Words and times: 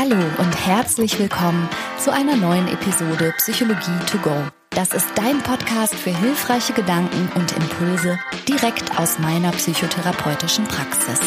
Hallo 0.00 0.14
und 0.14 0.54
herzlich 0.64 1.18
willkommen 1.18 1.68
zu 1.98 2.12
einer 2.12 2.36
neuen 2.36 2.68
Episode 2.68 3.34
Psychologie 3.38 3.98
to 4.06 4.18
go. 4.18 4.30
Das 4.70 4.94
ist 4.94 5.08
dein 5.16 5.40
Podcast 5.40 5.92
für 5.92 6.16
hilfreiche 6.16 6.72
Gedanken 6.72 7.28
und 7.34 7.50
Impulse 7.56 8.16
direkt 8.46 8.96
aus 8.96 9.18
meiner 9.18 9.50
psychotherapeutischen 9.50 10.66
Praxis. 10.66 11.18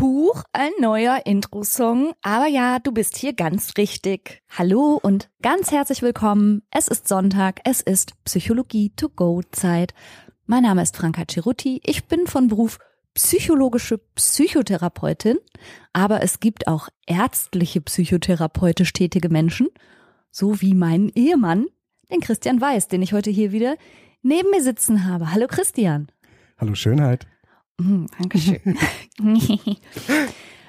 Huch, 0.00 0.42
ein 0.52 0.72
neuer 0.80 1.24
Intro-Song. 1.24 2.14
Aber 2.20 2.48
ja, 2.48 2.80
du 2.80 2.90
bist 2.90 3.16
hier 3.16 3.32
ganz 3.32 3.74
richtig. 3.78 4.42
Hallo 4.58 4.98
und 5.00 5.30
ganz 5.40 5.70
herzlich 5.70 6.02
willkommen. 6.02 6.62
Es 6.72 6.88
ist 6.88 7.06
Sonntag, 7.06 7.60
es 7.62 7.80
ist 7.80 8.14
Psychologie 8.24 8.90
to 8.96 9.08
go 9.08 9.40
Zeit. 9.52 9.94
Mein 10.46 10.64
Name 10.64 10.82
ist 10.82 10.96
Franka 10.96 11.22
Cerutti. 11.30 11.80
Ich 11.84 12.06
bin 12.06 12.26
von 12.26 12.48
Beruf 12.48 12.80
psychologische 13.14 13.98
Psychotherapeutin, 14.14 15.38
aber 15.92 16.22
es 16.22 16.40
gibt 16.40 16.66
auch 16.66 16.88
ärztliche 17.06 17.80
psychotherapeutisch 17.80 18.92
tätige 18.92 19.28
Menschen, 19.28 19.68
so 20.30 20.60
wie 20.60 20.74
mein 20.74 21.10
Ehemann, 21.14 21.66
den 22.10 22.20
Christian 22.20 22.60
Weiß, 22.60 22.88
den 22.88 23.02
ich 23.02 23.12
heute 23.12 23.30
hier 23.30 23.52
wieder 23.52 23.76
neben 24.22 24.50
mir 24.50 24.62
sitzen 24.62 25.06
habe. 25.06 25.32
Hallo 25.32 25.46
Christian. 25.46 26.08
Hallo 26.58 26.74
Schönheit. 26.74 27.26
Mhm, 27.78 28.06
Dankeschön. 28.18 28.78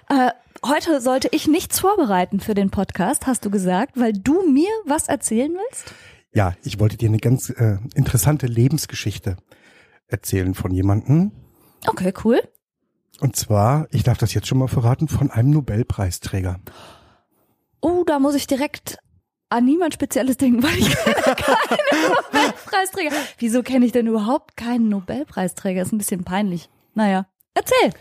äh, 0.09 0.31
heute 0.66 1.02
sollte 1.02 1.30
ich 1.31 1.47
nichts 1.47 1.80
vorbereiten 1.80 2.39
für 2.39 2.53
den 2.53 2.71
Podcast, 2.71 3.27
hast 3.27 3.45
du 3.45 3.49
gesagt, 3.49 3.97
weil 3.97 4.13
du 4.13 4.49
mir 4.49 4.69
was 4.85 5.07
erzählen 5.07 5.52
willst? 5.53 5.94
Ja, 6.33 6.55
ich 6.63 6.80
wollte 6.80 6.97
dir 6.97 7.09
eine 7.09 7.19
ganz 7.19 7.49
äh, 7.49 7.77
interessante 7.94 8.47
Lebensgeschichte 8.47 9.38
erzählen 10.07 10.53
von 10.55 10.71
jemandem. 10.71 11.31
Okay, 11.87 12.13
cool. 12.23 12.41
Und 13.19 13.35
zwar, 13.35 13.87
ich 13.91 14.03
darf 14.03 14.17
das 14.17 14.33
jetzt 14.33 14.47
schon 14.47 14.57
mal 14.57 14.67
verraten, 14.67 15.07
von 15.07 15.31
einem 15.31 15.51
Nobelpreisträger. 15.51 16.59
Oh, 17.81 18.03
da 18.05 18.19
muss 18.19 18.35
ich 18.35 18.47
direkt 18.47 18.97
an 19.49 19.66
niemand 19.66 19.93
Spezielles 19.93 20.38
denken, 20.38 20.63
weil 20.63 20.77
ich 20.77 20.89
keinen 20.95 22.09
Nobelpreisträger. 22.09 23.11
Wieso 23.38 23.61
kenne 23.61 23.85
ich 23.85 23.91
denn 23.91 24.08
überhaupt 24.08 24.58
keinen 24.58 24.89
Nobelpreisträger? 24.89 25.81
Ist 25.81 25.93
ein 25.93 25.99
bisschen 25.99 26.23
peinlich. 26.23 26.69
Naja, 26.95 27.27
erzähl. 27.53 27.93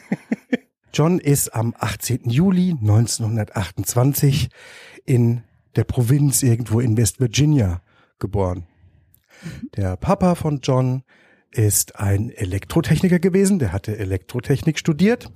John 0.94 1.18
ist 1.18 1.54
am 1.54 1.74
18. 1.78 2.30
Juli 2.30 2.70
1928 2.70 4.48
in 5.04 5.42
der 5.76 5.84
Provinz 5.84 6.42
irgendwo 6.42 6.80
in 6.80 6.96
West 6.96 7.20
Virginia 7.20 7.82
geboren. 8.18 8.66
Der 9.76 9.96
Papa 9.96 10.36
von 10.36 10.60
John 10.62 11.02
ist 11.56 11.96
ein 11.96 12.30
Elektrotechniker 12.30 13.18
gewesen, 13.18 13.58
der 13.58 13.72
hatte 13.72 13.96
Elektrotechnik 13.96 14.78
studiert. 14.78 15.30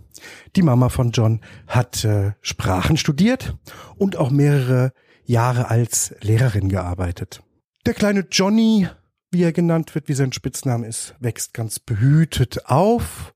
Die 0.57 0.63
Mama 0.63 0.89
von 0.89 1.13
John 1.13 1.41
hat 1.67 2.05
äh, 2.05 2.33
Sprachen 2.41 2.97
studiert 2.97 3.57
und 3.97 4.17
auch 4.17 4.31
mehrere 4.31 4.93
Jahre 5.25 5.69
als 5.69 6.15
Lehrerin 6.21 6.69
gearbeitet. 6.69 7.43
Der 7.87 7.95
kleine 7.95 8.27
Johnny 8.31 8.89
wie 9.31 9.43
er 9.43 9.53
genannt 9.53 9.95
wird, 9.95 10.09
wie 10.09 10.15
sein 10.15 10.33
Spitzname 10.33 10.87
ist, 10.87 11.15
wächst 11.21 11.55
ganz 11.55 11.79
behütet 11.79 12.67
auf. 12.67 13.35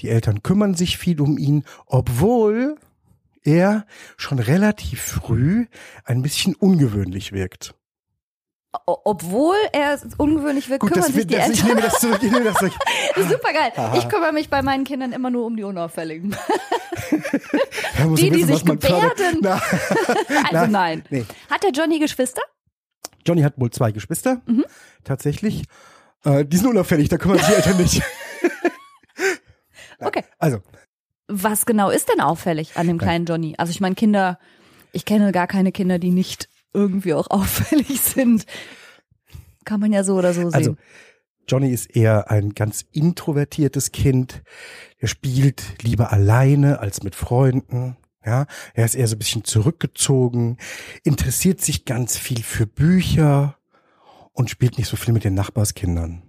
Die 0.00 0.08
Eltern 0.08 0.42
kümmern 0.42 0.74
sich 0.74 0.98
viel 0.98 1.20
um 1.20 1.38
ihn, 1.38 1.64
obwohl 1.86 2.76
er 3.42 3.86
schon 4.16 4.38
relativ 4.38 5.00
früh 5.00 5.66
ein 6.04 6.22
bisschen 6.22 6.54
ungewöhnlich 6.54 7.32
wirkt. 7.32 7.74
Obwohl 8.86 9.56
er 9.72 9.98
ungewöhnlich 10.16 10.68
Gut, 10.68 10.80
kümmern 10.92 11.02
sich 11.02 11.16
wird, 11.16 11.30
die 11.30 11.34
das, 11.34 11.48
Eltern. 11.48 11.54
ich 11.54 11.64
nehme 11.64 11.80
das 11.80 11.98
zurück, 12.00 12.18
ich 12.22 12.30
nehme 12.30 12.44
das 12.44 12.54
zurück. 12.56 12.72
Super 13.16 13.52
geil. 13.52 13.72
Ich 13.98 14.08
kümmere 14.08 14.32
mich 14.32 14.48
bei 14.48 14.62
meinen 14.62 14.84
Kindern 14.84 15.12
immer 15.12 15.28
nur 15.30 15.44
um 15.46 15.56
die 15.56 15.64
Unauffälligen. 15.64 16.36
Die, 17.10 17.16
ja 18.26 18.30
die 18.30 18.32
wissen, 18.34 18.46
sich 18.46 18.64
man 18.64 18.80
fördert. 18.80 19.16
gebärden. 19.16 19.40
Na, 19.42 19.60
Also 20.58 20.70
nein. 20.70 21.04
nee. 21.10 21.24
Hat 21.50 21.62
der 21.62 21.70
Johnny 21.70 21.98
Geschwister? 21.98 22.40
Johnny 23.26 23.42
hat 23.42 23.54
wohl 23.58 23.70
zwei 23.70 23.92
Geschwister, 23.92 24.40
Mhm. 24.46 24.64
tatsächlich. 25.04 25.64
Äh, 26.24 26.44
die 26.46 26.56
sind 26.56 26.68
unauffällig, 26.68 27.08
da 27.10 27.18
kümmern 27.18 27.38
sich 27.38 27.48
die 27.48 27.54
Eltern 27.54 27.76
nicht. 27.76 28.02
Okay. 29.98 30.24
Also, 30.38 30.58
Was 31.28 31.66
genau 31.66 31.90
ist 31.90 32.08
denn 32.08 32.20
auffällig 32.20 32.76
an 32.76 32.86
dem 32.86 32.98
kleinen 32.98 33.26
Johnny? 33.26 33.54
Also 33.58 33.70
ich 33.70 33.80
meine, 33.80 33.94
Kinder, 33.94 34.38
ich 34.92 35.04
kenne 35.04 35.30
gar 35.32 35.46
keine 35.46 35.72
Kinder, 35.72 35.98
die 35.98 36.10
nicht 36.10 36.48
irgendwie 36.72 37.14
auch 37.14 37.26
auffällig 37.30 38.00
sind. 38.00 38.46
Kann 39.64 39.80
man 39.80 39.92
ja 39.92 40.04
so 40.04 40.16
oder 40.16 40.32
so 40.32 40.42
sehen. 40.42 40.54
Also, 40.54 40.76
Johnny 41.48 41.72
ist 41.72 41.96
eher 41.96 42.30
ein 42.30 42.54
ganz 42.54 42.84
introvertiertes 42.92 43.92
Kind. 43.92 44.42
Er 44.98 45.08
spielt 45.08 45.82
lieber 45.82 46.12
alleine 46.12 46.78
als 46.78 47.02
mit 47.02 47.14
Freunden. 47.14 47.96
Ja, 48.24 48.46
er 48.74 48.84
ist 48.84 48.94
eher 48.94 49.08
so 49.08 49.16
ein 49.16 49.18
bisschen 49.18 49.44
zurückgezogen, 49.44 50.58
interessiert 51.04 51.62
sich 51.62 51.86
ganz 51.86 52.18
viel 52.18 52.42
für 52.42 52.66
Bücher 52.66 53.56
und 54.32 54.50
spielt 54.50 54.76
nicht 54.76 54.88
so 54.88 54.96
viel 54.96 55.14
mit 55.14 55.24
den 55.24 55.32
Nachbarskindern. 55.34 56.22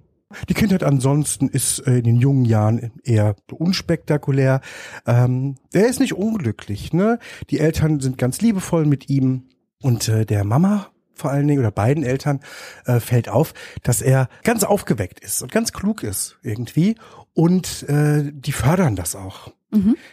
Die 0.47 0.53
Kindheit 0.53 0.83
ansonsten 0.83 1.49
ist 1.49 1.79
äh, 1.79 1.97
in 1.97 2.03
den 2.05 2.15
jungen 2.15 2.45
Jahren 2.45 2.93
eher 3.03 3.35
unspektakulär. 3.51 4.61
Ähm, 5.05 5.55
er 5.73 5.87
ist 5.87 5.99
nicht 5.99 6.13
unglücklich, 6.13 6.93
ne? 6.93 7.19
Die 7.49 7.59
Eltern 7.59 7.99
sind 7.99 8.17
ganz 8.17 8.39
liebevoll 8.41 8.85
mit 8.85 9.09
ihm 9.09 9.49
und 9.81 10.07
äh, 10.07 10.25
der 10.25 10.43
Mama 10.43 10.87
vor 11.13 11.31
allen 11.31 11.47
Dingen 11.47 11.59
oder 11.59 11.71
beiden 11.71 12.03
Eltern 12.03 12.39
äh, 12.85 12.99
fällt 12.99 13.29
auf, 13.29 13.53
dass 13.83 14.01
er 14.01 14.27
ganz 14.43 14.63
aufgeweckt 14.63 15.19
ist 15.19 15.41
und 15.41 15.51
ganz 15.51 15.71
klug 15.71 16.03
ist 16.03 16.39
irgendwie 16.41 16.95
und 17.33 17.83
äh, 17.83 18.31
die 18.33 18.51
fördern 18.51 18.95
das 18.95 19.15
auch. 19.15 19.53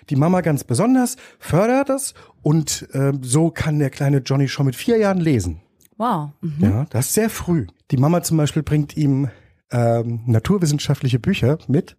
Die 0.08 0.16
Mama 0.16 0.40
ganz 0.40 0.64
besonders 0.64 1.16
fördert 1.38 1.88
das 1.88 2.14
und 2.42 2.88
äh, 2.92 3.12
so 3.22 3.50
kann 3.50 3.78
der 3.78 3.90
kleine 3.90 4.18
Johnny 4.18 4.48
schon 4.48 4.66
mit 4.66 4.76
vier 4.76 4.98
Jahren 4.98 5.18
lesen. 5.18 5.62
wow. 5.96 6.30
Mhm. 6.40 6.64
Ja, 6.64 6.86
das 6.90 7.06
ist 7.06 7.14
sehr 7.14 7.30
früh. 7.30 7.66
Die 7.90 7.96
Mama 7.96 8.22
zum 8.22 8.36
Beispiel 8.36 8.62
bringt 8.62 8.96
ihm 8.96 9.30
ähm, 9.70 10.20
naturwissenschaftliche 10.26 11.18
Bücher 11.18 11.58
mit, 11.66 11.96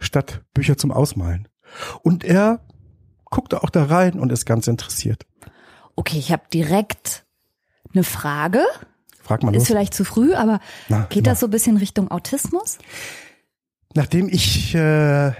statt 0.00 0.42
Bücher 0.54 0.76
zum 0.76 0.90
Ausmalen. 0.90 1.48
Und 2.02 2.24
er 2.24 2.60
guckt 3.26 3.54
auch 3.54 3.70
da 3.70 3.84
rein 3.84 4.18
und 4.18 4.32
ist 4.32 4.46
ganz 4.46 4.66
interessiert. 4.66 5.26
Okay, 5.98 6.16
ich 6.16 6.30
habe 6.30 6.44
direkt 6.54 7.26
eine 7.92 8.04
Frage. 8.04 8.62
Frag 9.20 9.42
mal 9.42 9.52
Ist 9.52 9.62
los. 9.62 9.66
vielleicht 9.66 9.94
zu 9.94 10.04
früh, 10.04 10.32
aber 10.32 10.60
Na, 10.88 11.06
geht 11.10 11.24
immer. 11.24 11.30
das 11.30 11.40
so 11.40 11.48
ein 11.48 11.50
bisschen 11.50 11.76
Richtung 11.76 12.08
Autismus? 12.08 12.78
Nachdem 13.94 14.28
ich 14.28 14.76
äh, 14.76 15.32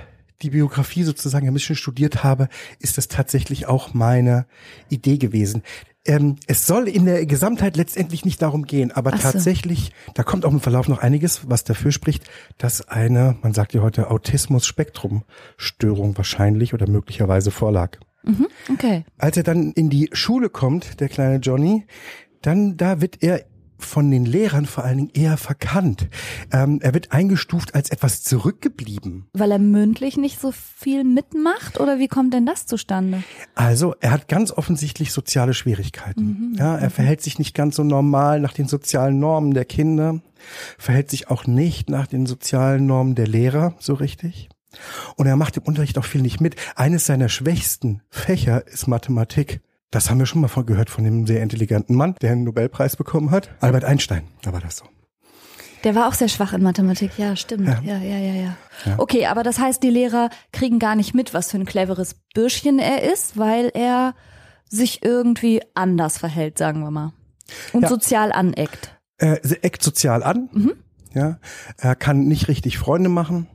die 0.42 0.50
Biografie 0.50 1.04
sozusagen 1.04 1.46
ein 1.46 1.54
bisschen 1.54 1.76
studiert 1.76 2.24
habe, 2.24 2.48
ist 2.80 2.98
das 2.98 3.06
tatsächlich 3.06 3.66
auch 3.66 3.94
meine 3.94 4.46
Idee 4.88 5.18
gewesen. 5.18 5.62
Ähm, 6.04 6.34
es 6.48 6.66
soll 6.66 6.88
in 6.88 7.04
der 7.04 7.24
Gesamtheit 7.24 7.76
letztendlich 7.76 8.24
nicht 8.24 8.42
darum 8.42 8.64
gehen, 8.64 8.90
aber 8.90 9.12
so. 9.12 9.18
tatsächlich, 9.18 9.92
da 10.14 10.24
kommt 10.24 10.44
auch 10.44 10.50
im 10.50 10.60
Verlauf 10.60 10.88
noch 10.88 10.98
einiges, 10.98 11.48
was 11.48 11.62
dafür 11.62 11.92
spricht, 11.92 12.28
dass 12.56 12.88
eine, 12.88 13.36
man 13.42 13.54
sagt 13.54 13.74
ja 13.74 13.82
heute 13.82 14.10
Autismus-Spektrum-Störung 14.10 16.16
wahrscheinlich 16.16 16.74
oder 16.74 16.90
möglicherweise 16.90 17.52
vorlag. 17.52 17.98
Okay. 18.70 19.04
Als 19.16 19.36
er 19.36 19.42
dann 19.42 19.72
in 19.72 19.90
die 19.90 20.10
Schule 20.12 20.50
kommt, 20.50 21.00
der 21.00 21.08
kleine 21.08 21.36
Johnny, 21.36 21.86
dann 22.42 22.76
da 22.76 23.00
wird 23.00 23.22
er 23.22 23.44
von 23.78 24.10
den 24.10 24.24
Lehrern 24.24 24.66
vor 24.66 24.84
allen 24.84 24.96
Dingen 24.98 25.10
eher 25.14 25.36
verkannt. 25.36 26.08
Ähm, 26.52 26.80
er 26.82 26.94
wird 26.94 27.12
eingestuft 27.12 27.74
als 27.74 27.90
etwas 27.90 28.22
zurückgeblieben. 28.22 29.28
Weil 29.32 29.52
er 29.52 29.58
mündlich 29.58 30.16
nicht 30.16 30.40
so 30.40 30.52
viel 30.52 31.04
mitmacht 31.04 31.78
oder 31.78 31.98
wie 31.98 32.08
kommt 32.08 32.34
denn 32.34 32.44
das 32.44 32.66
zustande? 32.66 33.22
Also 33.54 33.94
er 34.00 34.10
hat 34.10 34.28
ganz 34.28 34.50
offensichtlich 34.50 35.12
soziale 35.12 35.54
Schwierigkeiten. 35.54 36.56
Ja, 36.58 36.76
er 36.76 36.90
verhält 36.90 37.22
sich 37.22 37.38
nicht 37.38 37.54
ganz 37.54 37.76
so 37.76 37.84
normal 37.84 38.40
nach 38.40 38.52
den 38.52 38.66
sozialen 38.66 39.18
Normen 39.20 39.54
der 39.54 39.64
Kinder, 39.64 40.20
verhält 40.76 41.10
sich 41.10 41.30
auch 41.30 41.46
nicht 41.46 41.88
nach 41.88 42.06
den 42.06 42.26
sozialen 42.26 42.86
Normen 42.86 43.14
der 43.14 43.28
Lehrer 43.28 43.74
so 43.78 43.94
richtig. 43.94 44.48
Und 45.16 45.26
er 45.26 45.36
macht 45.36 45.56
im 45.56 45.62
Unterricht 45.64 45.98
auch 45.98 46.04
viel 46.04 46.22
nicht 46.22 46.40
mit. 46.40 46.56
Eines 46.76 47.06
seiner 47.06 47.28
schwächsten 47.28 48.02
Fächer 48.10 48.66
ist 48.66 48.86
Mathematik. 48.86 49.60
Das 49.90 50.10
haben 50.10 50.18
wir 50.18 50.26
schon 50.26 50.42
mal 50.42 50.48
von 50.48 50.66
gehört 50.66 50.90
von 50.90 51.04
dem 51.04 51.26
sehr 51.26 51.42
intelligenten 51.42 51.94
Mann, 51.94 52.14
der 52.20 52.32
einen 52.32 52.44
Nobelpreis 52.44 52.96
bekommen 52.96 53.30
hat. 53.30 53.48
Albert 53.60 53.84
Einstein, 53.84 54.28
da 54.42 54.52
war 54.52 54.60
das 54.60 54.76
so. 54.78 54.84
Der 55.84 55.94
war 55.94 56.08
auch 56.08 56.14
sehr 56.14 56.28
schwach 56.28 56.52
in 56.52 56.62
Mathematik, 56.62 57.12
ja, 57.18 57.36
stimmt. 57.36 57.68
Ja, 57.68 57.96
ja, 57.96 57.98
ja, 57.98 58.18
ja. 58.18 58.56
ja. 58.84 58.94
Okay, 58.98 59.26
aber 59.26 59.42
das 59.44 59.58
heißt, 59.60 59.82
die 59.82 59.90
Lehrer 59.90 60.28
kriegen 60.52 60.78
gar 60.78 60.96
nicht 60.96 61.14
mit, 61.14 61.32
was 61.34 61.50
für 61.52 61.56
ein 61.56 61.66
cleveres 61.66 62.16
Bürschchen 62.34 62.78
er 62.80 63.10
ist, 63.10 63.38
weil 63.38 63.70
er 63.74 64.14
sich 64.68 65.02
irgendwie 65.04 65.62
anders 65.74 66.18
verhält, 66.18 66.58
sagen 66.58 66.80
wir 66.80 66.90
mal. 66.90 67.12
Und 67.72 67.82
Ja. 67.82 67.88
sozial 67.88 68.32
aneckt. 68.32 68.98
Er 69.18 69.40
eckt 69.64 69.82
sozial 69.82 70.22
an. 70.22 70.74
Ja, 71.14 71.38
er 71.78 71.94
kann 71.96 72.26
nicht 72.26 72.48
richtig 72.48 72.76
Freunde 72.76 73.08
machen. 73.08 73.46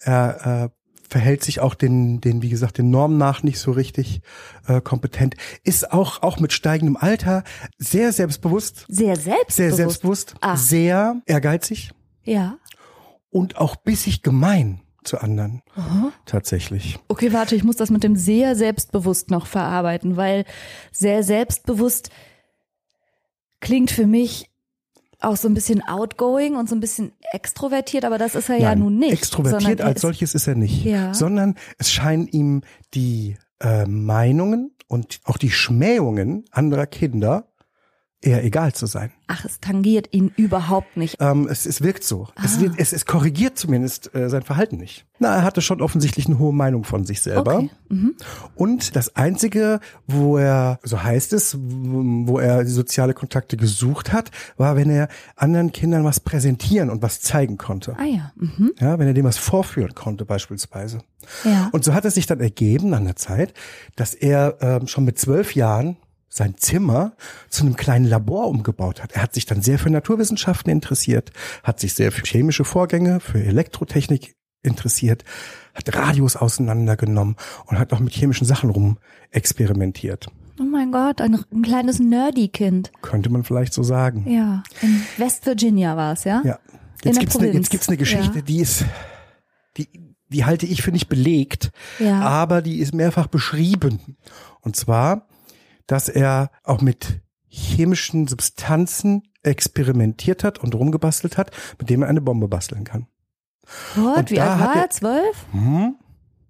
Er 0.00 0.70
äh, 0.72 0.76
verhält 1.08 1.44
sich 1.44 1.60
auch 1.60 1.74
den, 1.74 2.20
den, 2.20 2.42
wie 2.42 2.48
gesagt, 2.48 2.78
den 2.78 2.90
Normen 2.90 3.16
nach 3.18 3.42
nicht 3.42 3.58
so 3.60 3.70
richtig 3.72 4.20
äh, 4.66 4.80
kompetent. 4.80 5.34
Ist 5.62 5.92
auch, 5.92 6.22
auch 6.22 6.40
mit 6.40 6.52
steigendem 6.52 6.96
Alter 6.96 7.44
sehr 7.78 8.12
selbstbewusst, 8.12 8.84
Sehr 8.88 9.14
selbstbewusst. 9.16 9.56
sehr 9.56 9.72
selbstbewusst, 9.72 10.34
Ah. 10.40 10.56
sehr 10.56 11.22
ehrgeizig 11.26 11.92
Ja. 12.24 12.58
und 13.30 13.56
auch 13.56 13.76
bissig 13.76 14.22
gemein 14.22 14.80
zu 15.04 15.18
anderen. 15.20 15.62
Aha. 15.76 16.10
Tatsächlich. 16.24 16.98
Okay, 17.06 17.32
warte, 17.32 17.54
ich 17.54 17.62
muss 17.62 17.76
das 17.76 17.90
mit 17.90 18.02
dem 18.02 18.16
sehr 18.16 18.56
selbstbewusst 18.56 19.30
noch 19.30 19.46
verarbeiten, 19.46 20.16
weil 20.16 20.44
sehr 20.90 21.22
selbstbewusst 21.22 22.10
klingt 23.60 23.92
für 23.92 24.06
mich 24.08 24.50
auch 25.26 25.36
so 25.36 25.48
ein 25.48 25.54
bisschen 25.54 25.82
outgoing 25.82 26.54
und 26.56 26.68
so 26.68 26.74
ein 26.74 26.80
bisschen 26.80 27.12
extrovertiert, 27.32 28.04
aber 28.04 28.18
das 28.18 28.34
ist 28.34 28.48
er 28.48 28.56
ja 28.56 28.68
Nein, 28.70 28.78
nun 28.80 28.98
nicht. 28.98 29.12
Extrovertiert 29.12 29.80
er 29.80 29.86
als 29.86 30.00
solches 30.00 30.34
ist 30.34 30.46
er 30.46 30.54
nicht, 30.54 30.84
Ja. 30.84 31.12
sondern 31.14 31.56
es 31.78 31.92
scheinen 31.92 32.26
ihm 32.28 32.62
die 32.94 33.36
äh, 33.60 33.86
Meinungen 33.86 34.72
und 34.88 35.20
auch 35.24 35.36
die 35.36 35.50
Schmähungen 35.50 36.44
anderer 36.50 36.86
Kinder 36.86 37.48
eher 38.26 38.44
egal 38.44 38.72
zu 38.74 38.86
sein. 38.86 39.12
Ach, 39.28 39.44
es 39.44 39.60
tangiert 39.60 40.08
ihn 40.12 40.32
überhaupt 40.36 40.96
nicht. 40.96 41.16
Ähm, 41.20 41.48
es, 41.50 41.64
es 41.66 41.80
wirkt 41.80 42.04
so. 42.04 42.28
Es, 42.44 42.56
Ah. 42.58 42.60
wird, 42.60 42.74
es, 42.78 42.92
es 42.92 43.06
korrigiert 43.06 43.56
zumindest 43.58 44.14
äh, 44.14 44.28
sein 44.28 44.42
Verhalten 44.42 44.76
nicht. 44.76 45.06
Na, 45.18 45.36
er 45.36 45.42
hatte 45.42 45.62
schon 45.62 45.80
offensichtlich 45.80 46.26
eine 46.26 46.38
hohe 46.38 46.52
Meinung 46.52 46.84
von 46.84 47.04
sich 47.04 47.22
selber. 47.22 47.56
Okay. 47.56 47.70
Mhm. 47.88 48.14
Und 48.54 48.96
das 48.96 49.16
Einzige, 49.16 49.80
wo 50.06 50.36
er, 50.36 50.78
so 50.82 51.02
heißt 51.02 51.32
es, 51.32 51.56
wo 51.58 52.38
er 52.38 52.66
soziale 52.66 53.14
Kontakte 53.14 53.56
gesucht 53.56 54.12
hat, 54.12 54.30
war, 54.56 54.76
wenn 54.76 54.90
er 54.90 55.08
anderen 55.36 55.72
Kindern 55.72 56.04
was 56.04 56.20
präsentieren 56.20 56.90
und 56.90 57.00
was 57.02 57.20
zeigen 57.20 57.56
konnte. 57.56 57.96
Ah 57.98 58.04
ja. 58.04 58.32
Mhm. 58.36 58.72
Ja, 58.78 58.98
wenn 58.98 59.06
er 59.08 59.14
dem 59.14 59.24
was 59.24 59.38
vorführen 59.38 59.94
konnte 59.94 60.24
beispielsweise. 60.24 60.98
Ja. 61.44 61.70
Und 61.72 61.84
so 61.84 61.94
hat 61.94 62.04
es 62.04 62.14
sich 62.14 62.26
dann 62.26 62.40
ergeben 62.40 62.92
an 62.94 63.04
der 63.04 63.16
Zeit, 63.16 63.54
dass 63.96 64.14
er 64.14 64.58
ähm, 64.60 64.86
schon 64.86 65.04
mit 65.04 65.18
zwölf 65.18 65.54
Jahren 65.54 65.96
sein 66.36 66.56
Zimmer 66.58 67.12
zu 67.48 67.64
einem 67.64 67.76
kleinen 67.76 68.04
Labor 68.04 68.48
umgebaut 68.48 69.02
hat. 69.02 69.12
Er 69.12 69.22
hat 69.22 69.32
sich 69.32 69.46
dann 69.46 69.62
sehr 69.62 69.78
für 69.78 69.88
Naturwissenschaften 69.88 70.70
interessiert, 70.70 71.30
hat 71.62 71.80
sich 71.80 71.94
sehr 71.94 72.12
für 72.12 72.26
chemische 72.26 72.64
Vorgänge, 72.64 73.20
für 73.20 73.42
Elektrotechnik 73.42 74.36
interessiert, 74.62 75.24
hat 75.74 75.94
Radios 75.96 76.36
auseinandergenommen 76.36 77.36
und 77.66 77.78
hat 77.78 77.92
auch 77.94 78.00
mit 78.00 78.12
chemischen 78.12 78.46
Sachen 78.46 78.68
rum 78.68 78.98
experimentiert. 79.30 80.26
Oh 80.60 80.64
mein 80.64 80.92
Gott, 80.92 81.20
ein, 81.22 81.42
ein 81.52 81.62
kleines 81.62 82.00
Nerdy-Kind. 82.00 82.92
Könnte 83.00 83.30
man 83.30 83.42
vielleicht 83.44 83.72
so 83.72 83.82
sagen. 83.82 84.30
Ja. 84.30 84.62
In 84.82 85.02
West 85.16 85.46
Virginia 85.46 85.96
war 85.96 86.12
es, 86.12 86.24
ja? 86.24 86.42
Ja. 86.44 86.58
Jetzt 87.02 87.16
der 87.16 87.20
gibt's, 87.20 87.36
eine, 87.36 87.52
jetzt 87.52 87.70
gibt's 87.70 87.88
eine 87.88 87.96
Geschichte, 87.96 88.36
Ja. 88.38 88.42
die 88.42 88.60
ist, 88.60 88.84
die, 89.78 89.88
die 90.28 90.44
halte 90.44 90.66
ich 90.66 90.82
für 90.82 90.92
nicht 90.92 91.08
belegt, 91.08 91.70
Ja. 91.98 92.20
aber 92.20 92.60
die 92.60 92.78
ist 92.78 92.94
mehrfach 92.94 93.26
beschrieben. 93.26 94.16
Und 94.60 94.76
zwar, 94.76 95.28
dass 95.86 96.08
er 96.08 96.50
auch 96.62 96.80
mit 96.80 97.20
chemischen 97.48 98.26
Substanzen 98.26 99.22
experimentiert 99.42 100.44
hat 100.44 100.58
und 100.58 100.74
rumgebastelt 100.74 101.38
hat, 101.38 101.50
mit 101.78 101.88
dem 101.88 102.02
er 102.02 102.08
eine 102.08 102.20
Bombe 102.20 102.48
basteln 102.48 102.84
kann. 102.84 103.06
What? 103.94 104.18
Und 104.18 104.30
Wie 104.30 104.40
alt 104.40 104.60
war 104.60 104.76
er-? 104.76 104.90
Zwölf? 104.90 105.46
Hm? 105.52 105.96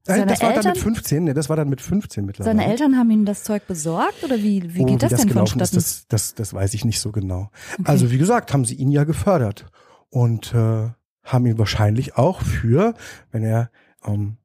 Nein, 0.09 0.19
Seine 0.19 0.27
das 0.27 0.41
war 0.41 0.49
dann 0.51 0.57
mit 0.59 0.67
Eltern? 0.67 0.83
15, 0.83 1.25
ne, 1.25 1.35
das 1.35 1.49
war 1.49 1.57
dann 1.57 1.69
mit 1.69 1.81
15 1.81 2.25
mittlerweile. 2.25 2.57
Seine 2.57 2.71
Eltern 2.71 2.97
haben 2.97 3.11
ihm 3.11 3.25
das 3.25 3.43
Zeug 3.43 3.67
besorgt 3.67 4.23
oder 4.23 4.37
wie, 4.37 4.75
wie 4.75 4.83
oh, 4.83 4.87
geht 4.87 5.03
das, 5.03 5.11
wie 5.11 5.15
das 5.17 5.21
denn 5.23 5.31
vonstatten? 5.31 5.77
ist, 5.77 6.07
das, 6.07 6.07
das, 6.09 6.35
das 6.35 6.55
weiß 6.55 6.75
ich 6.75 6.85
nicht 6.85 7.01
so 7.01 7.11
genau. 7.11 7.51
Also 7.83 8.11
wie 8.13 8.19
gesagt, 8.19 8.53
haben 8.53 8.65
sie 8.65 8.77
ihn 8.77 8.93
ja 8.93 9.03
gefördert 9.03 9.67
und 10.11 10.55
äh, 10.55 10.91
haben 11.25 11.47
ihn 11.47 11.59
wahrscheinlich 11.59 12.17
auch 12.17 12.41
für, 12.41 12.95
wenn 13.33 13.43
er 13.43 13.71
ähm, 14.07 14.37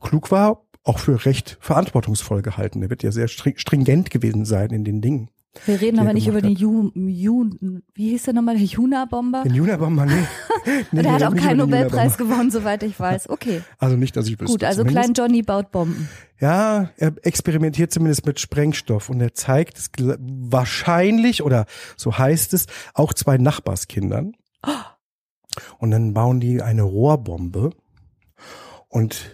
klug 0.00 0.30
war, 0.30 0.63
auch 0.84 0.98
für 0.98 1.24
recht 1.24 1.56
verantwortungsvoll 1.60 2.42
gehalten. 2.42 2.82
Er 2.82 2.90
wird 2.90 3.02
ja 3.02 3.10
sehr 3.10 3.28
string- 3.28 3.56
stringent 3.56 4.10
gewesen 4.10 4.44
sein 4.44 4.70
in 4.70 4.84
den 4.84 5.00
Dingen. 5.00 5.30
Wir 5.66 5.80
reden 5.80 6.00
aber 6.00 6.08
er 6.08 6.14
nicht 6.14 6.26
über 6.26 6.40
gemacht 6.40 6.60
den 6.60 6.60
Ju, 6.60 6.90
Ju, 7.08 7.50
wie 7.94 8.10
hieß 8.10 8.24
der 8.24 8.34
nochmal, 8.34 8.56
der 8.56 8.64
Juna-Bomber? 8.64 9.44
Den 9.44 9.54
Juna-Bomber, 9.54 10.04
nee. 10.04 10.14
nee 10.90 11.02
Der 11.02 11.12
hat 11.12 11.22
auch 11.22 11.36
keinen 11.36 11.58
Nobelpreis 11.58 12.16
gewonnen, 12.16 12.50
soweit 12.50 12.82
ich 12.82 12.98
weiß. 12.98 13.28
Okay, 13.34 13.62
Also 13.78 13.96
nicht, 13.96 14.16
dass 14.16 14.26
ich 14.26 14.40
wüsste. 14.40 14.52
gut, 14.52 14.64
also 14.64 14.82
zumindest. 14.82 15.14
Klein 15.14 15.14
Johnny 15.14 15.42
baut 15.42 15.70
Bomben. 15.70 16.08
Ja, 16.40 16.90
er 16.96 17.14
experimentiert 17.22 17.92
zumindest 17.92 18.26
mit 18.26 18.40
Sprengstoff 18.40 19.08
und 19.08 19.20
er 19.20 19.34
zeigt 19.34 19.78
es 19.78 19.90
wahrscheinlich 19.98 21.42
oder 21.42 21.66
so 21.96 22.18
heißt 22.18 22.52
es 22.52 22.66
auch 22.92 23.14
zwei 23.14 23.38
Nachbarskindern. 23.38 24.32
Und 25.78 25.92
dann 25.92 26.14
bauen 26.14 26.40
die 26.40 26.62
eine 26.62 26.82
Rohrbombe 26.82 27.70
und 28.88 29.30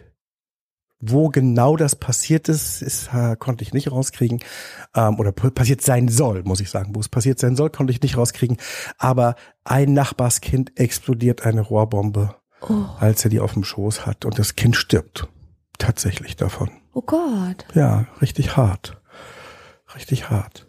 wo 1.00 1.28
genau 1.30 1.76
das 1.76 1.96
passiert 1.96 2.48
ist, 2.48 2.82
ist 2.82 3.08
äh, 3.14 3.34
konnte 3.36 3.62
ich 3.64 3.72
nicht 3.72 3.90
rauskriegen. 3.90 4.40
Ähm, 4.94 5.18
oder 5.18 5.32
passiert 5.32 5.80
sein 5.80 6.08
soll, 6.08 6.42
muss 6.44 6.60
ich 6.60 6.68
sagen. 6.70 6.94
Wo 6.94 7.00
es 7.00 7.08
passiert 7.08 7.38
sein 7.38 7.56
soll, 7.56 7.70
konnte 7.70 7.92
ich 7.92 8.02
nicht 8.02 8.16
rauskriegen. 8.18 8.58
Aber 8.98 9.34
ein 9.64 9.92
Nachbarskind 9.94 10.78
explodiert 10.78 11.44
eine 11.46 11.62
Rohrbombe, 11.62 12.34
Oh, 12.62 12.84
als 12.98 13.24
er 13.24 13.30
die 13.30 13.40
auf 13.40 13.54
dem 13.54 13.64
Schoß 13.64 14.04
hat. 14.04 14.26
Und 14.26 14.38
das 14.38 14.54
Kind 14.56 14.76
stirbt 14.76 15.26
tatsächlich 15.78 16.36
davon. 16.36 16.70
oh 16.92 17.00
Gott, 17.00 17.64
Ja, 17.74 18.06
richtig 18.20 18.58
hart. 18.58 19.00
Richtig 19.94 20.28
hart. 20.28 20.66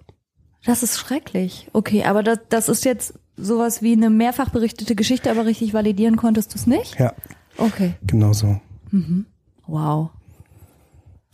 das 0.65 0.83
ist 0.83 0.97
schrecklich. 0.97 1.69
Okay, 1.73 2.05
aber 2.05 2.23
das, 2.23 2.39
das 2.47 2.69
ist 2.69 2.85
jetzt 2.85 3.13
sowas 3.35 3.81
wie 3.81 3.91
eine 3.91 4.09
mehrfach 4.09 4.49
berichtete 4.51 4.95
Geschichte, 4.95 5.29
aber 5.29 5.45
richtig 5.45 5.73
validieren 5.73 6.15
konntest 6.15 6.53
du 6.53 6.57
es 6.59 6.65
nicht? 6.67 6.97
Ja, 6.97 7.13
Okay, 7.57 7.95
genau 8.03 8.31
so. 8.31 8.61
wow. 9.67 10.09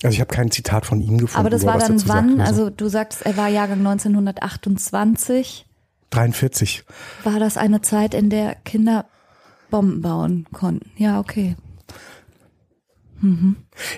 Also 0.03 0.13
ich 0.13 0.21
habe 0.21 0.33
kein 0.33 0.51
Zitat 0.51 0.85
von 0.85 1.01
ihm 1.01 1.17
gefunden. 1.17 1.39
Aber 1.39 1.49
das 1.49 1.65
war 1.65 1.79
dann 1.79 2.07
wann? 2.07 2.39
Also 2.39 2.69
du 2.69 2.87
sagst, 2.87 3.25
er 3.25 3.35
war 3.35 3.47
Jahrgang 3.47 3.79
1928. 3.79 5.65
43. 6.11 6.83
War 7.23 7.39
das 7.39 7.57
eine 7.57 7.81
Zeit, 7.81 8.13
in 8.13 8.29
der 8.29 8.55
Kinder 8.55 9.05
Bomben 9.69 10.01
bauen 10.01 10.47
konnten? 10.53 10.91
Ja, 10.97 11.19
okay. 11.19 11.55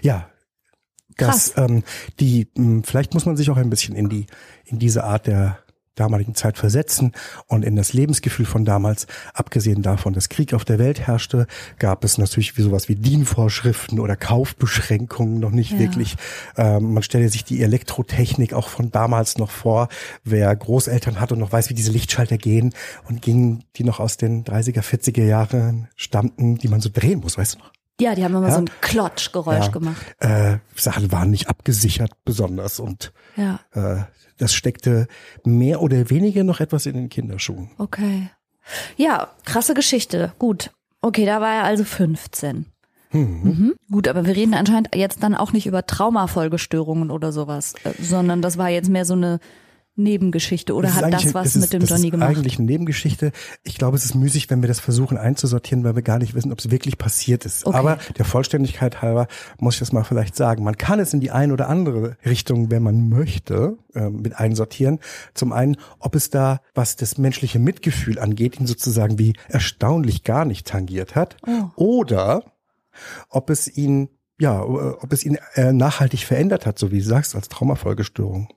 Ja. 0.02 0.30
Das, 1.18 1.58
ähm, 1.58 1.84
die, 2.22 2.48
mh, 2.56 2.84
vielleicht 2.86 3.14
muss 3.14 3.26
man 3.26 3.36
sich 3.36 3.50
auch 3.50 3.58
ein 3.58 3.70
bisschen 3.70 3.94
in 3.94 4.08
die, 4.08 4.26
in 4.64 4.80
diese 4.80 5.04
Art 5.04 5.28
der 5.28 5.60
damaligen 6.00 6.36
Zeit 6.36 6.58
versetzen 6.58 7.12
und 7.48 7.64
in 7.66 7.76
das 7.76 7.94
Lebensgefühl 7.94 8.46
von 8.46 8.66
damals. 8.66 9.08
Abgesehen 9.34 9.82
davon, 9.82 10.14
dass 10.14 10.30
Krieg 10.30 10.54
auf 10.54 10.66
der 10.66 10.80
Welt 10.80 11.00
herrschte, 11.02 11.48
gab 11.78 12.04
es 12.04 12.18
natürlich 12.18 12.58
wie 12.58 12.62
sowas 12.62 12.90
wie 12.90 12.96
DIN-Vorschriften 12.96 14.00
oder 14.00 14.16
Kaufbeschränkungen 14.16 15.40
noch 15.40 15.52
nicht 15.52 15.72
Ja. 15.74 15.80
wirklich. 15.80 16.16
Ähm, 16.58 16.94
man 16.94 17.04
stelle 17.04 17.30
sich 17.30 17.44
die 17.44 17.62
Elektrotechnik 17.62 18.54
auch 18.54 18.70
von 18.70 18.92
damals 18.92 19.38
noch 19.38 19.52
vor. 19.52 19.90
Wer 20.24 20.56
Großeltern 20.56 21.20
hat 21.20 21.32
und 21.32 21.40
noch 21.40 21.52
weiß, 21.52 21.70
wie 21.70 21.74
diese 21.74 21.92
Lichtschalter 21.92 22.38
gehen 22.38 22.74
und 23.08 23.22
gingen, 23.22 23.64
die 23.76 23.84
noch 23.84 24.00
aus 24.00 24.18
den 24.18 24.44
30er, 24.44 24.82
40er 24.82 25.24
Jahren 25.26 25.88
stammten, 25.96 26.58
die 26.58 26.68
man 26.68 26.82
so 26.82 26.90
drehen 26.92 27.20
muss, 27.20 27.38
weißt 27.38 27.56
du 27.56 27.60
noch? 27.60 27.72
Ja, 28.00 28.16
die 28.16 28.24
haben 28.24 28.36
immer 28.36 28.48
Ja. 28.48 28.54
so 28.56 28.60
ein 28.62 28.70
Klotschgeräusch 28.82 29.66
Ja. 29.66 29.72
gemacht. 29.72 30.06
Äh, 30.20 30.58
Sachen 30.76 31.12
waren 31.12 31.30
nicht 31.32 31.48
abgesichert 31.50 32.12
besonders 32.26 32.80
und 32.80 33.12
Ja, 33.36 33.60
äh, 33.74 34.04
das 34.38 34.54
steckte 34.54 35.08
mehr 35.44 35.82
oder 35.82 36.10
weniger 36.10 36.44
noch 36.44 36.60
etwas 36.62 36.86
in 36.86 36.94
den 36.96 37.10
Kinderschuhen. 37.10 37.72
okay. 37.78 38.30
Ja, 38.98 39.30
krasse 39.46 39.74
Geschichte. 39.74 40.32
Gut. 40.38 40.72
Okay, 41.02 41.26
da 41.26 41.42
war 41.42 41.56
er 41.56 41.64
also 41.64 41.84
15. 41.84 42.66
Mhm. 43.12 43.74
Gut, 43.90 44.08
aber 44.08 44.26
wir 44.28 44.36
reden 44.36 44.54
anscheinend 44.54 44.96
jetzt 44.96 45.24
dann 45.24 45.34
auch 45.34 45.52
nicht 45.54 45.66
über 45.66 45.86
Traumafolgestörungen 45.88 47.10
oder 47.10 47.32
sowas, 47.32 47.74
äh, 47.84 47.94
sondern 48.00 48.42
das 48.44 48.58
war 48.60 48.70
jetzt 48.70 48.90
mehr 48.90 49.06
so 49.06 49.16
eine 49.16 49.40
Nebengeschichte 50.00 50.74
oder 50.74 50.96
hat 50.96 51.14
das 51.14 51.34
was 51.34 51.56
ist, 51.56 51.62
mit 51.62 51.74
dem 51.74 51.84
Johnny 51.84 52.10
gemacht? 52.10 52.30
eigentlich 52.30 52.58
eine 52.58 52.66
Nebengeschichte. 52.66 53.32
Ich 53.64 53.78
glaube, 53.78 53.98
es 53.98 54.06
ist 54.06 54.16
müßig, 54.16 54.50
wenn 54.50 54.62
wir 54.62 54.68
das 54.68 54.80
versuchen 54.80 55.18
einzusortieren, 55.18 55.84
weil 55.84 55.96
wir 55.96 56.02
gar 56.02 56.18
nicht 56.18 56.34
wissen, 56.34 56.52
ob 56.52 56.60
es 56.60 56.72
wirklich 56.72 56.98
passiert 56.98 57.46
ist. 57.46 57.66
Okay. 57.66 57.78
Aber 57.78 57.98
der 58.18 58.26
Vollständigkeit 58.26 59.02
halber 59.02 59.28
muss 59.60 59.76
ich 59.76 59.80
das 59.80 59.92
mal 59.92 60.04
vielleicht 60.04 60.36
sagen. 60.36 60.64
Man 60.64 60.78
kann 60.78 61.00
es 61.00 61.14
in 61.14 61.20
die 61.20 61.32
eine 61.32 61.54
oder 61.54 61.70
andere 61.70 62.18
Richtung, 62.26 62.72
wenn 62.72 62.82
man 62.82 63.10
möchte, 63.10 63.78
äh, 63.94 64.10
mit 64.10 64.40
einsortieren. 64.40 65.00
Zum 65.34 65.52
einen, 65.52 65.78
ob 66.00 66.16
es 66.16 66.30
da, 66.30 66.62
was 66.74 66.96
das 66.96 67.18
menschliche 67.18 67.60
Mitgefühl 67.60 68.20
angeht, 68.20 68.60
ihn 68.60 68.68
sozusagen 68.68 69.20
wie 69.20 69.34
erstaunlich 69.48 70.24
gar 70.24 70.46
nicht 70.46 70.68
tangiert 70.68 71.16
hat. 71.16 71.38
Oh. 71.46 71.70
Oder 71.76 72.44
ob 73.30 73.50
es 73.50 73.68
ihn 73.68 74.10
ja, 74.40 74.62
äh, 74.62 74.64
ob 74.64 75.12
es 75.12 75.26
ihn 75.26 75.38
äh, 75.56 75.74
nachhaltig 75.74 76.22
verändert 76.22 76.66
hat, 76.66 76.80
so 76.80 76.92
wie 76.92 77.00
du 77.00 77.04
sagst, 77.04 77.36
als 77.36 77.50
Traumafolgestörung. 77.50 78.48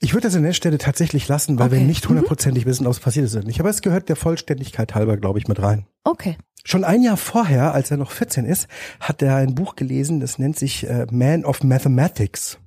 Ich 0.00 0.12
würde 0.12 0.26
das 0.26 0.36
an 0.36 0.42
der 0.42 0.52
Stelle 0.52 0.78
tatsächlich 0.78 1.28
lassen, 1.28 1.58
weil 1.58 1.70
wir 1.70 1.78
Okay. 1.78 1.86
nicht 1.86 2.08
hundertprozentig 2.08 2.66
wissen, 2.66 2.86
ob 2.86 2.92
es 2.92 3.00
passiert 3.00 3.26
ist 3.26 3.44
nicht. 3.44 3.60
Aber 3.60 3.70
es 3.70 3.80
gehört 3.82 4.08
der 4.08 4.16
Vollständigkeit 4.16 4.94
halber, 4.94 5.16
glaube 5.16 5.38
ich, 5.38 5.48
mit 5.48 5.62
rein. 5.62 5.86
Okay. 6.04 6.36
Schon 6.66 6.82
ein 6.84 7.02
Jahr 7.02 7.18
vorher, 7.18 7.74
als 7.74 7.90
er 7.90 7.98
noch 7.98 8.10
14 8.10 8.46
ist, 8.46 8.68
hat 8.98 9.20
er 9.20 9.36
ein 9.36 9.54
Buch 9.54 9.76
gelesen, 9.76 10.20
das 10.20 10.38
nennt 10.38 10.58
sich 10.58 10.88
äh, 10.88 11.06
Man 11.10 11.44
of 11.44 11.62
Mathematics. 11.62 12.58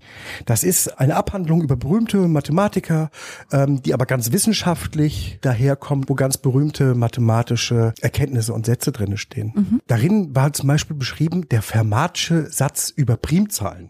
Das 0.46 0.64
ist 0.64 1.00
eine 1.00 1.16
Abhandlung 1.16 1.64
über 1.64 1.76
berühmte 1.76 2.18
Mathematiker, 2.28 3.10
ähm, 3.52 3.82
die 3.82 3.96
aber 3.96 4.06
ganz 4.06 4.32
wissenschaftlich 4.32 5.40
daherkommt, 5.42 6.10
wo 6.10 6.14
ganz 6.14 6.38
berühmte 6.38 6.94
mathematische 6.94 7.94
Erkenntnisse 8.00 8.54
und 8.54 8.68
Sätze 8.68 8.92
drinne 8.92 9.18
stehen. 9.18 9.82
Darin 9.88 10.36
war 10.36 10.54
zum 10.54 10.68
Beispiel 10.68 10.96
beschrieben 10.96 11.50
der 11.50 11.64
Fermatsche 11.64 12.48
Satz 12.52 12.94
über 12.96 13.18
Primzahlen. 13.18 13.90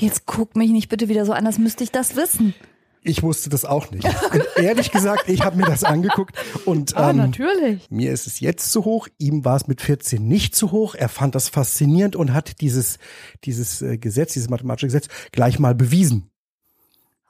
Jetzt 0.00 0.26
guck 0.26 0.56
mich 0.56 0.70
nicht 0.70 0.88
bitte 0.88 1.08
wieder 1.08 1.24
so 1.26 1.32
an, 1.32 1.46
als 1.46 1.58
müsste 1.58 1.84
ich 1.84 1.90
das 1.92 2.16
wissen. 2.16 2.54
Ich 3.02 3.22
wusste 3.22 3.48
das 3.48 3.64
auch 3.64 3.90
nicht. 3.90 4.04
Und 4.04 4.44
ehrlich 4.56 4.90
gesagt, 4.92 5.26
ich 5.28 5.42
habe 5.42 5.56
mir 5.56 5.64
das 5.64 5.84
angeguckt 5.84 6.36
und 6.66 6.96
Ah, 6.98 7.10
ähm, 7.10 7.16
natürlich. 7.16 7.90
mir 7.90 8.12
ist 8.12 8.26
es 8.26 8.40
jetzt 8.40 8.70
zu 8.72 8.84
hoch. 8.84 9.08
Ihm 9.16 9.42
war 9.44 9.56
es 9.56 9.66
mit 9.66 9.80
14 9.80 10.26
nicht 10.26 10.54
zu 10.54 10.70
hoch. 10.70 10.94
Er 10.94 11.08
fand 11.08 11.34
das 11.34 11.48
faszinierend 11.48 12.14
und 12.14 12.34
hat 12.34 12.60
dieses 12.60 12.98
dieses 13.44 13.80
äh, 13.80 13.96
Gesetz, 13.96 14.34
dieses 14.34 14.50
mathematische 14.50 14.86
Gesetz 14.88 15.08
gleich 15.32 15.58
mal 15.58 15.74
bewiesen, 15.74 16.30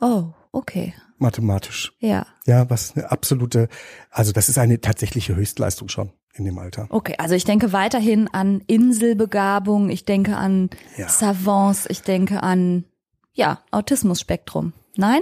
Oh, 0.01 0.25
okay. 0.51 0.93
mathematisch. 1.19 1.93
Ja. 2.01 2.27
Ja, 2.47 2.69
was 2.69 2.97
eine 2.97 3.11
absolute, 3.13 3.69
also 4.11 4.33
das 4.33 4.49
ist 4.49 4.59
eine 4.59 4.81
tatsächliche 4.81 5.37
Höchstleistung 5.37 5.89
schon 5.89 6.11
in 6.35 6.45
dem 6.45 6.59
Alter. 6.59 6.87
Okay, 6.91 7.15
also 7.19 7.35
ich 7.35 7.45
denke 7.45 7.73
weiterhin 7.73 8.29
an 8.29 8.63
Inselbegabung, 8.67 9.91
ich 9.91 10.05
denke 10.05 10.37
an 10.37 10.71
Ja. 10.97 11.09
Savants, 11.09 11.87
ich 11.89 12.03
denke 12.03 12.43
an, 12.43 12.85
ja, 13.33 13.61
Autismus-Spektrum. 13.71 14.73
Nein? 14.97 15.21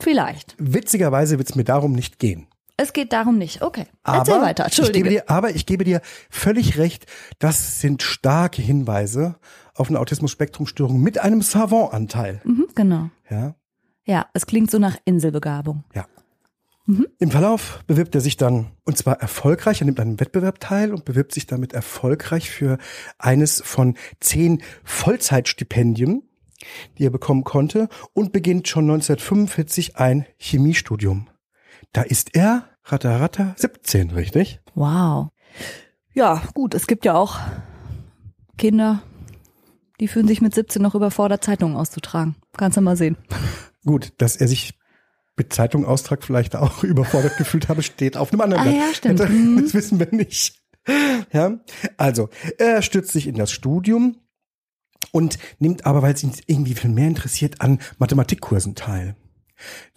Vielleicht. 0.00 0.54
Witzigerweise 0.58 1.38
wird 1.38 1.48
es 1.50 1.54
mir 1.56 1.64
darum 1.64 1.92
nicht 1.92 2.18
gehen. 2.18 2.46
Es 2.76 2.92
geht 2.92 3.12
darum 3.14 3.38
nicht. 3.38 3.62
Okay. 3.62 3.86
Aber 4.02 4.18
Erzähl 4.18 4.42
weiter. 4.42 4.66
Ich 4.66 4.76
gebe 4.76 4.86
Entschuldige. 4.88 5.08
dir, 5.08 5.30
aber 5.30 5.50
ich 5.50 5.64
gebe 5.64 5.84
dir 5.84 6.02
völlig 6.28 6.76
recht, 6.76 7.06
das 7.38 7.80
sind 7.80 8.02
starke 8.02 8.60
Hinweise 8.60 9.36
auf 9.74 9.88
eine 9.88 9.98
Autismus-Spektrum-Störung 9.98 11.00
mit 11.00 11.18
einem 11.18 11.40
Savant-Anteil. 11.40 12.42
Mhm, 12.44 12.66
genau. 12.74 13.08
Ja, 13.30 13.54
Ja, 14.04 14.26
es 14.34 14.44
klingt 14.46 14.70
so 14.70 14.78
nach 14.78 14.96
Inselbegabung. 15.06 15.84
ja. 15.94 16.06
Im 16.86 17.30
Verlauf 17.32 17.82
bewirbt 17.88 18.14
er 18.14 18.20
sich 18.20 18.36
dann, 18.36 18.70
und 18.84 18.96
zwar 18.96 19.20
erfolgreich, 19.20 19.80
er 19.80 19.86
nimmt 19.86 19.98
an 19.98 20.08
einem 20.08 20.20
Wettbewerb 20.20 20.60
teil 20.60 20.92
und 20.92 21.04
bewirbt 21.04 21.32
sich 21.32 21.46
damit 21.46 21.72
erfolgreich 21.72 22.48
für 22.48 22.78
eines 23.18 23.60
von 23.64 23.96
zehn 24.20 24.62
Vollzeitstipendien, 24.84 26.22
die 26.96 27.06
er 27.06 27.10
bekommen 27.10 27.42
konnte, 27.42 27.88
und 28.12 28.32
beginnt 28.32 28.68
schon 28.68 28.84
1945 28.84 29.96
ein 29.96 30.26
Chemiestudium. 30.38 31.28
Da 31.92 32.02
ist 32.02 32.36
er, 32.36 32.68
ratter, 32.84 33.20
ratter, 33.20 33.54
17, 33.58 34.12
richtig? 34.12 34.60
Wow. 34.74 35.30
Ja, 36.14 36.42
gut, 36.54 36.74
es 36.74 36.86
gibt 36.86 37.04
ja 37.04 37.14
auch 37.14 37.40
Kinder, 38.58 39.02
die 39.98 40.08
fühlen 40.08 40.28
sich 40.28 40.40
mit 40.40 40.54
17 40.54 40.80
noch 40.82 40.94
überfordert, 40.94 41.42
Zeitungen 41.42 41.76
auszutragen. 41.76 42.36
Kannst 42.56 42.76
du 42.76 42.80
mal 42.80 42.96
sehen. 42.96 43.16
Gut, 43.84 44.12
dass 44.18 44.36
er 44.36 44.46
sich 44.46 44.78
mit 45.36 45.52
Zeitungaustrag 45.52 46.22
vielleicht 46.24 46.56
auch 46.56 46.82
überfordert 46.84 47.36
gefühlt 47.36 47.68
habe, 47.68 47.82
steht 47.82 48.16
auf 48.16 48.32
einem 48.32 48.40
anderen 48.42 48.62
Ah, 48.62 48.70
Blatt. 48.70 48.76
ja, 48.76 48.94
stimmt. 48.94 49.20
Das, 49.20 49.28
Mhm. 49.30 49.72
wissen 49.74 49.98
wir 49.98 50.08
nicht. 50.12 50.60
Ja, 51.32 51.58
also 51.96 52.28
er 52.58 52.80
stürzt 52.82 53.10
sich 53.12 53.26
in 53.26 53.34
das 53.34 53.50
Studium 53.50 54.16
und 55.12 55.38
nimmt 55.58 55.84
aber, 55.84 56.00
weil 56.02 56.14
es 56.14 56.22
ihn 56.22 56.32
irgendwie 56.46 56.74
viel 56.74 56.90
mehr 56.90 57.08
interessiert, 57.08 57.60
an 57.60 57.80
Mathematikkursen 57.98 58.74
teil. 58.76 59.16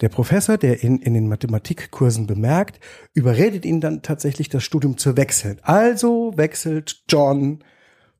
Der 0.00 0.08
Professor, 0.08 0.56
der 0.58 0.82
ihn 0.82 0.96
in 0.98 1.14
den 1.14 1.28
Mathematikkursen 1.28 2.26
bemerkt, 2.26 2.80
überredet 3.14 3.64
ihn 3.66 3.80
dann 3.80 4.02
tatsächlich, 4.02 4.48
das 4.48 4.64
Studium 4.64 4.96
zu 4.98 5.16
wechseln. 5.16 5.60
Also 5.62 6.32
wechselt 6.36 7.04
John 7.08 7.62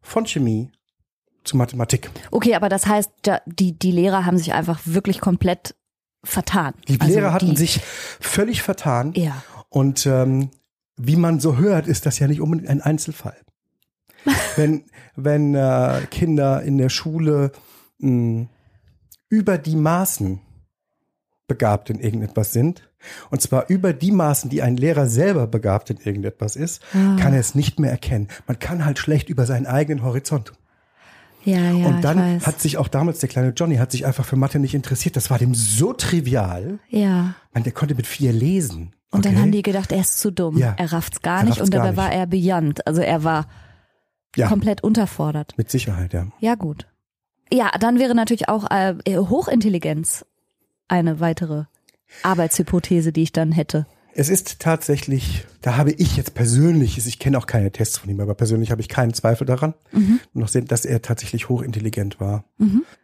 von 0.02 0.26
Chemie 0.26 0.70
zu 1.42 1.56
Mathematik. 1.56 2.10
Okay, 2.30 2.54
aber 2.54 2.68
das 2.68 2.86
heißt, 2.86 3.10
die, 3.46 3.72
die 3.76 3.90
Lehrer 3.92 4.26
haben 4.26 4.36
sich 4.38 4.52
einfach 4.52 4.80
wirklich 4.84 5.20
komplett 5.20 5.74
vertan. 6.24 6.74
Die 6.88 7.00
Also 7.00 7.14
Lehrer 7.14 7.32
hatten 7.32 7.50
die, 7.50 7.56
sich 7.56 7.80
völlig 8.20 8.62
vertan. 8.62 9.12
Ja. 9.14 9.42
Und 9.68 10.06
ähm, 10.06 10.50
wie 10.96 11.16
man 11.16 11.40
so 11.40 11.56
hört, 11.56 11.86
ist 11.86 12.04
das 12.06 12.18
ja 12.18 12.26
nicht 12.28 12.40
unbedingt 12.40 12.68
ein 12.68 12.80
Einzelfall. 12.82 13.36
wenn 14.56 14.84
wenn 15.16 15.54
äh, 15.54 16.02
Kinder 16.10 16.62
in 16.62 16.76
der 16.78 16.88
Schule 16.90 17.52
mh, 17.98 18.46
über 19.28 19.56
die 19.58 19.76
Maßen 19.76 20.40
begabt 21.48 21.90
in 21.90 21.98
irgendetwas 22.00 22.52
sind, 22.52 22.90
und 23.30 23.40
zwar 23.40 23.68
über 23.70 23.92
die 23.94 24.12
Maßen, 24.12 24.50
die 24.50 24.60
ein 24.62 24.76
Lehrer 24.76 25.08
selber 25.08 25.46
begabt 25.46 25.88
in 25.90 25.96
irgendetwas 25.96 26.54
ist, 26.54 26.82
Ah. 26.92 27.16
kann 27.18 27.32
er 27.32 27.40
es 27.40 27.54
nicht 27.54 27.80
mehr 27.80 27.90
erkennen. 27.90 28.28
Man 28.46 28.58
kann 28.58 28.84
halt 28.84 28.98
schlecht 28.98 29.30
über 29.30 29.46
seinen 29.46 29.66
eigenen 29.66 30.02
Horizont. 30.04 30.52
Ja, 31.44 31.70
ja, 31.70 31.86
und 31.86 32.02
dann 32.04 32.44
hat 32.44 32.60
sich 32.60 32.76
auch 32.76 32.88
damals 32.88 33.20
der 33.20 33.28
kleine 33.28 33.50
Johnny 33.50 33.76
hat 33.76 33.90
sich 33.92 34.04
einfach 34.06 34.24
für 34.26 34.36
Mathe 34.36 34.58
nicht 34.58 34.74
interessiert. 34.74 35.16
Das 35.16 35.30
war 35.30 35.38
dem 35.38 35.54
so 35.54 35.92
trivial. 35.92 36.78
ja. 36.88 37.34
Man, 37.54 37.64
der 37.64 37.72
konnte 37.72 37.94
mit 37.94 38.06
vier 38.06 38.32
lesen. 38.32 38.94
Und 39.10 39.24
dann 39.24 39.36
haben 39.40 39.50
die 39.50 39.62
gedacht, 39.62 39.90
er 39.90 40.00
ist 40.02 40.20
zu 40.20 40.30
dumm. 40.30 40.56
Ja. 40.58 40.74
Er 40.76 40.92
rafft's 40.92 41.20
gar 41.22 41.38
Er 41.38 41.44
nicht 41.44 41.52
rafft's 41.58 41.64
und 41.64 41.74
dabei 41.74 41.96
war 41.96 42.12
er 42.12 42.26
beyond. 42.26 42.86
Also 42.86 43.00
er 43.00 43.24
war 43.24 43.46
Ja. 44.36 44.46
komplett 44.48 44.84
unterfordert. 44.84 45.54
Mit 45.56 45.68
Sicherheit, 45.70 46.12
ja. 46.12 46.26
Ja, 46.38 46.54
gut. 46.54 46.86
Ja, 47.52 47.70
dann 47.80 47.98
wäre 47.98 48.14
natürlich 48.14 48.48
auch 48.48 48.70
äh, 48.70 48.94
Hochintelligenz 49.08 50.24
eine 50.86 51.18
weitere 51.18 51.64
Arbeitshypothese, 52.22 53.12
die 53.12 53.22
ich 53.22 53.32
dann 53.32 53.50
hätte. 53.52 53.86
Es 54.20 54.28
ist 54.28 54.58
tatsächlich, 54.60 55.46
da 55.62 55.78
habe 55.78 55.92
ich 55.92 56.14
jetzt 56.18 56.34
persönlich, 56.34 56.98
ich 56.98 57.18
kenne 57.18 57.38
auch 57.38 57.46
keine 57.46 57.72
Tests 57.72 57.96
von 57.96 58.10
ihm, 58.10 58.20
aber 58.20 58.34
persönlich 58.34 58.70
habe 58.70 58.82
ich 58.82 58.90
keinen 58.90 59.14
Zweifel 59.14 59.46
daran, 59.46 59.72
noch 60.34 60.48
sehen, 60.48 60.66
dass 60.66 60.84
er 60.84 61.00
tatsächlich 61.00 61.48
hochintelligent 61.48 62.20
war. 62.20 62.44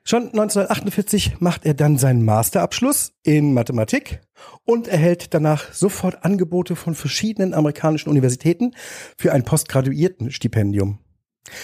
Schon 0.04 0.24
1948 0.24 1.40
macht 1.40 1.64
er 1.64 1.72
dann 1.72 1.96
seinen 1.96 2.22
Masterabschluss 2.22 3.14
in 3.22 3.54
Mathematik 3.54 4.20
und 4.66 4.88
erhält 4.88 5.32
danach 5.32 5.72
sofort 5.72 6.22
Angebote 6.22 6.76
von 6.76 6.94
verschiedenen 6.94 7.54
amerikanischen 7.54 8.10
Universitäten 8.10 8.74
für 9.16 9.32
ein 9.32 9.42
Postgraduiertenstipendium. 9.42 10.98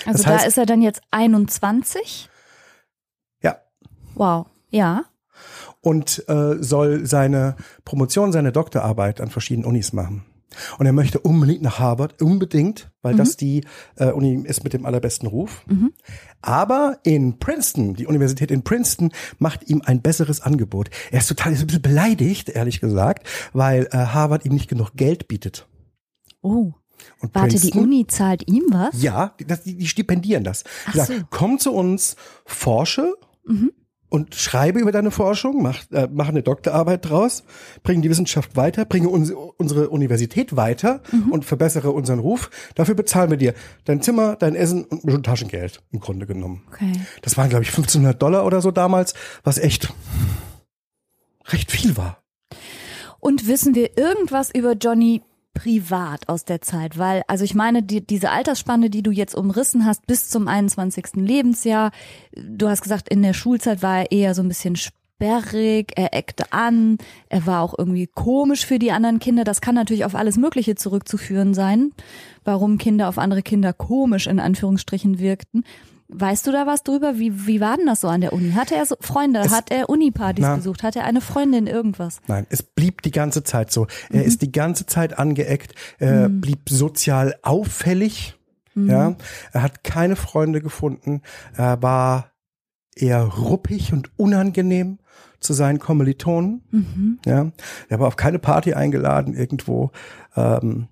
Also 0.06 0.23
Das 0.23 0.23
da 0.23 0.37
heißt- 0.38 0.47
ist 0.47 0.56
er 0.56 0.64
dann 0.64 0.80
jetzt 0.80 1.02
21. 1.11 2.30
Ja, 3.42 3.59
Wow. 4.14 4.47
Ja. 4.71 5.04
Und 5.82 6.24
äh, 6.28 6.56
soll 6.62 7.04
seine 7.06 7.56
Promotion, 7.84 8.32
seine 8.32 8.52
Doktorarbeit 8.52 9.20
an 9.20 9.28
verschiedenen 9.28 9.66
Unis 9.68 9.92
machen. 9.92 10.24
Und 10.78 10.84
er 10.84 10.92
möchte 10.92 11.18
unbedingt 11.18 11.62
nach 11.62 11.78
Harvard, 11.78 12.20
unbedingt, 12.20 12.90
weil 13.00 13.14
das 13.16 13.38
die 13.38 13.64
äh, 13.96 14.10
Uni 14.12 14.34
ist 14.46 14.64
mit 14.64 14.74
dem 14.74 14.84
allerbesten 14.84 15.26
Ruf. 15.26 15.64
Aber 16.42 16.98
in 17.04 17.38
Princeton, 17.38 17.94
die 17.94 18.06
Universität 18.06 18.50
in 18.50 18.62
Princeton, 18.62 19.12
macht 19.38 19.70
ihm 19.70 19.80
ein 19.82 20.02
besseres 20.02 20.42
Angebot. 20.42 20.90
Er 21.10 21.20
ist 21.20 21.28
total 21.28 21.52
ist 21.54 21.60
ein 21.62 21.68
bisschen 21.68 21.80
beleidigt, 21.82 22.50
ehrlich 22.50 22.80
gesagt, 22.80 23.26
weil 23.54 23.88
äh, 23.92 23.96
Harvard 23.96 24.44
ihm 24.44 24.52
nicht 24.52 24.68
genug 24.68 24.90
Geld 24.94 25.26
bietet. 25.26 25.66
Oh. 26.42 26.72
Und 27.20 27.34
Warte, 27.34 27.56
die 27.56 27.70
Princeton- 27.70 27.82
Uni 27.84 28.06
zahlt 28.06 28.46
ihm 28.46 28.64
was? 28.70 29.02
Ja, 29.02 29.34
die, 29.40 29.46
die, 29.46 29.76
die 29.78 29.86
stipendieren 29.86 30.44
das. 30.44 30.64
Ach 30.86 30.92
Die 30.92 30.98
sagen, 30.98 31.20
so. 31.20 31.26
komm 31.30 31.58
zu 31.58 31.72
uns, 31.72 32.14
forsche 32.44 33.14
und 34.12 34.35
schreibe 34.35 34.78
über 34.78 34.92
deine 34.92 35.11
Forschung, 35.11 35.62
mach, 35.62 35.90
äh, 35.90 36.07
mach 36.12 36.28
eine 36.28 36.42
Doktorarbeit 36.42 37.09
draus, 37.09 37.45
bring 37.83 38.02
die 38.02 38.11
Wissenschaft 38.11 38.57
weiter, 38.57 38.85
bringe 38.85 39.09
uns, 39.09 39.33
unsere 39.57 39.88
Universität 39.88 40.54
weiter 40.54 41.00
und 41.31 41.47
verbessere 41.47 41.92
unseren 41.92 42.19
Ruf. 42.19 42.50
Dafür 42.75 42.95
bezahlen 42.95 43.31
wir 43.31 43.38
dir 43.38 43.54
dein 43.87 44.02
Zimmer, 44.02 44.37
dein 44.37 44.54
Essen 44.54 44.85
und 44.85 45.02
ein 45.02 45.07
bisschen 45.07 45.23
Taschengeld 45.23 45.83
im 45.92 46.00
Grunde 46.00 46.26
genommen. 46.26 46.62
Okay. 46.69 46.92
Das 47.23 47.38
waren, 47.38 47.49
glaube 47.49 47.64
ich, 47.64 47.71
1500 47.71 48.21
Dollar 48.21 48.45
oder 48.45 48.61
so 48.61 48.71
damals, 48.71 49.14
was 49.45 49.57
echt 49.57 49.90
recht 51.47 51.73
viel 51.73 51.97
war. 51.97 52.23
Und 53.19 53.49
wissen 53.49 53.75
wir 53.75 53.97
irgendwas 53.97 54.50
über 54.54 54.75
Johnny 54.75 55.23
privat 55.54 56.28
aus 56.28 56.44
der 56.44 56.61
Zeit? 56.61 56.99
Weil, 56.99 57.23
also 57.26 57.44
ich 57.44 57.54
meine, 57.54 57.82
die, 57.82 58.06
diese 58.06 58.30
Altersspanne, 58.30 58.90
die 58.90 59.02
du 59.02 59.11
jetzt 59.11 59.35
umrissen 59.35 59.87
hast, 59.87 60.06
bis 60.06 60.28
zum 60.28 60.49
21. 60.49 61.16
Lebensjahr, 61.16 61.90
du 62.35 62.68
hast 62.68 62.82
gesagt, 62.82 63.09
in 63.09 63.23
der 63.23 63.35
Schulzeit 63.35 63.82
war 63.82 64.00
er 64.00 64.12
eher 64.12 64.35
so 64.35 64.42
ein 64.42 64.49
bisschen 64.49 64.76
sperrig, 64.76 65.92
er 65.94 66.14
eckte 66.14 66.52
an, 66.52 66.99
er 67.28 67.47
war 67.47 67.62
auch 67.62 67.75
irgendwie 67.78 68.09
komisch 68.09 68.66
für 68.66 68.78
die 68.78 68.90
anderen 68.92 69.21
Kinder. 69.21 69.44
Das 69.44 69.61
kann 69.61 69.75
natürlich 69.75 70.04
auf 70.04 70.14
alles 70.14 70.37
Mögliche 70.37 70.75
zurückzuführen 70.75 71.54
sein, 71.54 71.92
warum 72.44 72.78
Kinder 72.78 73.09
auf 73.09 73.18
andere 73.18 73.42
Kinder 73.42 73.73
komisch 73.73 74.26
in 74.26 74.40
Anführungsstrichen 74.40 75.18
wirkten. 75.18 75.64
Weißt 76.14 76.47
du 76.47 76.52
da 76.52 76.66
was 76.66 76.83
drüber? 76.83 77.19
Wie, 77.19 77.47
wie 77.47 77.61
war 77.61 77.76
denn 77.76 77.87
das 77.87 78.00
so 78.02 78.09
an 78.09 78.21
der 78.21 78.33
Uni? 78.33 78.52
Hatte 78.52 78.75
er 78.75 78.87
so 78.87 78.97
Freunde? 79.00 79.40
Es- 79.40 79.52
hat 79.52 79.71
er 79.71 79.88
Unipartys 79.88 80.45
besucht? 80.57 80.83
Hat 80.83 80.97
er 80.97 81.04
eine 81.04 81.21
Freundin? 81.21 81.66
Irgendwas? 81.66 82.21
Nein, 82.26 82.47
es 82.50 82.62
blieb 82.62 83.02
die 83.02 83.11
ganze 83.11 83.42
Zeit 83.45 83.71
so. 83.73 83.87
Er 84.11 84.25
ist 84.25 84.42
die 84.42 84.52
ganze 84.52 84.87
Zeit 84.87 85.19
angeeckt, 85.19 85.75
er 85.99 86.28
blieb 86.28 86.69
sozial 86.69 87.35
auffällig. 87.42 88.38
Ja, 88.75 89.16
er 89.52 89.62
hat 89.62 89.85
keine 89.85 90.16
Freunde 90.16 90.62
gefunden. 90.62 91.21
Er 91.54 91.83
war 91.83 92.31
eher 92.97 93.23
ruppig 93.25 93.92
und 93.92 94.11
unangenehm 94.19 94.99
zu 95.40 95.52
seinen 95.52 95.78
Kommilitonen. 95.78 97.19
Ja, 97.26 97.50
er 97.90 98.00
war 98.00 98.07
auf 98.09 98.16
keine 98.16 98.38
Party 98.38 98.73
eingeladen 98.75 99.35
irgendwo. 99.35 99.90
Ähm, 100.37 100.88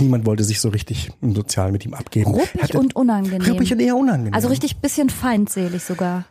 niemand 0.00 0.26
wollte 0.26 0.44
sich 0.44 0.60
so 0.60 0.68
richtig 0.68 1.10
im 1.20 1.34
Sozialen 1.34 1.72
mit 1.72 1.84
ihm 1.84 1.94
abgeben. 1.94 2.30
Ruppig 2.32 2.62
Hatte- 2.62 2.78
und 2.78 2.96
unangenehm. 2.96 3.42
ruppig 3.50 3.72
und 3.72 3.80
eher 3.80 3.96
unangenehm. 3.96 4.34
Also 4.34 4.48
richtig 4.48 4.76
bisschen 4.78 5.10
feindselig 5.10 5.82
sogar. 5.82 6.24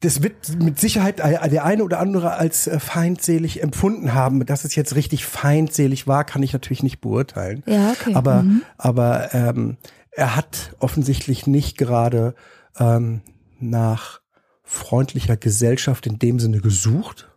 das 0.00 0.22
wird 0.22 0.62
mit 0.62 0.78
Sicherheit 0.78 1.18
der 1.18 1.64
eine 1.64 1.82
oder 1.82 1.98
andere 2.00 2.34
als 2.34 2.66
äh, 2.66 2.78
feindselig 2.78 3.62
empfunden 3.62 4.12
haben. 4.14 4.44
Dass 4.44 4.64
es 4.64 4.74
jetzt 4.74 4.94
richtig 4.94 5.24
feindselig 5.24 6.06
war, 6.06 6.24
kann 6.24 6.42
ich 6.42 6.52
natürlich 6.52 6.82
nicht 6.82 7.00
beurteilen. 7.00 7.62
Ja, 7.66 7.92
okay. 7.92 8.14
Aber, 8.14 8.42
Mhm. 8.42 8.62
aber 8.76 9.34
ähm, 9.34 9.78
er 10.12 10.36
hat 10.36 10.74
offensichtlich 10.80 11.46
nicht 11.46 11.78
gerade 11.78 12.34
ähm, 12.78 13.22
nach 13.58 14.20
freundlicher 14.62 15.36
Gesellschaft 15.38 16.06
in 16.06 16.18
dem 16.18 16.38
Sinne 16.40 16.60
gesucht 16.60 17.30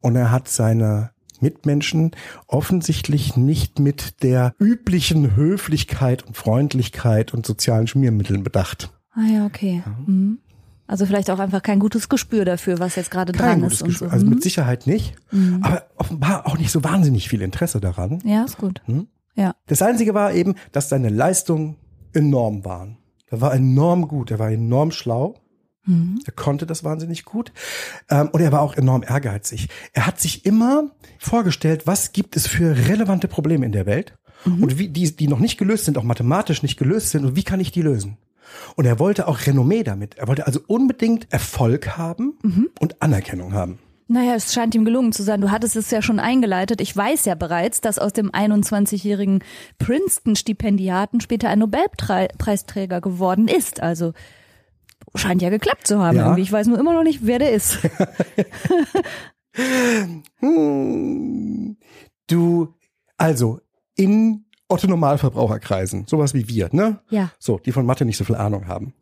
und 0.00 0.16
er 0.16 0.30
hat 0.30 0.48
seine 0.48 1.10
Mitmenschen 1.44 2.10
offensichtlich 2.48 3.36
nicht 3.36 3.78
mit 3.78 4.22
der 4.22 4.52
üblichen 4.58 5.36
Höflichkeit 5.36 6.22
und 6.26 6.36
Freundlichkeit 6.36 7.32
und 7.34 7.44
sozialen 7.46 7.86
Schmiermitteln 7.86 8.42
bedacht. 8.42 8.90
Ah 9.12 9.26
ja, 9.32 9.46
okay. 9.46 9.82
Mhm. 10.06 10.38
Also 10.86 11.06
vielleicht 11.06 11.30
auch 11.30 11.38
einfach 11.38 11.62
kein 11.62 11.78
gutes 11.78 12.08
Gespür 12.08 12.44
dafür, 12.44 12.78
was 12.78 12.96
jetzt 12.96 13.10
gerade 13.10 13.32
dran 13.32 13.62
ist. 13.62 13.82
Und 13.82 13.92
so. 13.92 14.06
Also 14.06 14.24
Mhm. 14.26 14.32
mit 14.32 14.42
Sicherheit 14.42 14.86
nicht, 14.86 15.14
aber 15.62 15.84
offenbar 15.96 16.46
auch 16.46 16.58
nicht 16.58 16.70
so 16.70 16.82
wahnsinnig 16.82 17.28
viel 17.28 17.40
Interesse 17.42 17.80
daran. 17.80 18.18
Ja, 18.24 18.44
ist 18.44 18.58
gut. 18.58 18.82
Hm? 18.86 19.06
Ja. 19.34 19.54
Das 19.66 19.82
Einzige 19.82 20.14
war 20.14 20.32
eben, 20.32 20.54
dass 20.72 20.88
seine 20.88 21.08
Leistungen 21.08 21.76
enorm 22.12 22.64
waren. 22.64 22.98
Er 23.28 23.40
war 23.40 23.54
enorm 23.54 24.08
gut, 24.08 24.30
er 24.30 24.38
war 24.38 24.50
enorm 24.50 24.90
schlau. 24.90 25.34
Mhm. 25.84 26.20
Er 26.24 26.32
konnte 26.32 26.66
das 26.66 26.84
wahnsinnig 26.84 27.24
gut. 27.24 27.52
Ähm, 28.10 28.28
und 28.32 28.40
er 28.40 28.52
war 28.52 28.62
auch 28.62 28.76
enorm 28.76 29.02
ehrgeizig. 29.02 29.68
Er 29.92 30.06
hat 30.06 30.20
sich 30.20 30.46
immer 30.46 30.90
vorgestellt, 31.18 31.86
was 31.86 32.12
gibt 32.12 32.36
es 32.36 32.46
für 32.46 32.76
relevante 32.88 33.28
Probleme 33.28 33.66
in 33.66 33.72
der 33.72 33.86
Welt 33.86 34.16
und 34.44 34.78
wie 34.78 34.88
die, 34.88 35.16
die 35.16 35.28
noch 35.28 35.38
nicht 35.38 35.56
gelöst 35.56 35.86
sind, 35.86 35.96
auch 35.96 36.02
mathematisch 36.02 36.62
nicht 36.62 36.76
gelöst 36.76 37.10
sind 37.10 37.24
und 37.24 37.36
wie 37.36 37.44
kann 37.44 37.60
ich 37.60 37.72
die 37.72 37.82
lösen? 37.82 38.18
Und 38.76 38.84
er 38.84 38.98
wollte 38.98 39.26
auch 39.26 39.46
Renommee 39.46 39.82
damit. 39.82 40.18
Er 40.18 40.28
wollte 40.28 40.46
also 40.46 40.60
unbedingt 40.66 41.32
Erfolg 41.32 41.96
haben 41.96 42.38
und 42.78 43.00
Anerkennung 43.00 43.54
haben. 43.54 43.78
Naja, 44.06 44.34
es 44.34 44.52
scheint 44.52 44.74
ihm 44.74 44.84
gelungen 44.84 45.12
zu 45.12 45.22
sein. 45.22 45.40
Du 45.40 45.50
hattest 45.50 45.76
es 45.76 45.90
ja 45.90 46.02
schon 46.02 46.20
eingeleitet. 46.20 46.82
Ich 46.82 46.94
weiß 46.94 47.24
ja 47.24 47.34
bereits, 47.34 47.80
dass 47.80 47.98
aus 47.98 48.12
dem 48.12 48.30
21-jährigen 48.30 49.42
Princeton-Stipendiaten 49.78 51.22
später 51.22 51.48
ein 51.48 51.60
Nobelpreisträger 51.60 53.00
geworden 53.00 53.48
ist. 53.48 53.82
Also 53.82 54.12
scheint 55.14 55.42
ja 55.42 55.50
geklappt 55.50 55.86
zu 55.86 56.02
haben 56.02 56.16
Ja. 56.16 56.24
irgendwie. 56.24 56.42
Ich 56.42 56.52
weiß 56.52 56.66
nur 56.66 56.78
immer 56.78 56.92
noch 56.94 57.02
nicht, 57.04 57.20
wer 57.22 57.38
der 57.38 57.52
ist. 57.52 57.78
Hm, 59.54 60.22
Du, 62.26 62.74
also 63.18 63.60
in 63.96 64.46
Otto 64.68 64.86
Normalverbraucherkreisen, 64.86 66.06
sowas 66.06 66.32
wie 66.34 66.48
wir, 66.48 66.70
ne? 66.72 67.00
Ja. 67.10 67.30
So, 67.38 67.58
die 67.58 67.70
von 67.72 67.84
Mathe 67.84 68.04
nicht 68.06 68.16
so 68.16 68.24
viel 68.24 68.34
Ahnung 68.36 68.66
haben. 68.66 68.94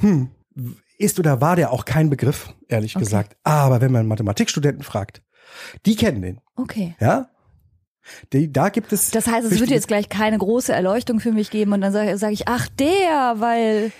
Hm. 0.00 0.28
Ist 0.98 1.18
oder 1.20 1.40
war 1.40 1.54
der 1.56 1.70
auch 1.72 1.84
kein 1.84 2.10
Begriff, 2.10 2.52
ehrlich 2.68 2.96
Okay. 2.96 3.04
gesagt. 3.04 3.36
Aber 3.44 3.80
wenn 3.80 3.92
man 3.92 4.06
Mathematikstudenten 4.08 4.82
fragt, 4.82 5.22
die 5.86 5.94
kennen 5.94 6.20
den, 6.22 6.40
Okay. 6.56 6.96
ja? 7.00 7.28
Die, 8.32 8.52
da 8.52 8.68
gibt 8.68 8.92
es. 8.92 9.12
Das 9.12 9.26
heißt, 9.28 9.50
es 9.50 9.60
wird 9.60 9.70
jetzt 9.70 9.88
gleich 9.88 10.08
keine 10.10 10.36
große 10.36 10.72
Erleuchtung 10.72 11.20
für 11.20 11.32
mich 11.32 11.50
geben 11.50 11.72
und 11.72 11.80
dann 11.80 11.92
sage 11.92 12.18
sag 12.18 12.32
ich, 12.32 12.48
ach 12.48 12.68
der, 12.68 13.36
weil. 13.38 13.92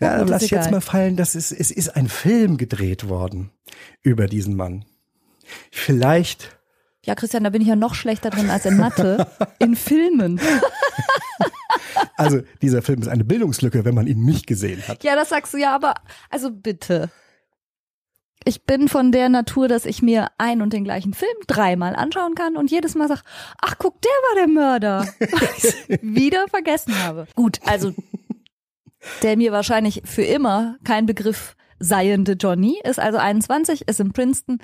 Ja, 0.00 0.18
gut, 0.18 0.28
lass 0.30 0.50
jetzt 0.50 0.70
mal 0.70 0.80
fallen, 0.80 1.16
dass 1.16 1.34
es, 1.34 1.52
es 1.52 1.70
ist 1.70 1.96
ein 1.96 2.08
Film 2.08 2.56
gedreht 2.56 3.08
worden 3.08 3.50
über 4.02 4.26
diesen 4.26 4.56
Mann. 4.56 4.84
Vielleicht 5.70 6.58
Ja, 7.04 7.14
Christian, 7.14 7.44
da 7.44 7.50
bin 7.50 7.62
ich 7.62 7.68
ja 7.68 7.76
noch 7.76 7.94
schlechter 7.94 8.30
drin 8.30 8.50
als 8.50 8.64
in 8.64 8.76
Mathe. 8.76 9.26
in 9.58 9.76
Filmen. 9.76 10.40
Also 12.16 12.40
dieser 12.60 12.82
Film 12.82 13.00
ist 13.00 13.08
eine 13.08 13.24
Bildungslücke, 13.24 13.84
wenn 13.84 13.94
man 13.94 14.06
ihn 14.06 14.24
nicht 14.24 14.46
gesehen 14.46 14.86
hat. 14.86 15.02
Ja, 15.02 15.14
das 15.16 15.30
sagst 15.30 15.54
du 15.54 15.58
ja, 15.58 15.74
aber 15.74 15.94
also 16.30 16.50
bitte. 16.50 17.10
Ich 18.44 18.64
bin 18.64 18.88
von 18.88 19.12
der 19.12 19.28
Natur, 19.28 19.68
dass 19.68 19.86
ich 19.86 20.02
mir 20.02 20.28
ein 20.36 20.62
und 20.62 20.72
den 20.72 20.84
gleichen 20.84 21.14
Film 21.14 21.36
dreimal 21.46 21.94
anschauen 21.94 22.34
kann 22.34 22.56
und 22.56 22.70
jedes 22.70 22.94
Mal 22.94 23.06
sag, 23.08 23.22
ach 23.60 23.76
guck, 23.78 24.00
der 24.02 24.10
war 24.10 24.34
der 24.36 24.48
Mörder. 24.48 25.06
Weil 25.18 25.48
ich's 25.56 25.76
wieder 26.02 26.46
vergessen 26.48 26.94
habe. 27.02 27.26
Gut, 27.36 27.60
also 27.64 27.94
der 29.22 29.36
mir 29.36 29.52
wahrscheinlich 29.52 30.02
für 30.04 30.22
immer 30.22 30.76
kein 30.84 31.06
Begriff 31.06 31.56
seiende 31.78 32.32
Johnny 32.32 32.80
ist 32.84 33.00
also 33.00 33.18
21, 33.18 33.88
ist 33.88 34.00
in 34.00 34.12
Princeton 34.12 34.58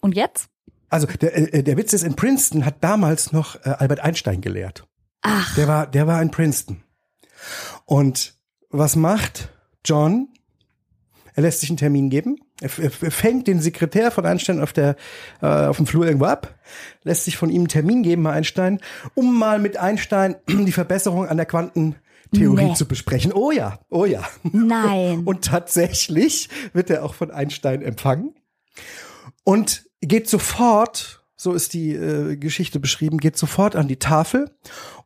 und 0.00 0.14
jetzt? 0.14 0.48
Also 0.88 1.06
der, 1.06 1.54
äh, 1.54 1.62
der 1.62 1.76
Witz 1.76 1.92
ist, 1.92 2.02
in 2.02 2.16
Princeton 2.16 2.64
hat 2.64 2.82
damals 2.82 3.32
noch 3.32 3.56
äh, 3.64 3.70
Albert 3.70 4.00
Einstein 4.00 4.40
gelehrt. 4.40 4.86
Ach, 5.22 5.54
Der 5.56 5.68
war, 5.68 5.86
der 5.86 6.06
war 6.06 6.22
in 6.22 6.30
Princeton. 6.30 6.82
Und 7.84 8.34
was 8.70 8.96
macht 8.96 9.50
John? 9.84 10.28
Er 11.34 11.42
lässt 11.42 11.60
sich 11.60 11.68
einen 11.68 11.76
Termin 11.76 12.08
geben. 12.08 12.38
Er, 12.60 12.70
fängt 12.70 13.46
den 13.46 13.60
Sekretär 13.60 14.10
von 14.10 14.24
Einstein 14.24 14.62
auf 14.62 14.72
der 14.72 14.96
äh, 15.42 15.46
auf 15.46 15.76
dem 15.76 15.86
Flur 15.86 16.06
irgendwo 16.06 16.24
ab, 16.24 16.54
lässt 17.02 17.26
sich 17.26 17.36
von 17.36 17.50
ihm 17.50 17.62
einen 17.62 17.68
Termin 17.68 18.02
geben, 18.02 18.22
bei 18.22 18.32
Einstein, 18.32 18.80
um 19.14 19.38
mal 19.38 19.58
mit 19.58 19.76
Einstein 19.76 20.36
die 20.48 20.72
Verbesserung 20.72 21.28
an 21.28 21.36
der 21.36 21.44
Quantentheorie 22.30 22.64
Nee. 22.66 22.74
zu 22.74 22.86
besprechen. 22.86 23.32
Oh 23.32 23.50
ja, 23.50 23.78
oh 23.90 24.04
ja. 24.04 24.24
nein. 24.42 25.22
Und 25.24 25.44
tatsächlich 25.44 26.48
wird 26.72 26.90
er 26.90 27.04
auch 27.04 27.14
von 27.14 27.30
Einstein 27.30 27.82
empfangen 27.82 28.34
und 29.44 29.84
geht 30.00 30.28
sofort, 30.28 31.22
so 31.36 31.52
ist 31.52 31.72
die 31.74 31.92
äh, 31.92 32.36
Geschichte 32.36 32.80
beschrieben, 32.80 33.18
geht 33.18 33.36
sofort 33.36 33.76
an 33.76 33.88
die 33.88 33.98
Tafel 33.98 34.50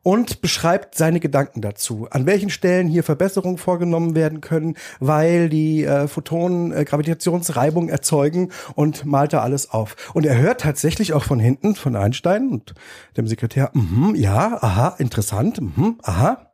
und 0.01 0.41
beschreibt 0.41 0.95
seine 0.95 1.19
Gedanken 1.19 1.61
dazu, 1.61 2.07
an 2.09 2.25
welchen 2.25 2.49
Stellen 2.49 2.87
hier 2.87 3.03
Verbesserungen 3.03 3.57
vorgenommen 3.57 4.15
werden 4.15 4.41
können, 4.41 4.75
weil 4.99 5.47
die 5.49 5.83
äh, 5.83 6.07
Photonen 6.07 6.71
äh, 6.71 6.85
Gravitationsreibung 6.85 7.89
erzeugen 7.89 8.51
und 8.75 9.05
malt 9.05 9.33
da 9.33 9.41
alles 9.41 9.69
auf. 9.69 9.95
Und 10.13 10.25
er 10.25 10.37
hört 10.37 10.61
tatsächlich 10.61 11.13
auch 11.13 11.23
von 11.23 11.39
hinten 11.39 11.75
von 11.75 11.95
Einstein 11.95 12.49
und 12.49 12.73
dem 13.15 13.27
Sekretär, 13.27 13.69
mhm, 13.73 14.15
ja, 14.15 14.57
aha, 14.61 14.95
interessant, 14.97 15.61
mhm, 15.61 15.97
aha. 16.01 16.50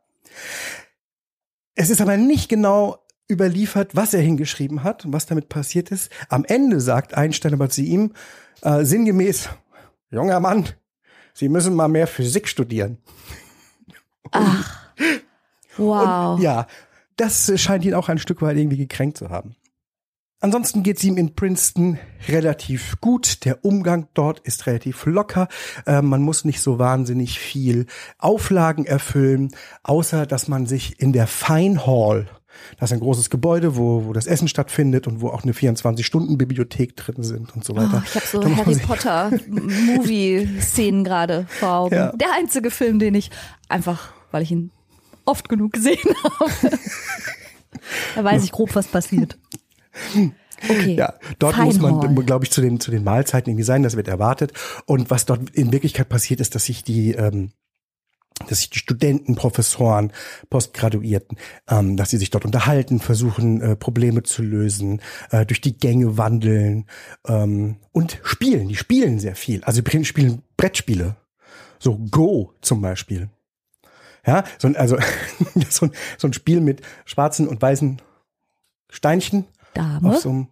Es 1.74 1.90
ist 1.90 2.00
aber 2.00 2.16
nicht 2.16 2.48
genau 2.48 3.04
überliefert, 3.30 3.94
was 3.94 4.14
er 4.14 4.20
hingeschrieben 4.20 4.82
hat 4.82 5.04
und 5.04 5.12
was 5.12 5.26
damit 5.26 5.48
passiert 5.48 5.90
ist. 5.90 6.10
Am 6.28 6.44
Ende 6.44 6.80
sagt 6.80 7.14
Einstein 7.14 7.52
aber 7.52 7.68
zu 7.68 7.82
ihm 7.82 8.12
äh, 8.62 8.84
sinngemäß, 8.84 9.50
junger 10.10 10.40
Mann, 10.40 10.68
Sie 11.38 11.48
müssen 11.48 11.74
mal 11.74 11.86
mehr 11.86 12.08
Physik 12.08 12.48
studieren. 12.48 12.98
Ach. 14.32 14.88
Wow. 15.80 16.34
Und 16.34 16.42
ja, 16.42 16.66
das 17.16 17.52
scheint 17.60 17.84
ihn 17.84 17.94
auch 17.94 18.08
ein 18.08 18.18
Stück 18.18 18.42
weit 18.42 18.56
irgendwie 18.56 18.78
gekränkt 18.78 19.16
zu 19.16 19.30
haben. 19.30 19.54
Ansonsten 20.40 20.84
geht's 20.84 21.02
ihm 21.02 21.16
in 21.16 21.34
Princeton 21.34 21.98
relativ 22.28 23.00
gut. 23.00 23.44
Der 23.44 23.64
Umgang 23.64 24.06
dort 24.14 24.38
ist 24.40 24.66
relativ 24.66 25.04
locker. 25.06 25.48
Äh, 25.84 26.00
man 26.00 26.22
muss 26.22 26.44
nicht 26.44 26.60
so 26.60 26.78
wahnsinnig 26.78 27.40
viel 27.40 27.86
Auflagen 28.18 28.84
erfüllen, 28.86 29.50
außer 29.82 30.26
dass 30.26 30.46
man 30.46 30.66
sich 30.66 31.00
in 31.00 31.12
der 31.12 31.26
Fine 31.26 31.84
Hall, 31.86 32.28
das 32.78 32.90
ist 32.90 32.94
ein 32.94 33.00
großes 33.00 33.30
Gebäude, 33.30 33.76
wo, 33.76 34.04
wo 34.06 34.12
das 34.12 34.26
Essen 34.28 34.46
stattfindet 34.48 35.06
und 35.08 35.20
wo 35.20 35.28
auch 35.30 35.42
eine 35.42 35.52
24-Stunden-Bibliothek 35.52 36.96
drin 36.96 37.22
sind 37.24 37.54
und 37.56 37.64
so 37.64 37.74
weiter. 37.76 38.02
Oh, 38.04 38.06
ich 38.06 38.14
habe 38.14 38.26
so 38.26 38.40
Da 38.40 38.56
Harry 38.56 38.74
sich- 38.74 38.82
Potter 38.86 39.30
Movie-Szenen 39.48 41.02
gerade 41.04 41.46
vor 41.48 41.72
Augen. 41.72 41.94
Ja. 41.94 42.12
Der 42.12 42.32
einzige 42.36 42.70
Film, 42.70 42.98
den 43.00 43.14
ich 43.14 43.30
einfach, 43.68 44.12
weil 44.30 44.42
ich 44.42 44.50
ihn 44.52 44.70
oft 45.24 45.48
genug 45.48 45.72
gesehen 45.72 45.98
habe, 46.22 46.78
da 48.14 48.24
weiß 48.24 48.44
ich 48.44 48.52
grob, 48.52 48.74
was 48.74 48.86
passiert. 48.86 49.36
Okay. 50.62 50.94
Ja, 50.94 51.14
dort 51.38 51.56
muss 51.58 51.78
Feinhall. 51.78 52.10
man, 52.10 52.26
glaube 52.26 52.44
ich, 52.44 52.50
zu 52.50 52.60
den, 52.60 52.80
zu 52.80 52.90
den 52.90 53.04
Mahlzeiten 53.04 53.50
irgendwie 53.50 53.64
sein, 53.64 53.82
das 53.82 53.96
wird 53.96 54.08
erwartet. 54.08 54.52
Und 54.86 55.10
was 55.10 55.24
dort 55.26 55.50
in 55.50 55.72
Wirklichkeit 55.72 56.08
passiert 56.08 56.40
ist, 56.40 56.54
dass 56.54 56.64
sich 56.64 56.82
die, 56.82 57.12
ähm, 57.12 57.52
dass 58.46 58.60
sich 58.60 58.70
die 58.70 58.78
Studenten, 58.78 59.34
Professoren, 59.34 60.12
Postgraduierten, 60.50 61.38
ähm, 61.68 61.96
dass 61.96 62.10
sie 62.10 62.18
sich 62.18 62.30
dort 62.30 62.44
unterhalten, 62.44 63.00
versuchen, 63.00 63.60
äh, 63.60 63.76
Probleme 63.76 64.22
zu 64.22 64.42
lösen, 64.42 65.00
äh, 65.30 65.46
durch 65.46 65.60
die 65.60 65.76
Gänge 65.76 66.18
wandeln 66.18 66.86
ähm, 67.26 67.76
und 67.92 68.20
spielen. 68.22 68.68
Die 68.68 68.76
spielen 68.76 69.18
sehr 69.18 69.36
viel. 69.36 69.62
Also 69.64 69.80
die 69.80 70.04
spielen 70.04 70.42
Brettspiele. 70.56 71.16
So 71.78 71.98
Go 72.10 72.52
zum 72.60 72.80
Beispiel. 72.80 73.30
Ja, 74.26 74.44
so 74.58 74.68
ein, 74.68 74.76
also 74.76 74.98
so 75.68 75.86
ein, 75.86 75.92
so 76.18 76.26
ein 76.26 76.32
Spiel 76.32 76.60
mit 76.60 76.82
schwarzen 77.04 77.46
und 77.46 77.62
weißen 77.62 78.02
Steinchen 78.90 79.46
Dame, 79.74 80.10
auf 80.10 80.18
so 80.18 80.30
einem 80.30 80.46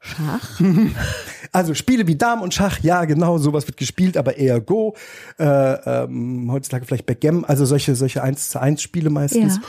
Schach. 0.00 0.60
also 1.52 1.74
Spiele 1.74 2.06
wie 2.06 2.16
Dame 2.16 2.42
und 2.42 2.54
Schach, 2.54 2.78
ja 2.80 3.04
genau, 3.06 3.38
sowas 3.38 3.66
wird 3.66 3.76
gespielt, 3.76 4.16
aber 4.16 4.36
eher 4.36 4.60
Go, 4.60 4.94
äh, 5.38 5.44
ähm, 5.44 6.50
heutzutage 6.52 6.84
vielleicht 6.84 7.06
Backgammon, 7.06 7.44
also 7.44 7.64
solche 7.64 7.94
solche 7.96 8.22
1 8.22 8.50
zu 8.50 8.60
1 8.60 8.80
Spiele 8.82 9.10
meistens, 9.10 9.56
Ja. 9.56 9.62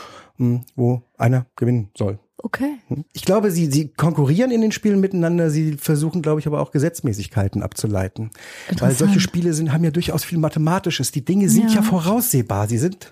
mh, 0.46 0.62
wo 0.76 1.02
einer 1.18 1.46
gewinnen 1.56 1.90
soll. 1.98 2.20
Okay. 2.40 2.78
Ich 3.14 3.26
glaube, 3.26 3.50
sie, 3.50 3.66
sie 3.72 3.88
konkurrieren 3.90 4.52
in 4.52 4.62
den 4.62 4.72
Spielen 4.72 5.00
miteinander, 5.00 5.50
sie 5.50 5.74
versuchen, 5.74 6.22
glaube 6.22 6.40
ich, 6.40 6.46
aber 6.46 6.62
auch 6.62 6.70
Gesetzmäßigkeiten 6.70 7.64
abzuleiten. 7.64 8.30
Weil 8.78 8.94
solche. 8.94 9.20
Spiele 9.20 9.54
sind, 9.54 9.74
haben 9.74 9.84
ja 9.84 9.90
durchaus 9.90 10.24
viel 10.24 10.38
Mathematisches. 10.38 11.12
Die 11.12 11.26
Dinge 11.26 11.50
sind 11.50 11.70
Ja. 11.72 11.78
ja, 11.78 11.82
voraussehbar. 11.82 12.68
Sie 12.68 12.78
sind, 12.78 13.12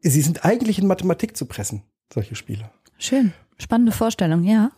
sie 0.00 0.20
sind 0.22 0.44
eigentlich 0.44 0.80
in 0.80 0.88
Mathematik 0.88 1.36
zu 1.36 1.46
pressen, 1.46 1.82
solche 2.12 2.34
Spiele. 2.34 2.68
Schön. 2.98 3.32
Spannende 3.60 3.92
Vorstellung, 3.92 4.42
ja. 4.44 4.70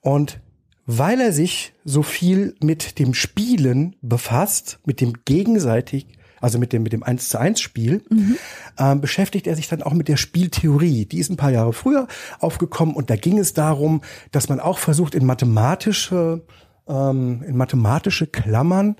Und 0.00 0.40
weil 0.86 1.20
er 1.20 1.32
sich 1.32 1.72
so 1.84 2.02
viel 2.02 2.54
mit 2.62 2.98
dem 2.98 3.14
Spielen 3.14 3.96
befasst, 4.00 4.78
mit 4.84 5.00
dem 5.00 5.12
gegenseitig 5.24 6.06
also 6.40 6.58
mit 6.58 6.72
dem, 6.72 6.82
mit 6.82 6.92
dem 6.92 7.02
1 7.02 7.28
zu 7.28 7.38
1 7.38 7.60
Spiel, 7.60 8.02
mhm. 8.08 8.36
ähm, 8.78 9.00
beschäftigt 9.00 9.46
er 9.46 9.56
sich 9.56 9.68
dann 9.68 9.82
auch 9.82 9.92
mit 9.92 10.08
der 10.08 10.16
Spieltheorie. 10.16 11.04
Die 11.04 11.18
ist 11.18 11.30
ein 11.30 11.36
paar 11.36 11.50
Jahre 11.50 11.72
früher 11.72 12.08
aufgekommen 12.38 12.94
und 12.94 13.10
da 13.10 13.16
ging 13.16 13.38
es 13.38 13.52
darum, 13.52 14.00
dass 14.32 14.48
man 14.48 14.58
auch 14.58 14.78
versucht, 14.78 15.14
in 15.14 15.26
mathematische, 15.26 16.42
ähm, 16.88 17.42
in 17.46 17.56
mathematische 17.56 18.26
Klammern 18.26 18.96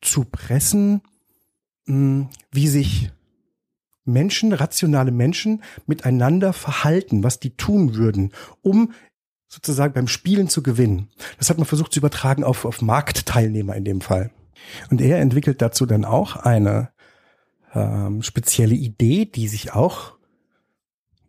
zu 0.00 0.24
pressen, 0.24 1.02
mh, 1.86 1.94
hm, 1.94 2.28
wie 2.50 2.68
sich 2.68 3.12
Menschen, 4.12 4.52
rationale 4.52 5.10
Menschen 5.10 5.62
miteinander 5.86 6.52
verhalten, 6.52 7.22
was 7.22 7.40
die 7.40 7.56
tun 7.56 7.94
würden, 7.94 8.32
um 8.62 8.92
sozusagen 9.48 9.94
beim 9.94 10.08
Spielen 10.08 10.48
zu 10.48 10.62
gewinnen. 10.62 11.08
Das 11.38 11.50
hat 11.50 11.58
man 11.58 11.66
versucht 11.66 11.92
zu 11.92 12.00
übertragen 12.00 12.44
auf, 12.44 12.64
auf 12.64 12.82
Marktteilnehmer 12.82 13.74
in 13.74 13.84
dem 13.84 14.00
Fall. 14.00 14.30
Und 14.90 15.00
er 15.00 15.18
entwickelt 15.18 15.60
dazu 15.60 15.86
dann 15.86 16.04
auch 16.04 16.36
eine 16.36 16.90
ähm, 17.74 18.22
spezielle 18.22 18.74
Idee, 18.74 19.24
die 19.24 19.48
sich 19.48 19.72
auch 19.72 20.14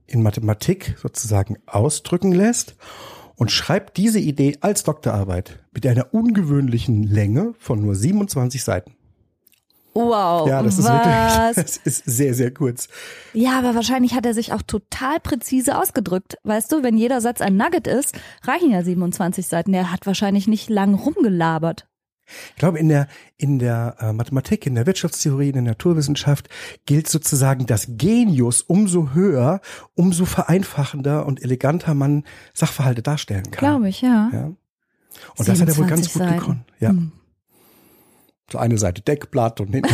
in 0.06 0.22
Mathematik 0.22 0.96
sozusagen 0.98 1.58
ausdrücken 1.66 2.32
lässt 2.32 2.76
und 3.36 3.52
schreibt 3.52 3.98
diese 3.98 4.20
Idee 4.20 4.58
als 4.62 4.84
Doktorarbeit 4.84 5.64
mit 5.74 5.88
einer 5.88 6.14
ungewöhnlichen 6.14 7.04
Länge 7.04 7.54
von 7.58 7.82
nur 7.82 7.96
27 7.96 8.64
Seiten. 8.64 8.96
Wow. 9.94 10.48
Ja, 10.48 10.64
das 10.64 10.78
was? 10.78 10.86
ist 10.86 10.90
wirklich, 10.90 11.56
das 11.56 11.78
ist 11.78 12.06
sehr, 12.06 12.34
sehr 12.34 12.54
kurz. 12.54 12.88
Ja, 13.34 13.58
aber 13.58 13.76
wahrscheinlich 13.76 14.14
hat 14.14 14.26
er 14.26 14.34
sich 14.34 14.54
auch 14.54 14.62
total 14.62 15.20
präzise 15.20 15.78
ausgedrückt. 15.78 16.38
Weißt 16.44 16.72
du, 16.72 16.84
wenn 16.84 16.98
jeder 16.98 17.22
Satz 17.22 17.42
ein 17.42 17.58
Nugget 17.58 17.88
ist, 17.88 18.16
reichen 18.44 18.72
ja 18.72 18.84
27 18.84 19.46
Seiten. 19.46 19.72
Der 19.74 19.92
hat 19.92 20.06
wahrscheinlich 20.06 20.48
nicht 20.48 20.70
lang 20.70 20.94
rumgelabert. 20.94 21.88
Ich 22.52 22.56
glaube, 22.56 22.80
in 22.80 22.88
der, 22.88 23.08
in 23.38 23.60
der 23.60 23.98
äh, 24.00 24.14
Mathematik, 24.14 24.66
in 24.66 24.76
der 24.76 24.86
Wirtschaftstheorie, 24.86 25.50
in 25.50 25.54
der 25.54 25.64
Naturwissenschaft 25.64 26.48
gilt 26.86 27.10
sozusagen 27.10 27.66
das 27.66 27.88
Genius 27.90 28.62
umso 28.62 29.10
höher, 29.14 29.60
umso 29.96 30.24
vereinfachender 30.24 31.26
und 31.26 31.44
eleganter 31.44 31.94
man 31.94 32.24
Sachverhalte 32.54 33.02
darstellen 33.02 33.52
kann. 33.52 33.60
Glaube 33.60 33.90
ich, 33.90 34.02
ja. 34.02 34.30
ja. 34.32 34.44
Und 35.38 35.48
das 35.48 35.60
hat 35.60 35.68
er 35.68 35.78
wohl 35.78 35.88
ganz 35.88 36.14
gut 36.14 36.22
Seiten. 36.22 36.40
gekonnt. 36.40 36.64
Ja. 36.80 36.90
Hm. 36.90 37.12
Eine 38.60 38.78
Seite 38.78 39.02
Deckblatt 39.02 39.62
und 39.62 39.74
hinten 39.74 39.94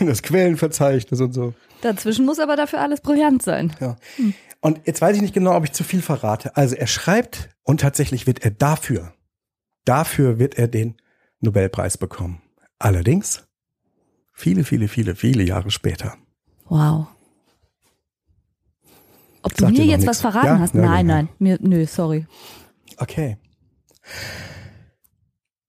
das 0.06 0.22
Quellenverzeichnis 0.22 1.20
und 1.20 1.32
so. 1.32 1.54
Dazwischen 1.82 2.24
muss 2.26 2.38
aber 2.38 2.56
dafür 2.56 2.80
alles 2.80 3.00
brillant 3.00 3.42
sein. 3.42 3.74
Ja. 3.80 3.96
Hm. 4.16 4.34
Und 4.60 4.80
jetzt 4.86 5.00
weiß 5.00 5.16
ich 5.16 5.22
nicht 5.22 5.34
genau, 5.34 5.54
ob 5.54 5.64
ich 5.64 5.72
zu 5.72 5.84
viel 5.84 6.02
verrate. 6.02 6.56
Also 6.56 6.74
er 6.74 6.86
schreibt 6.86 7.50
und 7.62 7.80
tatsächlich 7.80 8.26
wird 8.26 8.44
er 8.44 8.50
dafür, 8.50 9.12
dafür 9.84 10.38
wird 10.38 10.58
er 10.58 10.68
den 10.68 10.96
Nobelpreis 11.40 11.98
bekommen. 11.98 12.42
Allerdings 12.78 13.46
viele, 14.32 14.64
viele, 14.64 14.88
viele, 14.88 15.14
viele 15.14 15.42
Jahre 15.44 15.70
später. 15.70 16.16
Wow. 16.68 17.06
Ob 19.42 19.54
du 19.54 19.68
mir 19.68 19.84
jetzt 19.84 20.00
nix. 20.00 20.06
was 20.08 20.20
verraten 20.20 20.46
Ja? 20.46 20.58
hast? 20.58 20.74
Ja, 20.74 20.80
nein, 20.80 21.08
ja. 21.08 21.14
nein. 21.14 21.28
Mir, 21.38 21.58
nö, 21.60 21.86
sorry. 21.86 22.26
Okay. 22.96 23.36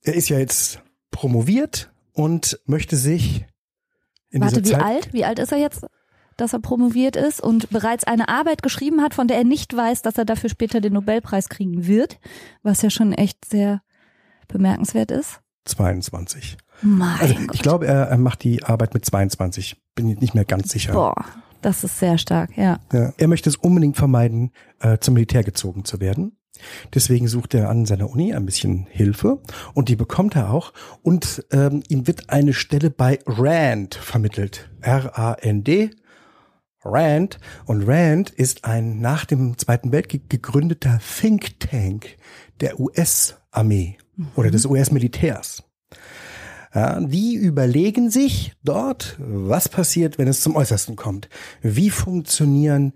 Er 0.07 0.15
ist 0.15 0.29
ja 0.29 0.39
jetzt 0.39 0.81
promoviert 1.11 1.91
und 2.13 2.59
möchte 2.65 2.95
sich 2.95 3.45
in 4.29 4.41
Warte, 4.41 4.57
wie 4.57 4.61
dieser 4.61 4.79
Zeit 4.79 4.85
alt? 4.85 5.13
Wie 5.13 5.25
alt 5.25 5.39
ist 5.39 5.51
er 5.51 5.57
jetzt, 5.57 5.85
dass 6.37 6.53
er 6.53 6.59
promoviert 6.59 7.15
ist 7.15 7.41
und 7.41 7.69
bereits 7.69 8.05
eine 8.05 8.29
Arbeit 8.29 8.63
geschrieben 8.63 9.01
hat, 9.01 9.13
von 9.13 9.27
der 9.27 9.37
er 9.37 9.43
nicht 9.43 9.75
weiß, 9.75 10.01
dass 10.03 10.17
er 10.17 10.25
dafür 10.25 10.49
später 10.49 10.79
den 10.79 10.93
Nobelpreis 10.93 11.49
kriegen 11.49 11.87
wird, 11.87 12.19
was 12.63 12.81
ja 12.81 12.89
schon 12.89 13.11
echt 13.11 13.45
sehr 13.45 13.81
bemerkenswert 14.47 15.11
ist. 15.11 15.41
22. 15.65 16.57
Mein 16.81 17.19
Also 17.19 17.35
Gott. 17.35 17.55
ich 17.55 17.61
glaube, 17.61 17.87
er, 17.87 18.07
er 18.07 18.17
macht 18.17 18.43
die 18.43 18.63
Arbeit 18.63 18.93
mit 18.93 19.03
22. 19.03 19.75
Bin 19.95 20.07
nicht 20.07 20.33
mehr 20.33 20.45
ganz 20.45 20.69
sicher. 20.69 20.93
Boah, 20.93 21.25
das 21.61 21.83
ist 21.83 21.99
sehr 21.99 22.17
stark, 22.17 22.55
ja. 22.55 22.79
Ja. 22.93 23.13
Er 23.17 23.27
möchte 23.27 23.49
es 23.49 23.57
unbedingt 23.57 23.97
vermeiden, 23.97 24.51
äh, 24.79 24.99
zum 24.99 25.15
Militär 25.15 25.43
gezogen 25.43 25.83
zu 25.83 25.99
werden. 25.99 26.37
Deswegen 26.93 27.27
sucht 27.27 27.53
er 27.53 27.69
an 27.69 27.85
seiner 27.85 28.09
Uni 28.09 28.33
ein 28.33 28.45
bisschen 28.45 28.87
Hilfe 28.89 29.39
und 29.73 29.89
die 29.89 29.95
bekommt 29.95 30.35
er 30.35 30.51
auch. 30.51 30.73
Und 31.01 31.45
ähm, 31.51 31.83
ihm 31.87 32.07
wird 32.07 32.29
eine 32.29 32.53
Stelle 32.53 32.89
bei 32.89 33.19
RAND 33.25 33.95
vermittelt. 33.95 34.69
R-A-N-D. 34.81 35.91
RAND. 36.83 37.39
Und 37.65 37.83
RAND 37.87 38.29
ist 38.29 38.65
ein 38.65 38.99
nach 39.01 39.25
dem 39.25 39.57
Zweiten 39.57 39.91
Weltkrieg 39.91 40.29
gegründeter 40.29 40.99
Think 40.99 41.59
Tank 41.59 42.17
der 42.59 42.79
US-Armee 42.79 43.97
oder 44.35 44.51
des 44.51 44.65
US-Militärs. 44.65 45.63
Ja, 46.73 46.99
die 46.99 47.33
überlegen 47.35 48.11
sich 48.11 48.53
dort, 48.63 49.15
was 49.19 49.69
passiert, 49.69 50.17
wenn 50.17 50.27
es 50.27 50.41
zum 50.41 50.55
Äußersten 50.55 50.95
kommt. 50.95 51.29
Wie 51.61 51.89
funktionieren 51.89 52.93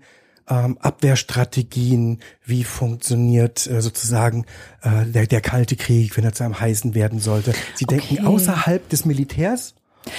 ähm, 0.48 0.78
Abwehrstrategien, 0.78 2.20
wie 2.44 2.64
funktioniert 2.64 3.66
äh, 3.66 3.80
sozusagen 3.80 4.44
äh, 4.82 5.06
der, 5.06 5.26
der 5.26 5.40
Kalte 5.40 5.76
Krieg, 5.76 6.16
wenn 6.16 6.24
er 6.24 6.32
zu 6.32 6.44
einem 6.44 6.58
heißen 6.58 6.94
werden 6.94 7.18
sollte. 7.18 7.52
Sie 7.74 7.84
denken 7.84 8.18
Okay. 8.18 8.26
außerhalb 8.26 8.88
des 8.88 9.04
Militärs 9.04 9.74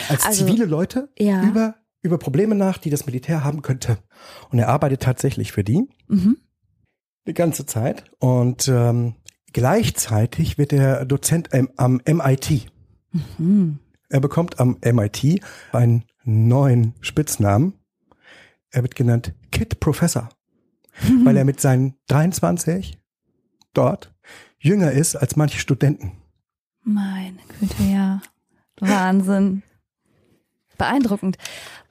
als 0.10 0.26
Also, 0.26 0.46
zivile 0.46 0.66
Leute 0.66 1.10
ja. 1.18 1.44
über, 1.44 1.76
über 2.02 2.18
Probleme 2.18 2.56
nach, 2.56 2.78
die 2.78 2.90
das 2.90 3.06
Militär 3.06 3.44
haben 3.44 3.62
könnte. 3.62 3.98
Und 4.50 4.60
er 4.60 4.70
arbeitet 4.70 5.02
tatsächlich 5.02 5.52
für 5.52 5.64
die 5.64 5.88
Mhm. 6.08 6.38
die 7.28 7.34
ganze 7.34 7.66
Zeit. 7.66 8.04
Und 8.20 8.68
ähm, 8.68 9.16
gleichzeitig 9.54 10.58
wird 10.58 10.74
er 10.74 11.06
Dozent 11.06 11.54
am, 11.54 11.70
am 11.78 12.02
MIT. 12.06 12.68
Hm. 13.38 13.80
Er 14.10 14.20
bekommt 14.20 14.60
am 14.60 14.78
MIT 14.84 15.42
einen 15.72 16.04
neuen 16.24 16.94
Spitznamen. 17.02 17.74
Er 18.74 18.82
wird 18.82 18.96
genannt 18.96 19.34
Kid 19.52 19.80
Professor, 19.80 20.30
weil 21.24 21.38
er 21.38 21.46
mit 21.46 21.62
seinen 21.62 21.96
23 22.08 22.98
dort 23.74 24.14
jünger 24.58 24.92
ist 24.92 25.16
als 25.16 25.36
manche 25.36 25.60
Studenten. 25.60 26.14
Meine 26.82 27.38
Güte, 27.60 27.84
ja. 27.84 28.22
Wahnsinn. 28.80 29.62
Beeindruckend. 30.80 31.38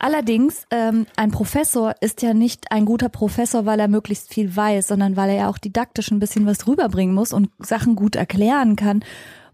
Allerdings, 0.01 0.66
ähm, 0.73 1.07
ein 1.14 1.31
Professor 1.31 1.95
ist 2.01 2.21
ja 2.21 2.35
nicht 2.35 2.73
ein 2.73 2.85
guter 2.85 3.09
Professor, 3.09 3.64
weil 3.64 3.79
er 3.79 3.87
möglichst 3.87 4.35
viel 4.35 4.55
weiß, 4.55 4.88
sondern 4.88 5.16
weil 5.16 5.31
er 5.31 5.37
ja 5.37 5.49
auch 5.49 5.59
didaktisch 5.59 6.11
ein 6.11 6.18
bisschen 6.18 6.47
was 6.47 6.66
rüberbringen 6.66 7.14
muss 7.14 7.33
und 7.33 7.51
Sachen 7.61 7.95
gut 7.95 8.16
erklären 8.16 8.75
kann. 8.75 9.05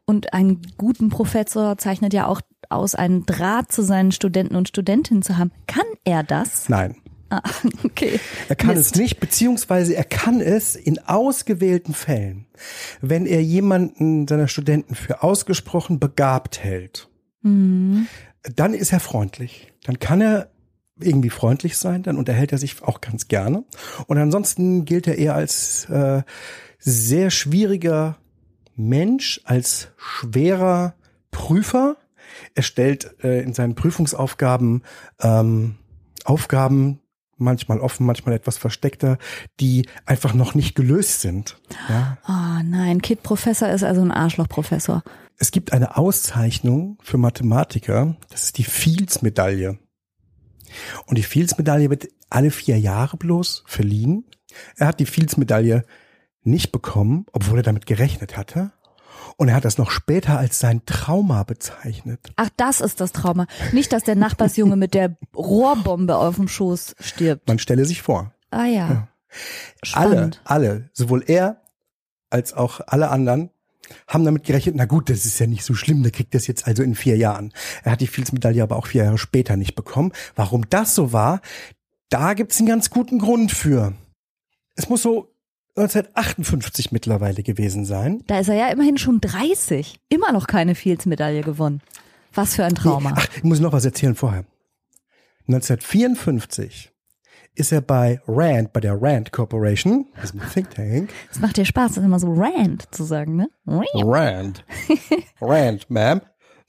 Und 0.07 0.33
einen 0.33 0.62
guten 0.79 1.11
Professor 1.11 1.77
zeichnet 1.77 2.14
ja 2.14 2.27
auch 2.27 2.41
aus, 2.71 2.95
einen 2.95 3.27
Draht 3.27 3.71
zu 3.71 3.83
seinen 3.83 4.12
Studenten 4.12 4.57
und 4.57 4.69
Studentinnen 4.69 5.23
zu 5.23 5.37
haben. 5.37 5.53
Kann 5.67 5.85
er 6.05 6.23
das? 6.23 6.71
Nein, 6.71 6.97
Ah, 7.31 7.43
okay. 7.85 8.21
er 8.49 8.57
kann 8.57 8.77
Mist. 8.77 8.95
es 8.95 9.01
nicht, 9.01 9.21
beziehungsweise 9.21 9.95
er 9.95 10.05
kann 10.05 10.41
es 10.41 10.77
in 10.77 10.99
ausgewählten 10.99 11.95
Fällen, 11.95 12.47
wenn 13.01 13.27
er 13.27 13.43
jemanden 13.43 14.27
seiner 14.27 14.49
Studenten 14.49 14.95
für 14.95 15.23
ausgesprochen 15.23 15.99
begabt 15.99 16.62
hält. 16.62 17.09
Hm. 17.43 18.09
dann 18.57 18.75
ist 18.75 18.93
er 18.93 18.99
freundlich. 18.99 19.73
Dann 19.85 20.01
kann 20.01 20.21
er 20.21 20.51
irgendwie 21.01 21.31
freundlich 21.31 21.77
sein, 21.77 22.03
dann 22.03 22.17
unterhält 22.17 22.51
er 22.51 22.59
sich 22.59 22.83
auch 22.83 23.01
ganz 23.01 23.29
gerne. 23.29 23.64
Und 24.07 24.19
ansonsten 24.19 24.85
gilt 24.85 25.07
er 25.07 25.19
eher 25.19 25.35
als 25.35 25.85
äh, 25.88 26.23
sehr 26.79 27.31
schwieriger 27.31 28.19
Mensch, 28.75 29.41
als 29.45 29.88
schwerer 29.97 30.95
Prüfer. 31.31 31.97
Er 32.55 32.62
stellt 32.62 33.14
äh, 33.23 33.43
in 33.43 33.55
seinen 33.55 33.75
Prüfungsaufgaben 33.75 34.83
ähm, 35.21 35.77
Aufgaben, 36.25 37.01
manchmal 37.38 37.81
offen, 37.81 38.07
manchmal 38.07 38.35
etwas 38.35 38.59
versteckter, 38.59 39.18
die 39.61 39.87
einfach 40.07 40.35
noch 40.35 40.55
nicht 40.55 40.74
gelöst 40.74 41.20
sind. 41.20 41.59
Ja? 41.88 42.18
Oh 42.29 42.62
nein, 42.64 43.01
Kid 43.03 43.22
Professor 43.22 43.68
ist 43.68 43.85
also 43.85 44.01
ein 44.03 44.11
Arschloch-Professor. 44.11 45.03
Es 45.38 45.51
gibt 45.51 45.72
eine 45.72 45.96
Auszeichnung 45.96 46.98
für 47.03 47.16
Mathematiker, 47.16 48.16
das 48.31 48.44
ist 48.44 48.59
die 48.59 48.64
Fields-Medaille. 48.64 49.79
Und 51.07 51.16
die 51.16 51.22
Fields-Medaille 51.22 51.90
wird 51.90 52.09
alle 52.29 52.51
vier 52.51 52.79
Jahre 52.79 53.16
bloß 53.16 53.64
verliehen. 53.66 54.24
Er 54.77 54.88
hat 54.88 55.01
die 55.01 55.07
Fields-Medaille 55.07 55.85
nicht 56.42 56.72
bekommen, 56.72 57.27
obwohl 57.33 57.61
er 57.61 57.62
damit 57.62 57.87
gerechnet 57.87 58.37
hatte. 58.37 58.72
Und 59.40 59.48
er 59.48 59.55
hat 59.55 59.64
das 59.64 59.79
noch 59.79 59.90
später 59.92 60.37
als 60.37 60.59
sein 60.59 60.85
Trauma 60.85 61.44
bezeichnet. 61.44 62.18
Ach, 62.37 62.48
das 62.57 62.81
ist 62.81 63.01
das 63.01 63.12
Trauma. 63.12 63.46
Nicht, 63.72 63.92
dass 63.92 64.03
der 64.03 64.16
Nachbarsjunge 64.16 64.74
mit 64.74 64.94
der 64.94 65.16
Rohrbombe 65.35 66.16
auf 66.16 66.35
dem 66.37 66.48
Schoß 66.48 66.96
stirbt. 66.98 67.46
Man 67.46 67.61
stelle 67.61 67.85
sich 67.85 68.03
vor, 68.03 68.33
Ah 68.51 68.66
ja. 68.66 68.88
alle, 69.92 70.11
Spannend. 70.11 70.40
alle, 70.44 70.90
sowohl 70.92 71.22
er 71.27 71.62
als 72.31 72.53
auch 72.53 72.81
alle 72.88 73.11
anderen, 73.11 73.51
haben 74.09 74.24
damit 74.24 74.42
gerechnet, 74.44 74.74
na 74.77 74.85
gut, 74.87 75.09
das 75.09 75.24
ist 75.24 75.38
ja 75.38 75.46
nicht 75.46 75.64
so 75.64 75.72
schlimm, 75.72 76.03
der 76.03 76.11
kriegt 76.12 76.35
das 76.35 76.46
jetzt 76.48 76.66
also 76.66 76.83
in 76.83 76.94
vier 76.96 77.16
Jahren. 77.16 77.53
Er 77.85 77.92
hat 77.92 78.01
die 78.01 78.07
Fields-Medaille 78.09 78.62
aber 78.62 78.74
auch 78.77 78.88
vier 78.88 79.05
Jahre 79.05 79.18
später 79.18 79.57
nicht 79.57 79.77
bekommen. 79.77 80.12
Warum 80.35 80.68
das 80.68 80.94
so 80.96 81.12
war, 81.12 81.40
da 82.11 82.35
gibt's 82.35 82.59
einen 82.59 82.68
ganz 82.68 82.90
guten 82.90 83.18
Grund 83.20 83.53
für. 83.53 83.94
Es 84.74 84.88
muss 84.88 85.03
so 85.03 85.33
1958 85.79 86.93
mittlerweile 86.93 87.43
gewesen 87.43 87.85
sein. 87.85 88.23
Da 88.27 88.41
ist 88.41 88.49
er 88.49 88.57
ja 88.57 88.69
immerhin 88.69 88.99
schon 88.99 89.21
30. 89.21 90.01
Immer 90.09 90.33
noch 90.33 90.47
keine 90.47 90.75
Fields-Medaille 90.75 91.43
gewonnen. 91.43 91.81
Was 92.35 92.57
für 92.57 92.64
ein 92.64 92.75
Trauma. 92.75 93.14
Ach, 93.17 93.29
ich 93.37 93.45
muss 93.45 93.61
noch 93.61 93.73
was 93.73 93.85
erzählen 93.85 94.14
vorher. 94.14 94.45
1954 95.49 96.93
ist 97.55 97.73
er 97.73 97.81
bei 97.81 98.21
RAND, 98.27 98.73
bei 98.73 98.81
der 98.81 99.01
RAND 99.01 99.33
Corporation, 99.33 100.07
das 100.14 100.27
ist 100.27 100.35
ein 100.35 100.43
Think 100.53 100.71
Tank. 100.75 101.11
Es 101.31 101.41
macht 101.41 101.57
dir 101.57 101.64
Spaß, 101.64 101.95
das 101.95 102.05
immer 102.05 102.21
so 102.21 102.33
Rand 102.33 102.95
zu 102.95 103.05
sagen, 103.05 103.37
ne? 103.37 103.49
RAND. 103.67 104.64
RAND, 105.41 105.87
ma'am. 105.88 106.21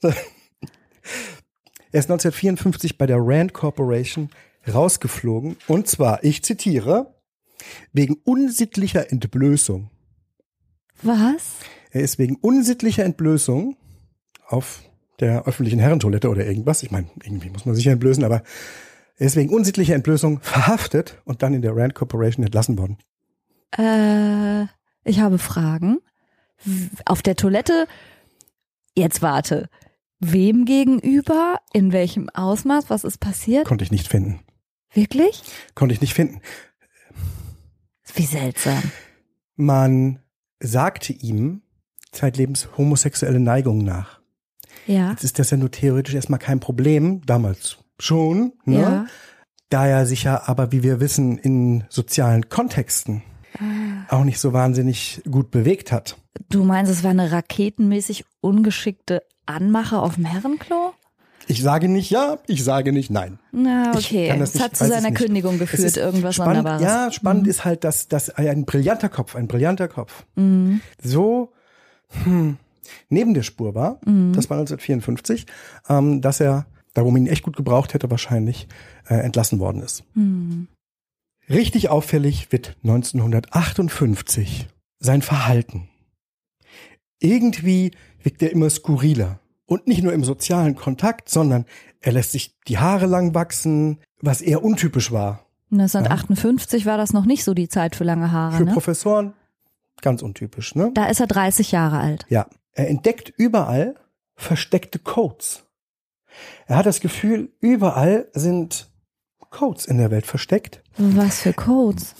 Er 0.02 0.14
ist 1.98 2.10
1954 2.10 2.96
bei 2.98 3.06
der 3.06 3.18
RAND 3.18 3.52
Corporation 3.52 4.30
rausgeflogen 4.72 5.56
und 5.68 5.86
zwar, 5.86 6.24
ich 6.24 6.42
zitiere, 6.42 7.14
wegen 7.92 8.16
unsittlicher 8.24 9.10
Entblößung. 9.10 9.90
Was? 11.02 11.56
Er 11.90 12.02
ist 12.02 12.18
wegen 12.18 12.36
unsittlicher 12.36 13.04
Entblößung 13.04 13.76
auf 14.46 14.82
der 15.20 15.44
öffentlichen 15.46 15.78
Herrentoilette 15.78 16.28
oder 16.28 16.46
irgendwas. 16.46 16.82
Ich 16.82 16.90
meine, 16.90 17.08
irgendwie 17.22 17.50
muss 17.50 17.66
man 17.66 17.74
sich 17.74 17.86
entblößen, 17.86 18.24
aber 18.24 18.42
er 19.16 19.26
ist 19.26 19.36
wegen 19.36 19.50
unsittlicher 19.50 19.94
Entblößung 19.94 20.40
verhaftet 20.40 21.20
und 21.24 21.42
dann 21.42 21.54
in 21.54 21.62
der 21.62 21.76
Rand 21.76 21.94
Corporation 21.94 22.44
entlassen 22.44 22.78
worden. 22.78 22.98
Äh, 23.76 24.66
ich 25.04 25.20
habe 25.20 25.38
Fragen. 25.38 25.98
Auf 27.06 27.22
der 27.22 27.36
Toilette, 27.36 27.86
jetzt 28.96 29.22
warte. 29.22 29.68
Wem 30.20 30.64
gegenüber? 30.64 31.58
In 31.72 31.92
welchem 31.92 32.28
Ausmaß? 32.30 32.90
Was 32.90 33.04
ist 33.04 33.18
passiert? 33.18 33.66
Konnte 33.66 33.84
ich 33.84 33.90
nicht 33.90 34.08
finden. 34.08 34.40
Wirklich? 34.92 35.42
Konnte 35.74 35.94
ich 35.94 36.00
nicht 36.00 36.14
finden. 36.14 36.40
Wie 38.14 38.26
seltsam. 38.26 38.82
Man 39.56 40.20
sagte 40.60 41.12
ihm 41.12 41.62
zeitlebens 42.12 42.68
homosexuelle 42.76 43.40
Neigungen 43.40 43.84
nach. 43.84 44.20
Ja. 44.86 45.10
Jetzt 45.10 45.24
ist 45.24 45.38
das 45.38 45.50
ja 45.50 45.56
nur 45.56 45.70
theoretisch 45.70 46.14
erstmal 46.14 46.38
kein 46.38 46.60
Problem, 46.60 47.20
damals 47.26 47.78
schon, 47.98 48.54
ne? 48.64 48.80
Ja. 48.80 49.06
da 49.68 49.86
er 49.86 50.06
sich 50.06 50.24
ja 50.24 50.42
aber, 50.46 50.72
wie 50.72 50.82
wir 50.82 51.00
wissen, 51.00 51.38
in 51.38 51.84
sozialen 51.88 52.48
Kontexten 52.48 53.22
auch 54.08 54.24
nicht 54.24 54.38
so 54.38 54.52
wahnsinnig 54.52 55.22
gut 55.30 55.50
bewegt 55.50 55.92
hat. 55.92 56.16
Du 56.48 56.64
meinst, 56.64 56.90
es 56.90 57.02
war 57.02 57.10
eine 57.10 57.32
raketenmäßig 57.32 58.24
ungeschickte 58.40 59.22
Anmache 59.46 59.98
auf 59.98 60.14
dem 60.14 60.24
Herrenklo? 60.24 60.94
Ich 61.50 61.62
sage 61.62 61.88
nicht 61.88 62.10
ja, 62.10 62.38
ich 62.46 62.62
sage 62.62 62.92
nicht 62.92 63.10
nein. 63.10 63.38
Na, 63.50 63.92
okay. 63.94 64.28
das 64.38 64.50
Es 64.50 64.54
nicht, 64.54 64.64
hat 64.64 64.76
zu 64.76 64.86
seiner. 64.86 65.10
Kündigung 65.12 65.58
geführt, 65.58 65.96
irgendwas 65.96 66.36
spannend, 66.36 66.56
Sonderbares. 66.58 66.80
Mhm. 66.82 66.86
Ja, 66.86 67.10
spannend 67.12 67.46
ist 67.48 67.64
halt, 67.64 67.82
dass, 67.84 68.06
dass 68.08 68.30
ein 68.30 68.64
brillanter 68.64 69.08
Kopf, 69.08 69.34
ein 69.34 69.48
brillanter 69.48 69.88
Kopf, 69.88 70.24
Mhm. 70.36 70.80
so 71.02 71.52
hm, 72.24 72.56
neben 73.08 73.34
der 73.34 73.42
Spur 73.42 73.74
war, 73.74 74.00
Mhm. 74.04 74.32
das 74.32 74.48
war 74.48 74.56
1954, 74.58 75.46
ähm, 75.88 76.20
dass 76.20 76.40
er, 76.40 76.66
da 76.94 77.04
wo 77.04 77.10
man 77.10 77.22
ihn 77.22 77.32
echt 77.32 77.42
gut 77.42 77.56
gebraucht 77.56 77.94
hätte, 77.94 78.10
wahrscheinlich 78.10 78.68
äh, 79.08 79.14
entlassen 79.14 79.58
worden 79.58 79.82
ist. 79.82 80.04
Hm. 80.14 80.68
Richtig 81.48 81.88
auffällig 81.88 82.52
wird 82.52 82.76
1958 82.84 84.68
sein 85.00 85.22
Verhalten. 85.22 85.88
Irgendwie 87.20 87.90
wirkt 88.22 88.40
er 88.42 88.52
immer 88.52 88.70
skurriler. 88.70 89.40
Und 89.70 89.86
nicht 89.86 90.02
nur 90.02 90.12
im 90.12 90.24
sozialen 90.24 90.74
Kontakt, 90.74 91.28
sondern 91.28 91.64
er 92.00 92.10
lässt 92.10 92.32
sich 92.32 92.58
die 92.66 92.78
Haare 92.78 93.06
lang 93.06 93.34
wachsen, 93.34 93.98
was 94.20 94.40
eher 94.40 94.64
untypisch 94.64 95.12
war. 95.12 95.46
1958 95.70 96.86
war 96.86 96.96
das 96.98 97.12
noch 97.12 97.24
nicht 97.24 97.44
so 97.44 97.54
die 97.54 97.68
Zeit 97.68 97.94
für 97.94 98.02
lange 98.02 98.32
Haare, 98.32 98.56
Für 98.56 98.64
ne? 98.64 98.72
Professoren 98.72 99.32
ganz 100.02 100.22
untypisch, 100.22 100.74
ne? 100.74 100.90
Da 100.94 101.06
ist 101.06 101.20
er 101.20 101.28
30 101.28 101.70
Jahre 101.70 101.98
alt. 102.00 102.26
Ja. 102.28 102.46
Er 102.72 102.88
entdeckt 102.88 103.32
überall 103.36 103.94
versteckte 104.34 104.98
Codes. 104.98 105.64
Er 106.66 106.76
hat 106.76 106.86
das 106.86 107.00
Gefühl, 107.00 107.52
überall 107.60 108.26
sind 108.32 108.88
Codes 109.50 109.84
in 109.84 109.98
der 109.98 110.10
Welt 110.10 110.26
versteckt, 110.26 110.82
Was 110.96 111.42
für 111.42 111.52
Codes? 111.52 112.14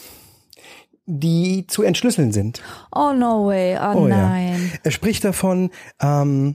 die 1.06 1.66
zu 1.66 1.82
entschlüsseln 1.82 2.30
sind. 2.30 2.62
Oh 2.94 3.12
no 3.12 3.46
way, 3.46 3.76
oh, 3.76 4.02
Oh 4.02 4.08
ja. 4.08 4.16
nein. 4.16 4.70
Er 4.84 4.90
spricht 4.92 5.24
davon, 5.24 5.70
ähm, 6.00 6.54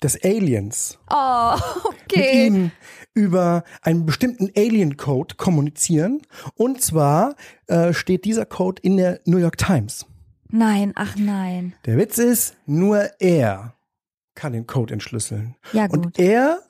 dass 0.00 0.22
Aliens 0.24 0.98
Oh, 1.10 1.54
mit 1.90 2.02
okay. 2.12 2.46
ihm 2.46 2.70
über 3.14 3.64
einen 3.82 4.06
bestimmten 4.06 4.50
Alien-Code 4.56 5.36
kommunizieren. 5.36 6.22
Und 6.54 6.80
zwar 6.80 7.34
äh, 7.66 7.92
steht 7.92 8.24
dieser 8.24 8.46
Code 8.46 8.80
in 8.82 8.96
der 8.96 9.20
New 9.24 9.38
York 9.38 9.58
Times. 9.58 10.06
Nein, 10.48 10.92
ach 10.96 11.16
nein. 11.16 11.74
Der 11.84 11.96
Witz 11.96 12.18
ist, 12.18 12.56
nur 12.66 13.10
er 13.20 13.74
kann 14.34 14.52
den 14.52 14.66
Code 14.66 14.94
entschlüsseln. 14.94 15.56
Ja 15.72 15.86
gut. 15.86 16.06
Und 16.06 16.18
er 16.18 16.60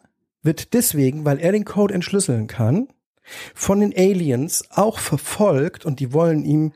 wird 0.43 0.75
deswegen, 0.75 1.25
weil 1.25 1.39
er 1.39 1.53
den 1.53 1.65
Code 1.65 1.95
entschlüsseln 1.95 2.47
kann, 2.47 2.89
von 3.55 3.81
den 3.81 3.95
Aliens 3.97 4.65
auch 4.71 4.99
verfolgt 4.99 5.85
und 5.87 6.01
die 6.01 6.13
wollen 6.13 6.45
ihm 6.45 6.73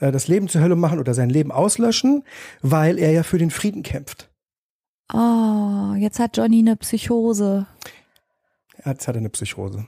äh, 0.00 0.10
das 0.10 0.28
Leben 0.28 0.48
zur 0.48 0.62
Hölle 0.62 0.76
machen 0.76 0.98
oder 0.98 1.14
sein 1.14 1.28
Leben 1.30 1.52
auslöschen, 1.52 2.24
weil 2.62 2.98
er 2.98 3.10
ja 3.10 3.22
für 3.22 3.38
den 3.38 3.50
Frieden 3.50 3.82
kämpft. 3.82 4.27
Oh, 5.12 5.94
jetzt 5.96 6.18
hat 6.18 6.36
Johnny 6.36 6.60
eine 6.60 6.76
Psychose. 6.76 7.66
Jetzt 8.84 9.08
hat 9.08 9.16
er 9.16 9.20
eine 9.20 9.30
Psychose. 9.30 9.86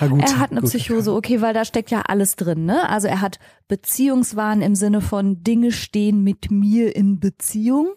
Gut, 0.00 0.22
er 0.22 0.38
hat 0.38 0.50
eine 0.50 0.60
gut. 0.60 0.70
Psychose, 0.70 1.12
okay, 1.14 1.40
weil 1.40 1.54
da 1.54 1.64
steckt 1.64 1.90
ja 1.90 2.02
alles 2.02 2.36
drin, 2.36 2.66
ne? 2.66 2.88
Also 2.88 3.08
er 3.08 3.20
hat 3.20 3.38
Beziehungswahn 3.68 4.60
im 4.60 4.74
Sinne 4.74 5.00
von 5.00 5.42
Dinge 5.42 5.72
stehen 5.72 6.22
mit 6.22 6.50
mir 6.50 6.94
in 6.94 7.20
Beziehung. 7.20 7.94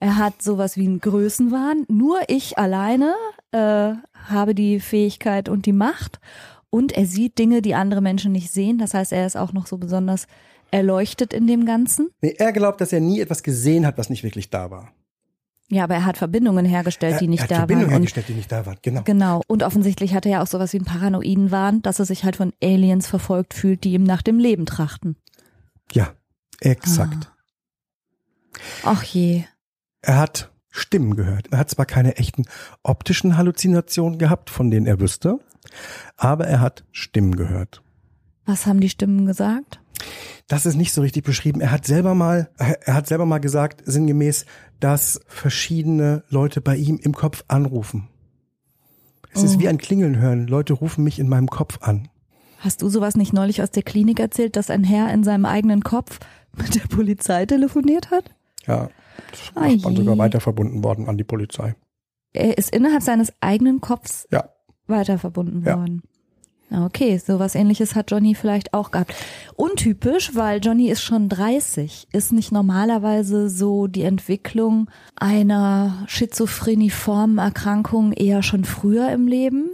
Er 0.00 0.16
hat 0.16 0.42
sowas 0.42 0.76
wie 0.76 0.86
einen 0.86 1.00
Größenwahn. 1.00 1.84
Nur 1.88 2.18
ich 2.28 2.58
alleine 2.58 3.14
äh, 3.52 3.92
habe 4.14 4.54
die 4.54 4.80
Fähigkeit 4.80 5.48
und 5.48 5.66
die 5.66 5.72
Macht. 5.72 6.18
Und 6.70 6.92
er 6.92 7.06
sieht 7.06 7.38
Dinge, 7.38 7.60
die 7.62 7.74
andere 7.74 8.00
Menschen 8.00 8.32
nicht 8.32 8.50
sehen. 8.50 8.78
Das 8.78 8.94
heißt, 8.94 9.12
er 9.12 9.26
ist 9.26 9.36
auch 9.36 9.52
noch 9.52 9.66
so 9.66 9.78
besonders 9.78 10.26
erleuchtet 10.70 11.34
in 11.34 11.46
dem 11.46 11.66
Ganzen. 11.66 12.08
Nee, 12.22 12.34
er 12.38 12.52
glaubt, 12.52 12.80
dass 12.80 12.92
er 12.92 13.00
nie 13.00 13.20
etwas 13.20 13.42
gesehen 13.42 13.86
hat, 13.86 13.98
was 13.98 14.08
nicht 14.08 14.24
wirklich 14.24 14.48
da 14.48 14.70
war. 14.70 14.90
Ja, 15.72 15.84
aber 15.84 15.94
er 15.94 16.04
hat 16.04 16.18
Verbindungen 16.18 16.66
hergestellt, 16.66 17.20
die 17.20 17.24
er, 17.24 17.30
nicht 17.30 17.40
er 17.40 17.44
hat 17.44 17.50
da 17.50 17.56
Verbindungen 17.56 17.90
waren. 17.90 18.02
Hergestellt, 18.02 18.28
die 18.28 18.34
nicht 18.34 18.52
da 18.52 18.66
waren. 18.66 18.76
Genau. 18.82 19.02
Genau. 19.04 19.42
Und 19.46 19.62
offensichtlich 19.62 20.14
hat 20.14 20.26
er 20.26 20.32
ja 20.32 20.42
auch 20.42 20.46
sowas 20.46 20.74
wie 20.74 20.76
einen 20.76 20.84
paranoiden 20.84 21.50
Wahn, 21.50 21.80
dass 21.80 21.98
er 21.98 22.04
sich 22.04 22.24
halt 22.24 22.36
von 22.36 22.52
Aliens 22.62 23.06
verfolgt 23.06 23.54
fühlt, 23.54 23.82
die 23.84 23.94
ihm 23.94 24.04
nach 24.04 24.20
dem 24.20 24.38
Leben 24.38 24.66
trachten. 24.66 25.16
Ja, 25.92 26.12
exakt. 26.60 27.32
Ach 28.82 29.02
je. 29.02 29.44
Er 30.02 30.18
hat 30.18 30.52
Stimmen 30.68 31.16
gehört. 31.16 31.48
Er 31.52 31.58
hat 31.58 31.70
zwar 31.70 31.86
keine 31.86 32.16
echten 32.16 32.44
optischen 32.82 33.38
Halluzinationen 33.38 34.18
gehabt, 34.18 34.50
von 34.50 34.70
denen 34.70 34.86
er 34.86 35.00
wüsste, 35.00 35.38
aber 36.18 36.46
er 36.46 36.60
hat 36.60 36.84
Stimmen 36.92 37.34
gehört. 37.34 37.82
Was 38.44 38.66
haben 38.66 38.80
die 38.80 38.90
Stimmen 38.90 39.24
gesagt? 39.24 39.81
Das 40.48 40.66
ist 40.66 40.74
nicht 40.76 40.92
so 40.92 41.00
richtig 41.00 41.24
beschrieben. 41.24 41.60
Er 41.60 41.70
hat 41.70 41.86
selber 41.86 42.14
mal, 42.14 42.50
er 42.58 42.94
hat 42.94 43.06
selber 43.06 43.26
mal 43.26 43.38
gesagt, 43.38 43.82
sinngemäß, 43.84 44.44
dass 44.80 45.20
verschiedene 45.26 46.24
Leute 46.28 46.60
bei 46.60 46.76
ihm 46.76 46.98
im 47.02 47.14
Kopf 47.14 47.44
anrufen. 47.48 48.08
Es 49.32 49.42
ist 49.42 49.56
Oh. 49.56 49.60
wie 49.60 49.68
ein 49.68 49.78
Klingeln 49.78 50.18
hören. 50.18 50.46
Leute 50.46 50.74
rufen 50.74 51.04
mich 51.04 51.18
in 51.18 51.28
meinem 51.28 51.48
Kopf 51.48 51.78
an. 51.82 52.08
Hast 52.58 52.82
du 52.82 52.88
sowas 52.88 53.16
nicht 53.16 53.32
neulich 53.32 53.62
aus 53.62 53.70
der 53.70 53.82
Klinik 53.82 54.20
erzählt, 54.20 54.56
dass 54.56 54.70
ein 54.70 54.84
Herr 54.84 55.12
in 55.12 55.24
seinem 55.24 55.46
eigenen 55.46 55.82
Kopf 55.82 56.20
mit 56.56 56.74
der 56.74 56.86
Polizei 56.88 57.46
telefoniert 57.46 58.10
hat? 58.10 58.30
Ja, 58.66 58.90
das 59.30 59.40
ist 59.74 59.82
sogar 59.96 60.18
weiter 60.18 60.40
verbunden 60.40 60.84
worden 60.84 61.08
an 61.08 61.16
die 61.16 61.24
Polizei. 61.24 61.74
Er 62.34 62.56
ist 62.58 62.74
innerhalb 62.74 63.02
seines 63.02 63.32
eigenen 63.40 63.80
Kopfs 63.80 64.28
Ja. 64.30 64.50
weiter 64.86 65.18
verbunden 65.18 65.64
Ja. 65.66 65.76
worden. 65.78 66.02
Okay, 66.74 67.18
sowas 67.18 67.54
ähnliches 67.54 67.94
hat 67.94 68.10
Johnny 68.10 68.34
vielleicht 68.34 68.72
auch 68.72 68.90
gehabt. 68.90 69.14
Untypisch, 69.56 70.34
weil 70.34 70.60
Johnny 70.60 70.88
ist 70.88 71.02
schon 71.02 71.28
30. 71.28 72.08
Ist 72.12 72.32
nicht 72.32 72.50
normalerweise 72.52 73.50
so 73.50 73.86
die 73.86 74.02
Entwicklung 74.02 74.88
einer 75.16 76.04
schizophreniformen 76.06 77.38
Erkrankung 77.38 78.12
eher 78.12 78.42
schon 78.42 78.64
früher 78.64 79.10
im 79.12 79.26
Leben? 79.26 79.70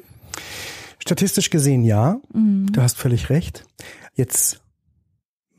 Statistisch 0.98 1.50
gesehen 1.50 1.84
ja, 1.84 2.20
Mhm. 2.32 2.72
du 2.72 2.82
hast 2.82 2.98
völlig 2.98 3.30
recht. 3.30 3.64
Jetzt 4.14 4.60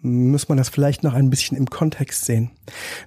muss 0.02 0.48
man 0.48 0.58
das 0.58 0.70
vielleicht 0.70 1.04
noch 1.04 1.14
ein 1.14 1.30
bisschen 1.30 1.58
im 1.58 1.70
Kontext 1.70 2.26
sehen. 2.26 2.52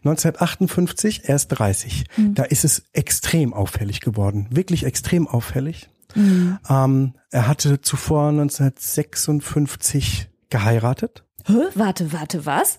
1958, 0.04 1.22
er 1.24 1.36
ist 1.36 1.48
30. 1.48 2.04
Mhm. 2.16 2.34
Da 2.34 2.42
ist 2.44 2.64
es 2.64 2.82
extrem 2.92 3.54
auffällig 3.54 4.00
geworden. 4.00 4.46
Wirklich 4.50 4.84
extrem 4.84 5.26
auffällig. 5.26 5.88
Mhm. 6.14 6.58
Ähm, 6.68 7.14
er 7.30 7.48
hatte 7.48 7.80
zuvor 7.80 8.28
1956 8.28 10.28
geheiratet. 10.50 11.24
Hä? 11.44 11.54
Warte, 11.74 12.12
warte, 12.12 12.46
was? 12.46 12.78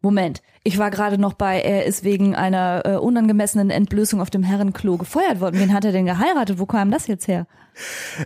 Moment, 0.00 0.42
ich 0.62 0.78
war 0.78 0.90
gerade 0.90 1.18
noch 1.18 1.32
bei, 1.32 1.60
er 1.60 1.86
ist 1.86 2.04
wegen 2.04 2.34
einer 2.34 2.82
äh, 2.84 2.96
unangemessenen 2.96 3.70
Entblößung 3.70 4.20
auf 4.20 4.30
dem 4.30 4.42
Herrenklo 4.42 4.98
gefeuert 4.98 5.40
worden. 5.40 5.58
Wen 5.58 5.72
hat 5.72 5.84
er 5.84 5.92
denn 5.92 6.06
geheiratet? 6.06 6.58
Wo 6.58 6.66
kam 6.66 6.90
das 6.90 7.06
jetzt 7.06 7.26
her? 7.26 7.46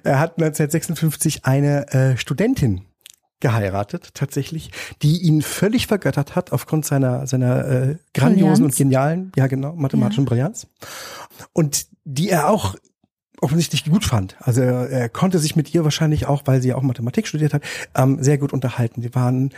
Er 0.02 0.18
hat 0.18 0.38
1956 0.38 1.44
eine 1.44 1.88
äh, 1.92 2.16
Studentin 2.16 2.82
geheiratet, 3.40 4.10
tatsächlich, 4.14 4.72
die 5.02 5.22
ihn 5.22 5.42
völlig 5.42 5.86
vergöttert 5.86 6.34
hat 6.34 6.52
aufgrund 6.52 6.84
seiner, 6.84 7.26
seiner 7.26 7.66
äh, 7.66 7.96
grandiosen 8.12 8.54
Brillanz. 8.54 8.60
und 8.60 8.76
genialen, 8.76 9.32
ja 9.36 9.46
genau, 9.46 9.74
mathematischen 9.76 10.24
Brillanz. 10.24 10.66
Und 11.52 11.86
die 12.04 12.30
er 12.30 12.50
auch 12.50 12.74
offensichtlich 13.40 13.84
gut 13.84 14.04
fand. 14.04 14.36
Also 14.40 14.60
er, 14.62 14.88
er 14.90 15.08
konnte 15.08 15.38
sich 15.38 15.56
mit 15.56 15.74
ihr 15.74 15.84
wahrscheinlich 15.84 16.26
auch, 16.26 16.42
weil 16.46 16.60
sie 16.62 16.68
ja 16.68 16.76
auch 16.76 16.82
Mathematik 16.82 17.26
studiert 17.26 17.54
hat, 17.54 17.62
ähm, 17.94 18.22
sehr 18.22 18.38
gut 18.38 18.52
unterhalten. 18.52 19.00
Die 19.00 19.14
waren, 19.14 19.50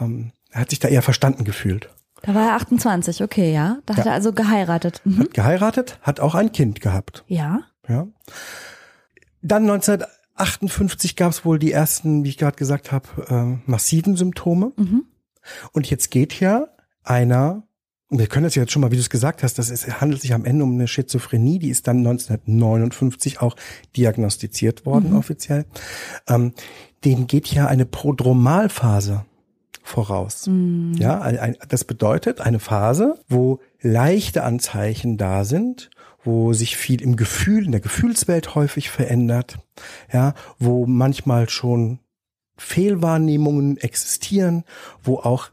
ähm, 0.00 0.32
er 0.50 0.62
hat 0.62 0.70
sich 0.70 0.78
da 0.78 0.88
eher 0.88 1.02
verstanden 1.02 1.44
gefühlt. 1.44 1.90
Da 2.22 2.34
war 2.34 2.48
er 2.48 2.54
28, 2.56 3.22
okay, 3.22 3.52
ja. 3.52 3.78
Da 3.86 3.94
Ja. 3.94 3.98
hat 4.00 4.06
er 4.06 4.12
also 4.12 4.32
geheiratet. 4.32 5.02
Mhm. 5.04 5.18
Hat 5.20 5.34
geheiratet, 5.34 5.98
hat 6.02 6.20
auch 6.20 6.34
ein 6.34 6.50
Kind 6.52 6.80
gehabt. 6.80 7.24
Ja. 7.28 7.60
Ja. 7.88 8.06
Dann 9.42 9.62
1958 9.64 11.16
gab 11.16 11.30
es 11.32 11.44
wohl 11.44 11.58
die 11.58 11.72
ersten, 11.72 12.24
wie 12.24 12.30
ich 12.30 12.38
gerade 12.38 12.56
gesagt 12.56 12.90
habe, 12.92 13.06
ähm, 13.28 13.62
massiven 13.66 14.16
Symptome. 14.16 14.72
Mhm. 14.76 15.04
Und 15.72 15.88
jetzt 15.90 16.10
geht 16.10 16.40
ja 16.40 16.68
einer, 17.04 17.62
wir 18.08 18.26
können 18.28 18.44
das 18.44 18.54
jetzt 18.54 18.70
schon 18.72 18.82
mal, 18.82 18.92
wie 18.92 18.96
du 18.96 19.00
es 19.00 19.10
gesagt 19.10 19.42
hast, 19.42 19.58
das 19.58 19.68
ist, 19.68 20.00
handelt 20.00 20.22
sich 20.22 20.32
am 20.32 20.44
Ende 20.44 20.64
um 20.64 20.74
eine 20.74 20.86
Schizophrenie, 20.86 21.58
die 21.58 21.70
ist 21.70 21.88
dann 21.88 21.98
1959 21.98 23.40
auch 23.40 23.56
diagnostiziert 23.96 24.86
worden 24.86 25.10
Mhm. 25.10 25.16
offiziell. 25.16 25.64
Ähm, 26.28 26.52
dem 27.04 27.26
geht 27.26 27.48
ja 27.48 27.66
eine 27.66 27.84
Prodromalphase 27.84 29.24
voraus. 29.82 30.46
Mhm. 30.46 30.94
Ja, 30.98 31.20
ein, 31.20 31.38
ein, 31.38 31.56
das 31.68 31.84
bedeutet 31.84 32.40
eine 32.40 32.60
Phase, 32.60 33.18
wo 33.28 33.60
leichte 33.80 34.44
Anzeichen 34.44 35.16
da 35.16 35.44
sind, 35.44 35.90
wo 36.22 36.52
sich 36.52 36.76
viel 36.76 37.02
im 37.02 37.16
Gefühl, 37.16 37.64
in 37.64 37.72
der 37.72 37.80
Gefühlswelt 37.80 38.54
häufig 38.54 38.90
verändert, 38.90 39.58
ja, 40.12 40.34
wo 40.58 40.86
manchmal 40.86 41.48
schon 41.48 42.00
Fehlwahrnehmungen 42.56 43.76
existieren, 43.78 44.64
wo 45.02 45.18
auch 45.18 45.50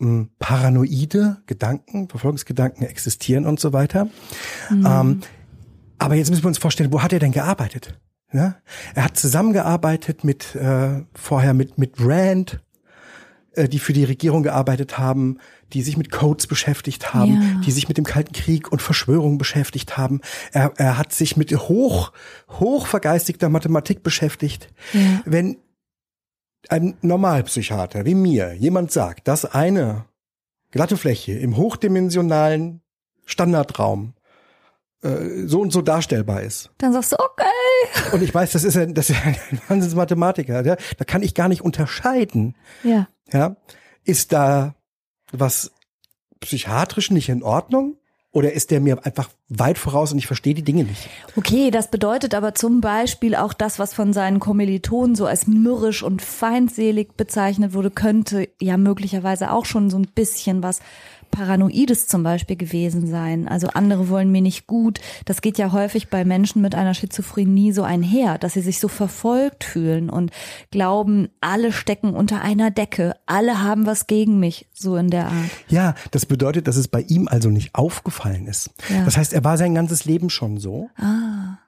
mh, 0.00 0.26
paranoide 0.38 1.38
Gedanken, 1.46 2.08
Verfolgungsgedanken 2.08 2.86
existieren 2.86 3.46
und 3.46 3.60
so 3.60 3.72
weiter. 3.72 4.08
Ähm, 4.70 5.20
aber 5.98 6.14
jetzt 6.14 6.30
müssen 6.30 6.42
wir 6.44 6.48
uns 6.48 6.58
vorstellen, 6.58 6.92
wo 6.92 7.02
hat 7.02 7.12
er 7.12 7.18
denn 7.18 7.32
gearbeitet? 7.32 7.98
Ja? 8.32 8.56
Er 8.94 9.04
hat 9.04 9.16
zusammengearbeitet 9.16 10.24
mit 10.24 10.54
äh, 10.54 11.02
vorher 11.14 11.54
mit 11.54 11.78
mit 11.78 11.94
Rand, 11.98 12.60
äh, 13.52 13.68
die 13.68 13.78
für 13.78 13.92
die 13.92 14.04
Regierung 14.04 14.42
gearbeitet 14.42 14.98
haben, 14.98 15.38
die 15.72 15.82
sich 15.82 15.96
mit 15.96 16.10
Codes 16.10 16.46
beschäftigt 16.46 17.12
haben, 17.14 17.34
Ja. 17.34 17.60
die 17.64 17.70
sich 17.70 17.88
mit 17.88 17.96
dem 17.98 18.04
Kalten 18.04 18.32
Krieg 18.32 18.72
und 18.72 18.80
Verschwörung 18.82 19.38
beschäftigt 19.38 19.96
haben. 19.96 20.20
Er, 20.52 20.72
er 20.76 20.96
hat 20.98 21.12
sich 21.12 21.36
mit 21.36 21.50
hoch 21.56 22.12
hoch 22.48 22.86
vergeistigter 22.86 23.48
Mathematik 23.48 24.02
beschäftigt. 24.02 24.68
Ja. 24.92 25.20
Wenn 25.24 25.56
ein 26.68 26.96
Normalpsychiater 27.02 28.04
wie 28.04 28.14
mir 28.14 28.54
jemand 28.54 28.92
sagt, 28.92 29.28
dass 29.28 29.44
eine 29.44 30.04
glatte 30.70 30.96
Fläche 30.96 31.32
im 31.32 31.56
hochdimensionalen 31.56 32.82
Standardraum 33.24 34.14
äh, 35.02 35.46
so 35.46 35.60
und 35.60 35.72
so 35.72 35.82
darstellbar 35.82 36.42
ist. 36.42 36.70
Dann 36.78 36.92
sagst 36.92 37.12
du, 37.12 37.16
okay. 37.18 38.12
Und 38.12 38.22
ich 38.22 38.34
weiß, 38.34 38.52
das 38.52 38.64
ist 38.64 38.76
ein, 38.76 38.94
das 38.94 39.10
ist 39.10 39.24
ein 39.24 39.36
Wahnsinnsmathematiker. 39.68 40.64
Ja? 40.64 40.76
Da 40.98 41.04
kann 41.04 41.22
ich 41.22 41.34
gar 41.34 41.48
nicht 41.48 41.62
unterscheiden. 41.62 42.56
Ja. 42.82 43.08
Ja? 43.32 43.56
Ist 44.04 44.32
da 44.32 44.74
was 45.32 45.72
psychiatrisch 46.40 47.10
nicht 47.10 47.28
in 47.28 47.42
Ordnung? 47.42 47.96
Oder 48.32 48.52
ist 48.52 48.70
der 48.70 48.80
mir 48.80 49.04
einfach 49.04 49.28
weit 49.48 49.76
voraus 49.76 50.12
und 50.12 50.18
ich 50.18 50.28
verstehe 50.28 50.54
die 50.54 50.62
Dinge 50.62 50.84
nicht? 50.84 51.08
Okay, 51.34 51.72
das 51.72 51.90
bedeutet 51.90 52.32
aber 52.32 52.54
zum 52.54 52.80
Beispiel 52.80 53.34
auch 53.34 53.52
das, 53.52 53.80
was 53.80 53.92
von 53.92 54.12
seinen 54.12 54.38
Kommilitonen 54.38 55.16
so 55.16 55.26
als 55.26 55.48
mürrisch 55.48 56.04
und 56.04 56.22
feindselig 56.22 57.16
bezeichnet 57.16 57.74
wurde, 57.74 57.90
könnte 57.90 58.48
ja 58.60 58.76
möglicherweise 58.76 59.50
auch 59.50 59.64
schon 59.64 59.90
so 59.90 59.98
ein 59.98 60.06
bisschen 60.14 60.62
was 60.62 60.78
Paranoides 61.30 62.06
zum 62.06 62.22
Beispiel 62.22 62.56
gewesen 62.56 63.06
sein. 63.06 63.48
Also 63.48 63.68
andere 63.68 64.08
wollen 64.08 64.30
mir 64.30 64.42
nicht 64.42 64.66
gut. 64.66 65.00
Das 65.24 65.40
geht 65.40 65.58
ja 65.58 65.72
häufig 65.72 66.08
bei 66.08 66.24
Menschen 66.24 66.62
mit 66.62 66.74
einer 66.74 66.94
Schizophrenie 66.94 67.72
so 67.72 67.82
einher, 67.82 68.38
dass 68.38 68.54
sie 68.54 68.60
sich 68.60 68.80
so 68.80 68.88
verfolgt 68.88 69.64
fühlen 69.64 70.10
und 70.10 70.30
glauben, 70.70 71.28
alle 71.40 71.72
stecken 71.72 72.14
unter 72.14 72.42
einer 72.42 72.70
Decke, 72.70 73.14
alle 73.26 73.62
haben 73.62 73.86
was 73.86 74.06
gegen 74.06 74.38
mich, 74.40 74.66
so 74.72 74.96
in 74.96 75.10
der 75.10 75.26
Art. 75.26 75.50
Ja, 75.68 75.94
das 76.10 76.26
bedeutet, 76.26 76.66
dass 76.68 76.76
es 76.76 76.88
bei 76.88 77.02
ihm 77.02 77.28
also 77.28 77.48
nicht 77.50 77.74
aufgefallen 77.74 78.46
ist. 78.46 78.70
Ja. 78.88 79.04
Das 79.04 79.16
heißt, 79.16 79.32
er 79.32 79.44
war 79.44 79.56
sein 79.56 79.74
ganzes 79.74 80.04
Leben 80.04 80.30
schon 80.30 80.58
so. 80.58 80.90
Ah, 80.96 81.58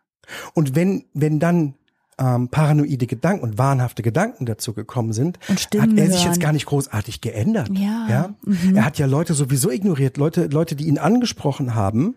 Und 0.54 0.74
wenn, 0.74 1.04
wenn 1.14 1.38
dann 1.38 1.74
ähm, 2.18 2.48
paranoide 2.48 3.06
Gedanken 3.06 3.42
und 3.44 3.58
wahnhafte 3.58 4.02
Gedanken 4.02 4.46
dazu 4.46 4.74
gekommen 4.74 5.12
sind, 5.12 5.38
hat 5.48 5.92
er 5.96 6.10
sich 6.10 6.24
jetzt 6.24 6.40
gar 6.40 6.52
nicht 6.52 6.66
großartig 6.66 7.20
geändert. 7.20 7.70
Ja, 7.72 8.34
mhm. 8.44 8.76
Er 8.76 8.84
hat 8.84 8.98
ja 8.98 9.06
Leute 9.06 9.34
sowieso 9.34 9.70
ignoriert, 9.70 10.16
Leute, 10.16 10.46
Leute, 10.46 10.76
die 10.76 10.86
ihn 10.88 10.98
angesprochen 10.98 11.74
haben. 11.74 12.16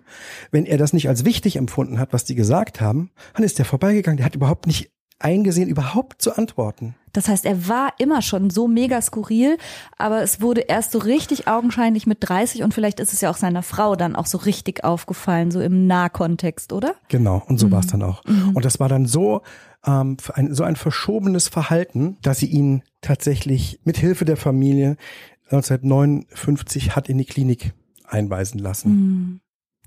Wenn 0.51 0.65
er 0.65 0.77
das 0.77 0.93
nicht 0.93 1.07
als 1.09 1.25
wichtig 1.25 1.55
empfunden 1.55 1.99
hat, 1.99 2.11
was 2.13 2.25
die 2.25 2.35
gesagt 2.35 2.81
haben, 2.81 3.11
dann 3.33 3.43
ist 3.43 3.57
er 3.59 3.65
vorbeigegangen. 3.65 4.17
Der 4.17 4.25
hat 4.25 4.35
überhaupt 4.35 4.67
nicht 4.67 4.91
eingesehen, 5.17 5.69
überhaupt 5.69 6.21
zu 6.21 6.35
antworten. 6.37 6.93
Das 7.13 7.29
heißt, 7.29 7.45
er 7.45 7.69
war 7.69 7.93
immer 7.99 8.21
schon 8.21 8.49
so 8.49 8.67
mega 8.67 9.01
skurril, 9.01 9.57
aber 9.97 10.21
es 10.21 10.41
wurde 10.41 10.59
erst 10.61 10.91
so 10.91 10.99
richtig 10.99 11.47
augenscheinlich 11.47 12.05
mit 12.05 12.17
30 12.19 12.63
und 12.63 12.73
vielleicht 12.73 12.99
ist 12.99 13.13
es 13.13 13.21
ja 13.21 13.29
auch 13.29 13.37
seiner 13.37 13.63
Frau 13.63 13.95
dann 13.95 14.17
auch 14.17 14.25
so 14.25 14.37
richtig 14.39 14.83
aufgefallen, 14.83 15.51
so 15.51 15.61
im 15.61 15.87
Nahkontext, 15.87 16.73
oder? 16.73 16.95
Genau, 17.07 17.41
und 17.47 17.53
Mhm. 17.53 17.57
so 17.59 17.71
war 17.71 17.79
es 17.79 17.87
dann 17.87 18.03
auch. 18.03 18.23
Und 18.53 18.65
das 18.65 18.81
war 18.81 18.89
dann 18.89 19.05
so 19.05 19.41
ähm, 19.85 20.17
ein, 20.33 20.53
so 20.53 20.63
ein 20.63 20.75
verschobenes 20.75 21.47
Verhalten, 21.47 22.17
dass 22.21 22.39
sie 22.39 22.47
ihn 22.47 22.83
tatsächlich 23.01 23.79
mit 23.83 23.97
Hilfe 23.97 24.25
der 24.25 24.37
Familie 24.37 24.97
1959 25.45 26.95
hat 26.95 27.09
in 27.09 27.17
die 27.17 27.25
Klinik 27.25 27.73
einweisen 28.03 28.59
lassen. 28.59 29.41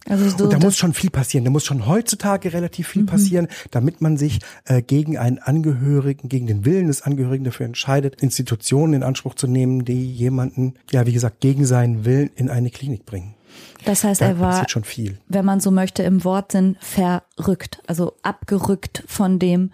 Also 0.09 0.29
so 0.31 0.45
Und 0.45 0.53
da 0.53 0.59
muss 0.59 0.77
schon 0.77 0.95
viel 0.95 1.11
passieren. 1.11 1.45
Da 1.45 1.51
muss 1.51 1.65
schon 1.65 1.87
heutzutage 1.87 2.53
relativ 2.53 2.89
Mhm. 2.89 2.93
viel 2.93 3.05
passieren, 3.05 3.49
damit 3.71 4.01
man 4.01 4.17
sich 4.17 4.39
äh, 4.65 4.81
gegen 4.83 5.19
einen 5.19 5.39
Angehörigen, 5.39 6.29
gegen 6.29 6.47
den 6.47 6.65
Willen 6.65 6.87
des 6.87 7.03
Angehörigen 7.03 7.45
dafür 7.45 7.67
entscheidet, 7.67 8.23
Institutionen 8.23 8.95
in 8.95 9.03
Anspruch 9.03 9.35
zu 9.35 9.47
nehmen, 9.47 9.85
die 9.85 10.11
jemanden, 10.11 10.75
ja 10.91 11.05
wie 11.07 11.13
gesagt, 11.13 11.41
gegen 11.41 11.67
seinen 11.67 12.05
Willen 12.05 12.31
in 12.37 12.49
eine 12.49 12.71
Klinik 12.71 13.05
bringen. 13.07 13.35
das 13.85 14.05
heißt, 14.05 14.21
Da 14.21 14.27
er 14.27 14.39
war, 14.41 14.51
passiert 14.51 14.71
schon 14.71 14.85
viel. 14.85 15.19
wenn 15.29 15.45
man 15.45 15.61
so 15.61 15.71
möchte, 15.71 16.03
im 16.03 16.25
Wortsinn 16.25 16.77
verrückt, 16.81 17.83
also 17.87 18.15
abgerückt 18.23 19.05
von 19.07 19.39
dem, 19.39 19.73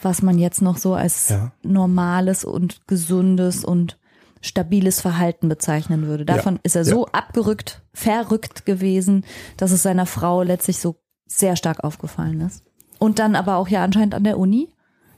was 0.00 0.20
man 0.22 0.38
jetzt 0.38 0.60
noch 0.62 0.76
so 0.78 0.94
als 0.94 1.28
Ja. 1.30 1.52
normales 1.62 2.44
und 2.44 2.86
gesundes 2.88 3.64
und 3.64 3.98
stabiles 4.42 5.00
Verhalten 5.00 5.48
bezeichnen 5.48 6.06
würde. 6.06 6.26
Davon 6.26 6.56
Ja, 6.56 6.60
ist 6.64 6.76
er 6.76 6.84
so 6.84 7.06
abgerückt, 7.06 7.82
verrückt 7.94 8.66
gewesen, 8.66 9.24
dass 9.56 9.70
es 9.70 9.82
seiner 9.82 10.04
Frau 10.04 10.42
letztlich 10.42 10.78
so 10.78 10.96
sehr 11.26 11.56
stark 11.56 11.82
aufgefallen 11.84 12.40
ist. 12.42 12.64
Und 12.98 13.18
dann 13.18 13.36
aber 13.36 13.56
auch 13.56 13.68
ja 13.68 13.82
anscheinend 13.82 14.14
an 14.14 14.24
der 14.24 14.38
Uni, 14.38 14.68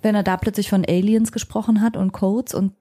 wenn 0.03 0.15
er 0.15 0.23
da 0.23 0.37
plötzlich 0.37 0.69
von 0.69 0.85
Aliens 0.87 1.33
gesprochen 1.33 1.81
hat 1.81 1.97
und 1.97 2.13
Codes 2.13 2.55
und 2.55 2.75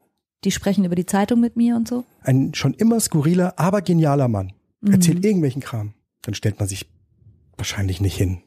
die 0.44 0.52
sprechen 0.52 0.84
über 0.84 0.96
die 0.96 1.06
Zeitung 1.06 1.40
mit 1.40 1.56
mir 1.56 1.76
und 1.76 1.88
so. 1.88 2.04
Ein 2.22 2.54
schon 2.54 2.74
immer 2.74 3.00
skurriler, 3.00 3.54
aber 3.58 3.82
genialer 3.82 4.28
Mann. 4.28 4.52
Mhm. 4.82 4.94
Erzählt 4.94 5.24
irgendwelchen 5.26 5.62
Kram. 5.62 5.94
Dann 6.22 6.36
stellt 6.36 6.60
man 6.60 6.68
sich 6.68 6.90
wahrscheinlich 7.58 8.02
nicht 8.02 8.18
hin 8.18 8.42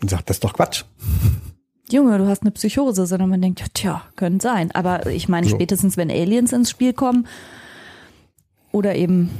und 0.00 0.10
sagt, 0.10 0.28
das 0.28 0.36
ist 0.36 0.44
doch 0.44 0.54
Quatsch. 0.54 0.84
Junge, 1.90 2.18
du 2.18 2.26
hast 2.26 2.42
eine 2.42 2.50
Psychose, 2.50 3.06
sondern 3.06 3.30
man 3.30 3.40
denkt, 3.40 3.60
ja, 3.60 3.66
tja, 3.72 4.02
könnte 4.16 4.42
sein. 4.42 4.72
Aber 4.72 5.06
ich 5.06 5.28
meine, 5.28 5.46
So. 5.48 5.54
spätestens 5.54 5.96
wenn 5.96 6.10
Aliens 6.10 6.52
ins 6.52 6.70
Spiel 6.70 6.92
kommen 6.92 7.26
oder 8.72 8.96
eben 8.96 9.30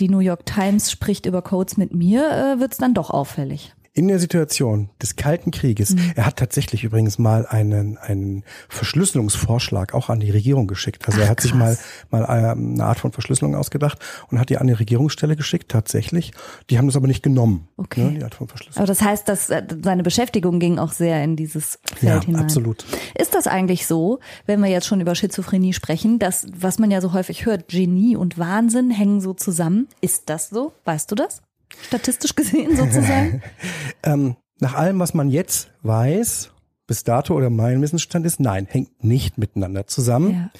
die 0.00 0.08
New 0.08 0.18
York 0.18 0.44
Times 0.46 0.90
spricht 0.90 1.26
über 1.26 1.42
Codes 1.42 1.76
mit 1.76 1.94
mir, 1.94 2.28
äh, 2.30 2.60
wird's 2.60 2.78
dann 2.78 2.92
doch 2.92 3.10
auffällig. 3.10 3.72
In 3.96 4.08
der 4.08 4.18
Situation 4.18 4.90
des 5.02 5.16
Kalten 5.16 5.50
Krieges, 5.50 5.94
Mhm. 5.94 6.12
er 6.16 6.26
hat 6.26 6.36
tatsächlich 6.36 6.84
übrigens 6.84 7.18
mal 7.18 7.46
einen, 7.46 7.96
einen 7.96 8.44
Verschlüsselungsvorschlag 8.68 9.94
auch 9.94 10.08
an 10.10 10.20
die 10.20 10.30
Regierung 10.30 10.66
geschickt. 10.66 11.06
Also 11.06 11.18
Ach, 11.20 11.24
er 11.24 11.30
hat 11.30 11.40
sich 11.40 11.52
krass. 11.52 11.78
mal, 12.10 12.26
mal 12.26 12.52
ähm, 12.52 12.74
eine 12.74 12.84
Art 12.84 12.98
von 12.98 13.12
Verschlüsselung 13.12 13.54
ausgedacht 13.54 13.98
und 14.30 14.38
hat 14.38 14.50
die 14.50 14.58
an 14.58 14.66
die 14.66 14.72
Regierungsstelle 14.72 15.36
geschickt, 15.36 15.70
tatsächlich. 15.70 16.32
Die 16.70 16.78
haben 16.78 16.86
das 16.86 16.96
aber 16.96 17.06
nicht 17.06 17.22
genommen, 17.22 17.68
Okay. 17.76 18.04
ne, 18.04 18.18
die 18.18 18.24
Art 18.24 18.34
von 18.34 18.48
Verschlüsselung. 18.48 18.78
Aber 18.82 18.86
das 18.86 19.02
heißt, 19.02 19.28
dass 19.28 19.50
äh, 19.50 19.62
seine 19.82 20.02
Beschäftigung 20.02 20.58
ging 20.60 20.78
auch 20.78 20.92
sehr 20.92 21.22
in 21.24 21.36
dieses 21.36 21.78
Feld 21.94 22.02
Ja, 22.22 22.26
hinein. 22.26 22.42
absolut. 22.42 22.84
Ist 23.18 23.34
das 23.34 23.46
eigentlich 23.46 23.86
so, 23.86 24.20
wenn 24.46 24.60
wir 24.60 24.68
jetzt 24.68 24.86
schon 24.86 25.00
über 25.00 25.14
Schizophrenie 25.14 25.72
sprechen, 25.72 26.18
dass, 26.18 26.46
was 26.56 26.78
man 26.78 26.90
ja 26.90 27.00
so 27.00 27.12
häufig 27.12 27.46
hört, 27.46 27.68
Genie 27.68 28.16
und 28.16 28.38
Wahnsinn 28.38 28.90
hängen 28.90 29.20
so 29.20 29.32
zusammen? 29.34 29.88
Ist 30.00 30.24
das 30.28 30.48
so? 30.50 30.72
Weißt 30.84 31.10
du 31.10 31.14
das? 31.14 31.40
Statistisch 31.82 32.34
gesehen 32.34 32.76
sozusagen? 32.76 33.42
Ähm, 34.02 34.36
nach 34.60 34.74
allem, 34.74 34.98
was 35.00 35.14
man 35.14 35.30
jetzt 35.30 35.70
weiß, 35.82 36.50
bis 36.86 37.02
dato 37.02 37.34
oder 37.34 37.50
mein 37.50 37.82
Wissensstand 37.82 38.24
ist, 38.24 38.38
nein, 38.38 38.66
hängt 38.70 39.02
nicht 39.02 39.36
miteinander 39.38 39.86
zusammen. 39.86 40.30
ja. 40.32 40.50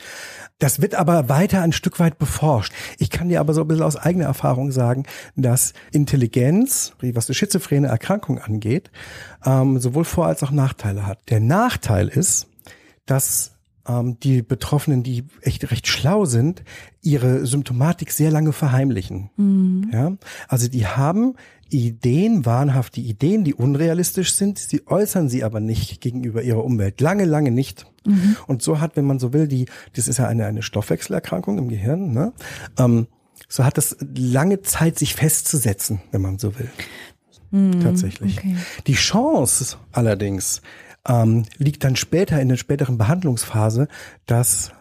Das 0.58 0.80
wird 0.80 0.94
aber 0.94 1.28
weiter 1.28 1.60
ein 1.60 1.72
Stück 1.72 2.00
weit 2.00 2.18
beforscht. 2.18 2.72
Ich 2.98 3.10
kann 3.10 3.28
dir 3.28 3.40
aber 3.40 3.52
so 3.52 3.60
ein 3.60 3.68
bisschen 3.68 3.84
aus 3.84 3.96
eigener 3.96 4.24
Erfahrung 4.24 4.72
sagen, 4.72 5.04
dass 5.36 5.74
Intelligenz, 5.92 6.94
was 7.00 7.26
die 7.26 7.34
schizophrene 7.34 7.88
Erkrankung 7.88 8.38
angeht, 8.38 8.90
ähm, 9.44 9.78
sowohl 9.78 10.04
Vor- 10.04 10.26
als 10.26 10.42
auch 10.42 10.50
Nachteile 10.50 11.06
hat. 11.06 11.18
Der 11.28 11.40
Nachteil 11.40 12.08
ist, 12.08 12.46
dass 13.04 13.52
ähm, 13.86 14.18
die 14.20 14.42
Betroffenen, 14.42 15.02
die 15.02 15.24
echt 15.40 15.70
recht 15.70 15.86
schlau 15.86 16.24
sind, 16.24 16.62
ihre 17.02 17.46
Symptomatik 17.46 18.10
sehr 18.10 18.30
lange 18.30 18.52
verheimlichen. 18.52 19.30
Mhm. 19.36 19.90
Ja, 19.92 20.12
also 20.48 20.68
die 20.68 20.86
haben 20.86 21.34
Ideen, 21.68 22.46
wahnhafte 22.46 23.00
Ideen, 23.00 23.44
die 23.44 23.54
unrealistisch 23.54 24.34
sind. 24.34 24.58
Sie 24.58 24.86
äußern 24.86 25.28
sie 25.28 25.42
aber 25.42 25.60
nicht 25.60 26.00
gegenüber 26.00 26.42
ihrer 26.42 26.64
Umwelt. 26.64 27.00
Lange, 27.00 27.24
lange 27.24 27.50
nicht. 27.50 27.86
Mhm. 28.04 28.36
Und 28.46 28.62
so 28.62 28.80
hat, 28.80 28.96
wenn 28.96 29.04
man 29.04 29.18
so 29.18 29.32
will, 29.32 29.48
die, 29.48 29.66
das 29.94 30.06
ist 30.06 30.18
ja 30.18 30.28
eine, 30.28 30.46
eine 30.46 30.62
Stoffwechselerkrankung 30.62 31.58
im 31.58 31.68
Gehirn, 31.68 32.12
ne? 32.12 32.32
Ähm, 32.78 33.08
so 33.48 33.64
hat 33.64 33.78
das 33.78 33.96
lange 34.16 34.62
Zeit, 34.62 34.98
sich 34.98 35.14
festzusetzen, 35.14 36.00
wenn 36.10 36.22
man 36.22 36.38
so 36.38 36.58
will. 36.58 36.70
Tatsächlich. 37.82 38.38
okay. 38.38 38.56
Die 38.86 38.94
Chance 38.94 39.76
allerdings 39.92 40.62
ähm, 41.08 41.44
liegt 41.58 41.84
dann 41.84 41.96
später 41.96 42.40
in 42.40 42.48
der 42.48 42.56
späteren 42.56 42.98
Behandlungsphase, 42.98 43.88
dass 44.26 44.72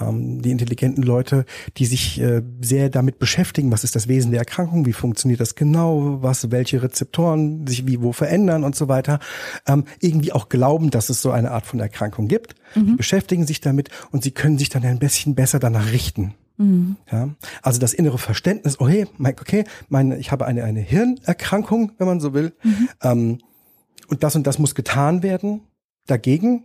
ähm, 0.00 0.42
die 0.42 0.50
intelligenten 0.50 1.02
Leute, 1.02 1.44
die 1.76 1.86
sich 1.86 2.20
äh, 2.20 2.42
sehr 2.60 2.90
damit 2.90 3.18
beschäftigen, 3.18 3.70
was 3.70 3.84
ist 3.84 3.94
das 3.94 4.08
Wesen 4.08 4.30
der 4.32 4.40
Erkrankung, 4.40 4.86
wie 4.86 4.92
funktioniert 4.92 5.40
das 5.40 5.54
genau, 5.54 6.20
was, 6.22 6.50
welche 6.50 6.82
Rezeptoren 6.82 7.66
sich 7.66 7.86
wie 7.86 8.00
wo 8.02 8.12
verändern 8.12 8.64
und 8.64 8.74
so 8.74 8.88
weiter, 8.88 9.20
ähm, 9.68 9.84
irgendwie 10.00 10.32
auch 10.32 10.48
glauben, 10.48 10.90
dass 10.90 11.10
es 11.10 11.22
so 11.22 11.30
eine 11.30 11.50
Art 11.52 11.66
von 11.66 11.78
Erkrankung 11.80 12.26
gibt, 12.28 12.54
die 12.74 12.80
beschäftigen 12.96 13.46
sich 13.46 13.60
damit 13.60 13.88
und 14.10 14.24
sie 14.24 14.32
können 14.32 14.58
sich 14.58 14.68
dann 14.68 14.84
ein 14.84 14.98
bisschen 14.98 15.34
besser 15.36 15.58
danach 15.60 15.92
richten. 15.92 16.34
Ja, 17.10 17.30
also 17.62 17.80
das 17.80 17.94
innere 17.94 18.18
Verständnis, 18.18 18.80
oh 18.80 18.88
hey, 18.88 19.06
mein- 19.16 19.34
okay, 19.40 19.64
meine, 19.88 20.18
ich 20.18 20.30
habe 20.32 20.44
eine, 20.46 20.62
eine 20.64 20.80
Hirnerkrankung, 20.80 21.92
wenn 21.98 22.06
man 22.06 22.20
so 22.20 22.32
will, 22.32 22.52
ähm, 23.02 23.38
und 24.08 24.22
das 24.22 24.36
und 24.36 24.46
das 24.46 24.58
muss 24.58 24.74
getan 24.74 25.22
werden. 25.22 25.60
Dagegen, 26.06 26.64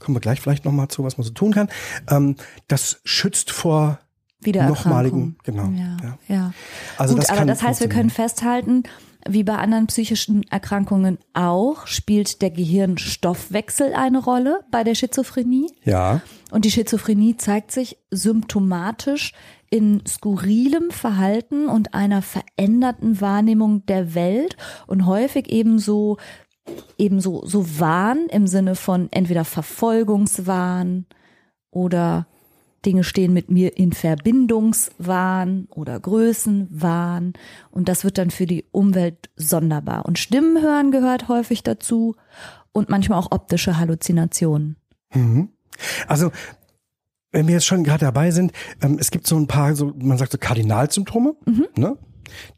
kommen 0.00 0.16
wir 0.16 0.20
gleich 0.20 0.40
vielleicht 0.40 0.64
nochmal 0.64 0.88
zu, 0.88 1.04
was 1.04 1.18
man 1.18 1.24
so 1.24 1.32
tun 1.32 1.52
kann, 1.52 1.68
ähm, 2.10 2.36
das 2.68 3.00
schützt 3.04 3.50
vor 3.50 4.00
nochmaligen, 4.44 5.36
genau. 5.42 5.70
Ja, 5.70 5.96
Ja. 6.02 6.18
ja. 6.28 6.52
Also 6.98 7.14
Gut, 7.14 7.24
das 7.24 7.30
aber 7.30 7.46
das 7.46 7.62
heißt, 7.62 7.80
wir 7.80 7.88
können 7.88 8.10
festhalten, 8.10 8.84
wie 9.28 9.42
bei 9.42 9.56
anderen 9.56 9.86
psychischen 9.86 10.44
Erkrankungen 10.50 11.18
auch, 11.34 11.86
spielt 11.86 12.42
der 12.42 12.50
Gehirnstoffwechsel 12.50 13.92
eine 13.94 14.22
Rolle 14.22 14.60
bei 14.70 14.84
der 14.84 14.94
Schizophrenie. 14.94 15.68
Ja, 15.84 16.20
Und 16.50 16.64
die 16.64 16.70
Schizophrenie 16.70 17.36
zeigt 17.36 17.72
sich 17.72 17.98
symptomatisch 18.10 19.32
in 19.68 20.02
skurrilem 20.06 20.90
Verhalten 20.90 21.66
und 21.66 21.92
einer 21.92 22.22
veränderten 22.22 23.20
Wahrnehmung 23.20 23.84
der 23.86 24.14
Welt 24.14 24.56
und 24.86 25.06
häufig 25.06 25.50
ebenso 25.50 26.18
ebenso 26.98 27.44
so 27.46 27.78
Wahn 27.78 28.26
im 28.30 28.46
Sinne 28.46 28.74
von 28.74 29.08
entweder 29.12 29.44
Verfolgungswahn 29.44 31.06
oder 31.70 32.26
Dinge 32.84 33.04
stehen 33.04 33.32
mit 33.32 33.50
mir 33.50 33.76
in 33.76 33.92
Verbindungswahn 33.92 35.66
oder 35.70 35.98
Größenwahn 35.98 37.32
und 37.70 37.88
das 37.88 38.04
wird 38.04 38.16
dann 38.18 38.30
für 38.30 38.46
die 38.46 38.64
Umwelt 38.70 39.28
sonderbar. 39.36 40.06
Und 40.06 40.18
Stimmen 40.18 40.62
hören 40.62 40.92
gehört 40.92 41.28
häufig 41.28 41.62
dazu 41.62 42.14
und 42.72 42.88
manchmal 42.88 43.18
auch 43.18 43.32
optische 43.32 43.78
Halluzinationen. 43.78 44.76
Mhm. 45.12 45.48
Also, 46.06 46.30
wenn 47.32 47.48
wir 47.48 47.54
jetzt 47.54 47.66
schon 47.66 47.84
gerade 47.84 48.04
dabei 48.04 48.30
sind, 48.30 48.52
ähm, 48.80 48.98
es 49.00 49.10
gibt 49.10 49.26
so 49.26 49.36
ein 49.36 49.46
paar, 49.46 49.74
so, 49.74 49.92
man 49.98 50.16
sagt 50.16 50.32
so 50.32 50.38
Kardinalsymptome, 50.38 51.34
ne? 51.76 51.98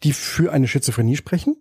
Die 0.03 0.13
für 0.13 0.53
eine 0.53 0.69
Schizophrenie 0.69 1.17
sprechen. 1.17 1.57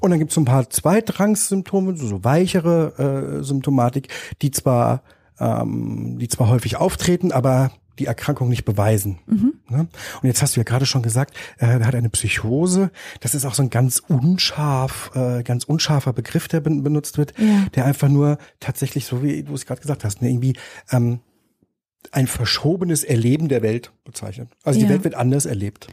Und 0.00 0.10
dann 0.10 0.18
gibt 0.18 0.30
es 0.30 0.34
so 0.34 0.40
ein 0.40 0.46
paar 0.46 0.68
Zweitrangssymptome, 0.68 1.96
so, 1.96 2.06
so 2.06 2.24
weichere 2.24 3.38
äh, 3.40 3.44
Symptomatik, 3.44 4.08
die 4.42 4.50
zwar, 4.50 5.02
ähm, 5.38 6.18
die 6.18 6.28
zwar 6.28 6.48
häufig 6.48 6.76
auftreten, 6.76 7.32
aber 7.32 7.70
die 7.98 8.06
Erkrankung 8.06 8.48
nicht 8.48 8.64
beweisen. 8.64 9.18
Ne? 9.26 9.80
Und 9.80 10.26
jetzt 10.26 10.40
hast 10.40 10.56
du 10.56 10.60
ja 10.60 10.64
gerade 10.64 10.86
schon 10.86 11.02
gesagt, 11.02 11.36
äh, 11.58 11.66
er 11.66 11.86
hat 11.86 11.94
eine 11.94 12.08
Psychose. 12.08 12.90
Das 13.20 13.34
ist 13.34 13.44
auch 13.44 13.52
so 13.52 13.62
ein 13.62 13.68
ganz 13.70 13.98
unscharf, 14.08 15.10
äh, 15.14 15.42
ganz 15.42 15.64
unscharfer 15.64 16.14
Begriff, 16.14 16.48
der 16.48 16.60
ben 16.60 16.82
benutzt 16.82 17.18
wird, 17.18 17.34
Ja. 17.38 17.66
der 17.74 17.84
einfach 17.84 18.08
nur 18.08 18.38
tatsächlich, 18.60 19.04
so 19.04 19.22
wie 19.22 19.42
du 19.42 19.52
es 19.54 19.66
gerade 19.66 19.82
gesagt 19.82 20.04
hast, 20.04 20.22
ne, 20.22 20.30
irgendwie 20.30 20.54
ähm, 20.90 21.20
ein 22.10 22.26
verschobenes 22.26 23.04
Erleben 23.04 23.48
der 23.48 23.62
Welt 23.62 23.92
bezeichnet. 24.04 24.48
Also 24.64 24.78
die 24.80 24.86
Ja. 24.86 24.90
Welt 24.90 25.04
wird 25.04 25.14
anders 25.14 25.46
erlebt. 25.46 25.86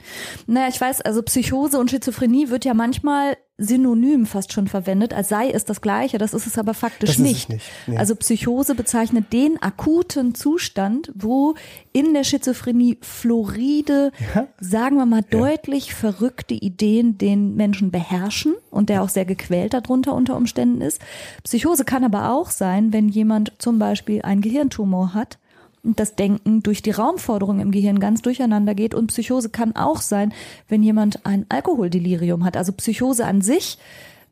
Naja, 0.48 0.68
ich 0.68 0.82
weiß, 0.82 1.02
also 1.02 1.22
Psychose 1.22 1.80
und 1.80 1.92
Schizophrenie 1.92 2.50
wird 2.50 2.66
ja 2.66 2.74
manchmal 2.74 3.38
synonym 3.62 4.26
fast 4.26 4.54
schon 4.54 4.68
verwendet, 4.68 5.14
als 5.14 5.30
sei 5.30 5.50
es 5.52 5.66
das 5.66 5.82
Gleiche. 5.82 6.18
Das 6.18 6.34
ist 6.34 6.48
es 6.48 6.58
aber 6.58 6.74
faktisch 6.74 7.10
Das 7.10 7.20
nicht. 7.20 7.50
nicht, 7.50 7.66
nee. 7.88 7.98
Also 7.98 8.16
Psychose 8.16 8.74
bezeichnet 8.74 9.32
den 9.34 9.62
akuten 9.62 10.34
Zustand, 10.34 11.12
wo 11.14 11.56
in 11.92 12.14
der 12.14 12.24
Schizophrenie 12.24 12.98
floride, 13.02 14.12
Ja. 14.34 14.48
sagen 14.60 14.96
wir 14.98 15.06
mal 15.06 15.22
deutlich 15.24 15.94
verrückte 15.94 16.54
Ideen 16.54 17.18
den 17.18 17.56
Menschen 17.56 17.92
beherrschen 17.92 18.56
und 18.72 18.90
der 18.90 19.04
auch 19.04 19.10
sehr 19.10 19.26
gequält 19.26 19.74
darunter 19.74 20.16
unter 20.16 20.36
Umständen 20.38 20.82
ist. 20.82 21.02
Psychose 21.44 21.84
kann 21.86 22.04
aber 22.04 22.32
auch 22.32 22.50
sein, 22.50 22.94
wenn 22.94 23.10
jemand 23.10 23.52
zum 23.60 23.78
Beispiel 23.78 24.22
einen 24.24 24.42
Gehirntumor 24.42 25.14
hat 25.14 25.38
das 25.84 26.16
Denken 26.16 26.62
durch 26.62 26.82
die 26.82 26.92
Raumforderung 26.92 27.60
im 27.60 27.72
Gehirn 27.72 28.00
ganz 28.00 28.22
durcheinander 28.22 28.76
geht. 28.76 28.94
Und 28.94 29.08
Psychose 29.08 29.50
kann 29.50 29.76
auch 29.76 30.02
sein, 30.02 30.34
wenn 30.68 30.84
jemand 30.84 31.26
ein 31.26 31.46
Alkoholdelirium 31.50 32.44
hat. 32.44 32.58
Also 32.58 32.72
Psychose 32.74 33.26
an 33.26 33.42
sich 33.42 33.78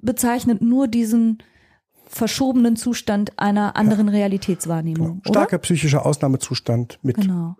bezeichnet 0.01 0.61
nur 0.61 0.87
diesen 0.87 1.39
verschobenen 2.07 2.75
Zustand 2.75 3.37
einer 3.37 3.75
anderen 3.75 4.09
Realitätswahrnehmung. 4.09 5.21
Starker 5.25 5.57
psychischer 5.59 6.05
Ausnahmezustand 6.05 6.99
mit 7.01 7.17
Oder? 7.17 7.27
Genau. 7.27 7.55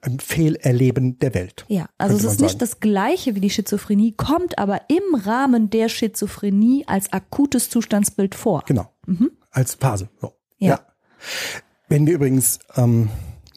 einem 0.00 0.18
Fehlerleben 0.20 1.18
der 1.18 1.34
Welt. 1.34 1.64
Ja, 1.68 1.86
also 1.98 2.16
es 2.16 2.24
ist 2.24 2.40
nicht 2.40 2.50
sagen. 2.50 2.60
das 2.60 2.80
gleiche 2.80 3.34
wie 3.34 3.40
die 3.40 3.50
Schizophrenie, 3.50 4.12
kommt 4.12 4.58
aber 4.58 4.82
im 4.88 5.20
Rahmen 5.20 5.70
der 5.70 5.88
Schizophrenie 5.88 6.84
als 6.86 7.12
akutes 7.12 7.70
Zustandsbild 7.70 8.34
vor. 8.34 8.62
Genau. 8.66 8.92
Als 9.50 9.74
Phase. 9.74 10.08
So. 10.20 10.34
Ja. 10.58 10.80
Wenn 11.88 12.06
wir 12.06 12.14
übrigens 12.14 12.60
ähm, 12.76 13.08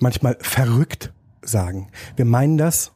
manchmal 0.02 0.38
verrückt 0.42 1.14
sagen, 1.42 1.92
wir 2.16 2.26
meinen 2.26 2.58
das 2.58 2.92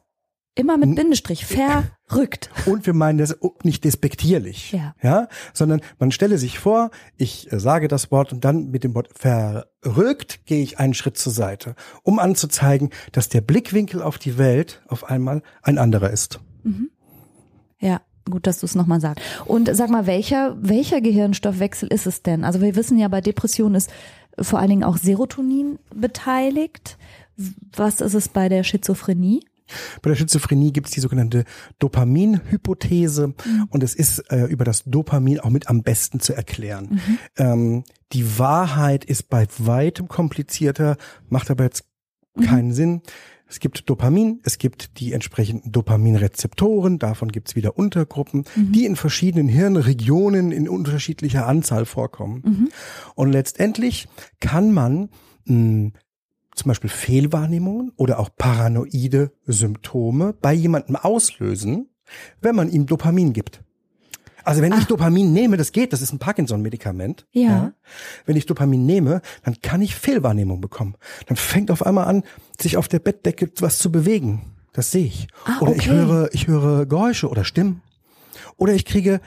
Immer 0.58 0.78
mit 0.78 0.94
Bindestrich, 0.94 1.44
verrückt. 1.44 2.48
und 2.66 2.86
wir 2.86 2.94
meinen 2.94 3.18
das 3.18 3.36
nicht 3.62 3.84
despektierlich, 3.84 4.72
Ja. 4.72 4.94
ja, 5.02 5.28
sondern 5.52 5.82
man 5.98 6.10
stelle 6.10 6.38
sich 6.38 6.58
vor, 6.58 6.90
ich 7.18 7.52
äh, 7.52 7.60
sage 7.60 7.88
das 7.88 8.10
Wort 8.10 8.32
und 8.32 8.42
dann 8.42 8.70
mit 8.70 8.82
dem 8.82 8.94
Wort 8.94 9.10
verrückt 9.14 10.46
gehe 10.46 10.62
ich 10.62 10.78
einen 10.78 10.94
Schritt 10.94 11.18
zur 11.18 11.32
Seite, 11.32 11.74
um 12.02 12.18
anzuzeigen, 12.18 12.88
dass 13.12 13.28
der 13.28 13.42
Blickwinkel 13.42 14.00
auf 14.00 14.16
die 14.16 14.38
Welt 14.38 14.82
auf 14.88 15.04
einmal 15.04 15.42
ein 15.60 15.76
anderer 15.76 16.08
ist. 16.08 16.40
Ja, 17.78 18.00
gut, 18.30 18.46
dass 18.46 18.60
du 18.60 18.66
es 18.66 18.74
nochmal 18.74 19.00
sagst. 19.02 19.22
Und 19.44 19.68
sag 19.76 19.90
mal, 19.90 20.06
welcher, 20.06 20.56
welcher 20.60 21.02
Gehirnstoffwechsel 21.02 21.88
ist 21.92 22.06
es 22.06 22.22
denn? 22.22 22.44
Also 22.44 22.62
wir 22.62 22.76
wissen 22.76 22.98
ja, 22.98 23.08
bei 23.08 23.20
Depressionen 23.20 23.74
ist 23.74 23.90
vor 24.40 24.58
allen 24.58 24.70
Dingen 24.70 24.84
auch 24.84 24.96
Serotonin 24.96 25.78
beteiligt. 25.94 26.98
Was 27.74 28.00
ist 28.00 28.14
es 28.14 28.28
bei 28.28 28.48
der 28.48 28.64
Schizophrenie? 28.64 29.40
Bei 30.00 30.10
der 30.10 30.16
Schizophrenie 30.16 30.72
gibt 30.72 30.86
es 30.86 30.92
die 30.92 31.00
sogenannte 31.00 31.44
Dopaminhypothese 31.78 33.34
und 33.70 33.82
es 33.82 33.94
ist 33.94 34.20
äh, 34.30 34.44
über 34.44 34.64
das 34.64 34.84
Dopamin 34.84 35.40
auch 35.40 35.50
mit 35.50 35.68
am 35.68 35.82
besten 35.82 36.20
zu 36.20 36.34
erklären. 36.34 37.00
Ähm, 37.36 37.84
die 38.12 38.38
Wahrheit 38.38 39.04
ist 39.04 39.28
bei 39.28 39.46
weitem 39.58 40.08
komplizierter, 40.08 40.96
macht 41.28 41.50
aber 41.50 41.64
jetzt 41.64 41.84
keinen 42.40 42.72
Sinn. 42.72 43.02
Es 43.48 43.60
gibt 43.60 43.88
Dopamin, 43.88 44.40
es 44.42 44.58
gibt 44.58 44.98
die 44.98 45.12
entsprechenden 45.12 45.70
Dopaminrezeptoren, 45.70 46.98
davon 46.98 47.30
gibt 47.30 47.48
es 47.48 47.56
wieder 47.56 47.78
Untergruppen, 47.78 48.44
die 48.56 48.86
in 48.86 48.96
verschiedenen 48.96 49.48
Hirnregionen 49.48 50.50
in 50.50 50.68
unterschiedlicher 50.68 51.46
Anzahl 51.46 51.84
vorkommen. 51.84 52.70
Und 53.14 53.30
letztendlich 53.30 54.08
kann 54.40 54.72
man 54.72 55.10
mh, 55.44 55.92
zum 56.56 56.68
Beispiel 56.68 56.90
Fehlwahrnehmungen 56.90 57.92
oder 57.96 58.18
auch 58.18 58.30
paranoide 58.36 59.30
Symptome 59.44 60.34
bei 60.40 60.52
jemandem 60.52 60.96
auslösen, 60.96 61.90
wenn 62.40 62.56
man 62.56 62.70
ihm 62.70 62.86
Dopamin 62.86 63.32
gibt. 63.32 63.62
Also 64.46 64.62
wenn 64.62 64.72
ich 64.74 64.84
Dopamin 64.84 65.32
nehme, 65.32 65.56
das 65.56 65.72
geht, 65.72 65.92
das 65.92 66.02
ist 66.02 66.12
ein 66.12 66.20
Parkinson-Medikament. 66.20 67.26
Ja. 67.32 67.72
Wenn 68.26 68.36
ich 68.36 68.46
Dopamin 68.46 68.86
nehme, 68.86 69.20
dann 69.42 69.56
kann 69.60 69.82
ich 69.82 69.96
Fehlwahrnehmung 69.96 70.60
bekommen. 70.60 70.94
Dann 71.26 71.36
fängt 71.36 71.70
auf 71.72 71.84
einmal 71.84 72.04
an, 72.04 72.22
sich 72.60 72.76
auf 72.76 72.86
der 72.86 73.00
Bettdecke 73.00 73.50
was 73.58 73.78
zu 73.78 73.90
bewegen. 73.90 74.42
Das 74.72 74.92
sehe 74.92 75.06
ich. 75.06 75.26
Ah, 75.46 75.58
oder 75.60 75.74
ich 75.74 75.88
höre, 75.88 76.32
ich 76.32 76.46
höre 76.46 76.86
Geräusche 76.86 77.28
oder 77.28 77.44
Stimmen. 77.44 77.82
Oder 78.56 78.72
ich 78.72 78.84
kriege 78.84 79.20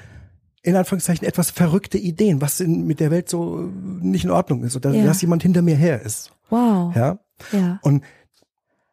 in 0.62 0.78
Anführungszeichen 0.78 1.28
etwas 1.28 1.52
verrückte 1.52 1.98
Ideen, 1.98 2.40
was 2.40 2.62
in, 2.62 2.86
mit 2.88 3.02
der 3.02 3.12
Welt 3.12 3.28
so 3.28 3.60
äh, 3.64 3.70
nicht 4.02 4.24
in 4.24 4.32
Ordnung 4.32 4.64
ist 4.64 4.78
oder 4.78 4.92
Ja. 4.94 5.04
dass 5.04 5.22
jemand 5.22 5.44
hinter 5.44 5.62
mir 5.62 5.76
her 5.76 6.02
ist. 6.02 6.32
Wow. 6.50 6.96
Ja. 6.96 7.20
Ja. 7.52 7.80
Und 7.82 8.06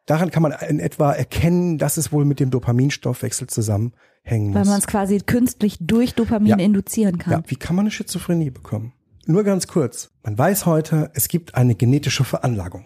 daran 0.05 0.29
kann 0.31 0.43
man 0.43 0.53
in 0.67 0.79
etwa 0.81 1.13
erkennen, 1.13 1.77
dass 1.77 1.95
es 1.95 2.11
wohl 2.11 2.25
mit 2.25 2.41
dem 2.41 2.49
Dopaminstoffwechsel 2.49 3.47
zusammenhängen 3.47 3.93
Weil 4.29 4.39
muss. 4.61 4.67
man 4.67 4.79
es 4.79 4.87
quasi 4.87 5.19
künstlich 5.19 5.77
durch 5.79 6.13
Dopamin 6.13 6.49
Ja. 6.49 6.57
induzieren 6.57 7.17
kann. 7.17 7.33
Ja, 7.33 7.43
wie 7.47 7.55
kann 7.55 7.75
man 7.75 7.83
eine 7.83 7.91
Schizophrenie 7.91 8.49
bekommen? 8.49 8.93
Nur 9.25 9.43
ganz 9.43 9.67
kurz. 9.67 10.09
Man 10.23 10.37
weiß 10.37 10.65
heute, 10.65 11.11
es 11.13 11.27
gibt 11.27 11.55
eine 11.55 11.75
genetische 11.75 12.23
Veranlagung. 12.23 12.85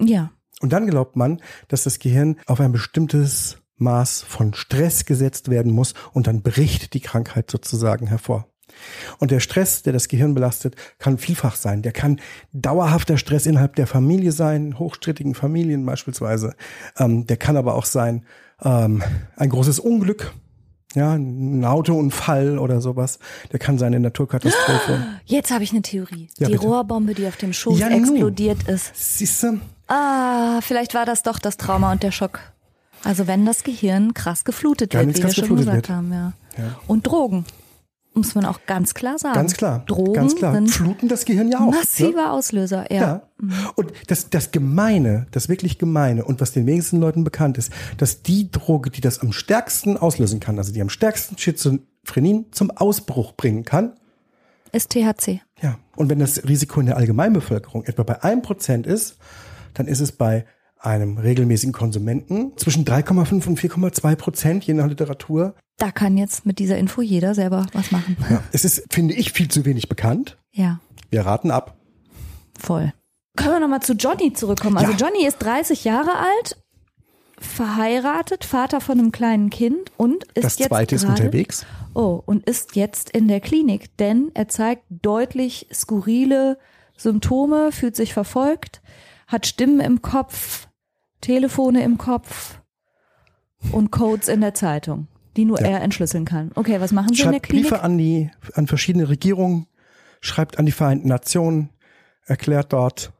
Ja. 0.00 0.30
Und 0.60 0.72
dann 0.72 0.86
glaubt 0.86 1.16
man, 1.16 1.40
dass 1.68 1.84
das 1.84 1.98
Gehirn 1.98 2.36
auf 2.46 2.60
ein 2.60 2.72
bestimmtes 2.72 3.58
Maß 3.76 4.22
von 4.22 4.54
Stress 4.54 5.04
gesetzt 5.04 5.50
werden 5.50 5.72
muss 5.72 5.94
und 6.12 6.26
dann 6.26 6.42
bricht 6.42 6.94
die 6.94 7.00
Krankheit 7.00 7.50
sozusagen 7.50 8.06
hervor. 8.06 8.46
Und 9.18 9.30
der 9.30 9.40
Stress, 9.40 9.82
der 9.82 9.92
das 9.92 10.08
Gehirn 10.08 10.34
belastet, 10.34 10.74
kann 10.98 11.18
vielfach 11.18 11.56
sein. 11.56 11.82
Der 11.82 11.92
kann 11.92 12.20
dauerhafter 12.52 13.18
Stress 13.18 13.46
innerhalb 13.46 13.76
der 13.76 13.86
Familie 13.86 14.32
sein, 14.32 14.78
hochstrittigen 14.78 15.34
Familien 15.34 15.84
beispielsweise. 15.84 16.54
Ähm, 16.96 17.26
der 17.26 17.36
kann 17.36 17.56
aber 17.56 17.74
auch 17.74 17.84
sein 17.84 18.24
ähm, 18.62 19.02
ein 19.36 19.50
großes 19.50 19.80
Unglück, 19.80 20.32
ja, 20.94 21.12
ein 21.14 21.64
Autounfall 21.64 22.58
oder 22.58 22.80
sowas. 22.80 23.18
Der 23.52 23.58
kann 23.58 23.78
sein 23.78 23.88
eine 23.88 24.00
Naturkatastrophe. 24.00 25.04
Jetzt 25.24 25.50
habe 25.50 25.64
ich 25.64 25.72
eine 25.72 25.82
Theorie. 25.82 26.28
Ja, 26.38 26.46
die 26.46 26.52
bitte. 26.54 26.66
Rohrbombe, 26.66 27.14
die 27.14 27.26
auf 27.26 27.36
dem 27.36 27.52
Schoß 27.52 27.78
Ja, 27.78 27.88
explodiert 27.88 28.68
ist. 28.68 28.92
Siehste? 28.94 29.60
Ah, 29.88 30.60
vielleicht 30.62 30.94
war 30.94 31.04
das 31.04 31.22
doch 31.22 31.38
das 31.38 31.56
Trauma 31.56 31.92
und 31.92 32.02
der 32.02 32.10
Schock. 32.12 32.40
Also 33.02 33.26
wenn 33.26 33.44
das 33.44 33.64
Gehirn 33.64 34.14
krass 34.14 34.44
geflutet 34.44 34.90
Ganz 34.90 35.06
wird, 35.06 35.18
wie 35.18 35.36
wir 35.36 35.46
schon 35.46 35.56
gesagt 35.56 35.76
wird. 35.76 35.90
haben, 35.90 36.12
ja. 36.12 36.32
Ja. 36.56 36.78
Und 36.86 37.06
Drogen. 37.06 37.44
Muss 38.14 38.34
man 38.36 38.44
auch 38.44 38.60
ganz 38.66 38.94
klar 38.94 39.18
sagen. 39.18 39.34
Ganz 39.34 39.54
klar. 39.54 39.82
Drogen 39.86 40.12
ganz 40.12 40.36
klar. 40.36 40.54
sind 40.54 40.70
Fluten 40.70 41.08
das 41.08 41.24
Gehirn 41.24 41.50
ja 41.50 41.58
auch. 41.58 41.70
ne? 41.72 41.78
massiver 41.78 42.32
Auslöser, 42.32 42.90
ja. 42.92 43.00
Ja. 43.00 43.22
Und 43.74 43.92
das, 44.06 44.30
das 44.30 44.52
Gemeine, 44.52 45.26
das 45.32 45.48
wirklich 45.48 45.78
Gemeine 45.78 46.24
und 46.24 46.40
was 46.40 46.52
den 46.52 46.64
wenigsten 46.66 47.00
Leuten 47.00 47.24
bekannt 47.24 47.58
ist, 47.58 47.72
dass 47.98 48.22
die 48.22 48.50
Droge, 48.52 48.90
die 48.90 49.00
das 49.00 49.20
am 49.20 49.32
stärksten 49.32 49.96
auslösen 49.96 50.38
kann, 50.38 50.58
also 50.58 50.72
die 50.72 50.80
am 50.80 50.90
stärksten 50.90 51.36
Schizophrenien 51.36 52.46
zum 52.52 52.70
Ausbruch 52.70 53.32
bringen 53.32 53.64
kann, 53.64 53.94
Ist 54.72 54.90
THC. 54.90 55.40
ja. 55.60 55.78
Und 55.96 56.08
wenn 56.08 56.18
das 56.20 56.44
Risiko 56.48 56.80
in 56.80 56.86
der 56.86 56.96
Allgemeinbevölkerung 56.96 57.84
etwa 57.84 58.02
bei 58.04 58.22
einem 58.22 58.42
Prozent 58.42 58.86
ist, 58.86 59.16
dann 59.74 59.86
ist 59.86 60.00
es 60.00 60.12
bei 60.12 60.44
einem 60.78 61.18
regelmäßigen 61.18 61.72
Konsumenten 61.72 62.52
zwischen 62.56 62.84
3,5 62.84 63.46
und 63.46 63.58
4,2 63.58 64.16
Prozent, 64.16 64.64
je 64.64 64.74
nach 64.74 64.86
Literatur. 64.86 65.54
Da 65.78 65.90
kann 65.90 66.16
jetzt 66.16 66.46
mit 66.46 66.58
dieser 66.60 66.78
Info 66.78 67.02
jeder 67.02 67.34
selber 67.34 67.66
was 67.72 67.90
machen. 67.90 68.16
Ja. 68.30 68.42
Es 68.52 68.64
ist, 68.64 68.84
finde 68.92 69.14
ich, 69.14 69.32
viel 69.32 69.48
zu 69.48 69.64
wenig 69.64 69.88
bekannt. 69.88 70.38
Ja, 70.52 70.80
Wir 71.10 71.26
raten 71.26 71.50
ab. 71.50 71.76
voll. 72.58 72.92
Können 73.36 73.54
wir 73.54 73.60
nochmal 73.60 73.82
zu 73.82 73.94
Johnny 73.94 74.32
zurückkommen? 74.32 74.76
Also 74.78 74.92
Ja. 74.92 74.96
Johnny 74.96 75.26
ist 75.26 75.38
30 75.38 75.82
Jahre 75.84 76.12
alt, 76.16 76.56
verheiratet, 77.38 78.44
Vater 78.44 78.80
von 78.80 78.98
einem 78.98 79.10
kleinen 79.12 79.50
Kind 79.50 79.90
und 79.96 80.22
ist 80.34 80.44
Das 80.44 80.58
jetzt 80.58 80.68
zweite 80.68 80.94
ist 80.94 81.04
unterwegs. 81.04 81.66
Oh, 81.94 82.22
und 82.24 82.48
ist 82.48 82.76
jetzt 82.76 83.10
in 83.10 83.26
der 83.28 83.40
Klinik, 83.40 83.96
denn 83.96 84.30
er 84.34 84.48
zeigt 84.48 84.84
deutlich 84.88 85.66
skurrile 85.72 86.58
Symptome, 86.96 87.72
fühlt 87.72 87.96
sich 87.96 88.14
verfolgt, 88.14 88.82
hat 89.26 89.46
Stimmen 89.46 89.80
im 89.80 90.00
Kopf, 90.00 90.68
Telefone 91.20 91.82
im 91.82 91.98
Kopf 91.98 92.60
und 93.72 93.90
Codes 93.90 94.28
in 94.28 94.40
der 94.40 94.54
Zeitung, 94.54 95.08
die 95.36 95.44
nur 95.44 95.60
Ja. 95.60 95.66
er 95.68 95.82
entschlüsseln 95.82 96.24
kann. 96.24 96.50
Okay, 96.54 96.80
was 96.80 96.92
machen 96.92 97.08
Sie 97.14 97.22
in 97.22 97.26
der 97.28 97.32
schreibt 97.34 97.46
Klinik? 97.46 97.64
Briefe 97.70 97.82
an 97.82 97.98
die, 97.98 98.30
an 98.54 98.66
verschiedene 98.66 99.08
Regierungen, 99.08 99.66
schreibt 100.20 100.58
an 100.58 100.66
die 100.66 100.72
Vereinten 100.72 101.08
Nationen, 101.08 101.70
erklärt 102.26 102.72
dort 102.72 103.12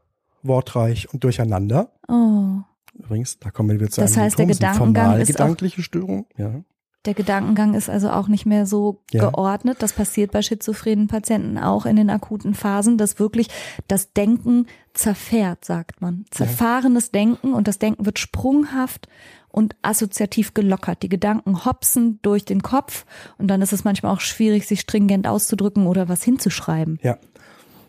wortreich 0.43 1.13
und 1.13 1.25
durcheinander. 1.25 1.91
Oh, 2.09 2.59
Übrigens, 2.97 3.39
da 3.41 3.51
kommen 3.51 3.71
wir 3.71 3.77
wieder 3.81 3.91
zu 3.91 4.01
Das 4.01 4.13
einem 4.17 4.25
heißt, 4.27 4.39
der 4.39 4.47
Symptom, 4.47 4.59
Gedankengang 4.69 5.05
formal 5.05 5.21
ist 5.21 5.29
auch- 5.31 5.33
gedankliche 5.35 5.83
Störung. 5.83 6.27
Ja. 6.37 6.63
der 7.07 7.13
Gedankengang 7.13 7.75
ist 7.75 7.91
also 7.91 8.09
auch 8.09 8.29
nicht 8.29 8.47
mehr 8.47 8.65
so 8.65 9.03
Ja. 9.11 9.29
geordnet. 9.29 9.77
Das 9.83 9.93
passiert 9.93 10.31
bei 10.33 10.41
schizophrenen 10.41 11.07
Patienten 11.07 11.59
auch 11.59 11.85
in 11.85 11.97
den 11.97 12.09
akuten 12.09 12.55
Phasen, 12.55 12.97
dass 12.97 13.19
wirklich 13.19 13.49
das 13.89 14.15
Denken 14.15 14.69
zerfährt, 14.95 15.67
sagt 15.67 16.01
man. 16.01 16.25
Zerfahrenes 16.31 17.11
Denken 17.11 17.53
und 17.53 17.69
das 17.69 17.79
Denken 17.79 18.07
wird 18.07 18.19
sprunghaft 18.19 19.07
und 19.55 19.77
assoziativ 19.83 20.53
gelockert. 20.53 21.03
Die 21.03 21.09
Gedanken 21.09 21.65
hopsen 21.65 22.19
durch 22.23 22.45
den 22.45 22.63
Kopf 22.63 23.07
und 23.39 23.47
dann 23.47 23.63
ist 23.63 23.73
es 23.73 23.85
manchmal 23.85 24.13
auch 24.13 24.21
schwierig, 24.21 24.67
sich 24.67 24.81
stringent 24.81 25.29
auszudrücken 25.29 25.87
oder 25.87 26.09
was 26.09 26.23
hinzuschreiben. 26.23 26.99
ja. 27.03 27.19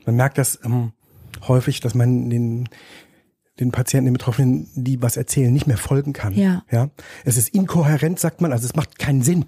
Man 0.05 0.18
merkt 0.18 0.38
das 0.38 0.59
ähm, 0.63 0.91
häufig, 1.47 1.80
dass 1.80 1.95
man 1.95 2.30
den, 2.30 2.70
den 3.59 3.72
Patienten, 3.72 4.05
den 4.05 4.13
Betroffenen, 4.13 4.68
die 4.76 5.01
was 5.01 5.18
erzählen, 5.18 5.51
nicht 5.51 5.66
mehr 5.66 5.80
folgen 5.80 6.13
kann. 6.13 6.36
Ja. 6.36 6.61
ja. 6.70 6.91
Es 7.24 7.38
ist 7.38 7.49
inkohärent, 7.55 8.20
sagt 8.20 8.39
man, 8.39 8.51
also 8.51 8.66
es 8.68 8.76
macht 8.76 8.99
keinen 8.99 9.24
Sinn. 9.24 9.45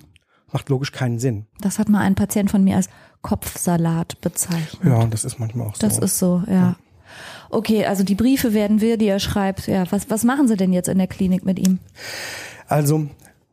Macht 0.51 0.69
logisch 0.69 0.91
keinen 0.91 1.19
Sinn. 1.19 1.45
Das 1.59 1.77
hat 1.77 1.89
mal 1.89 1.99
ein 1.99 2.15
Patient 2.15 2.49
von 2.49 2.63
mir 2.63 2.77
als 2.77 2.89
Kopfsalat 3.21 4.19
bezeichnet. 4.21 4.81
Ja, 4.83 5.05
das 5.05 5.25
ist 5.25 5.37
manchmal 5.37 5.67
auch 5.67 5.75
so. 5.75 5.81
Das 5.81 5.99
ist 5.99 6.17
so, 6.17 6.41
ja. 6.47 6.75
Okay, 7.49 7.85
also 7.85 8.03
die 8.03 8.15
Briefe 8.15 8.53
werden 8.53 8.81
wir, 8.81 8.97
die 8.97 9.07
er 9.07 9.19
schreibt. 9.19 9.67
Ja, 9.67 9.85
was, 9.91 10.09
was 10.09 10.23
machen 10.23 10.47
Sie 10.47 10.57
denn 10.57 10.73
jetzt 10.73 10.89
in 10.89 10.97
der 10.97 11.07
Klinik 11.07 11.45
mit 11.45 11.59
ihm? 11.59 11.79
Also, 12.67 13.07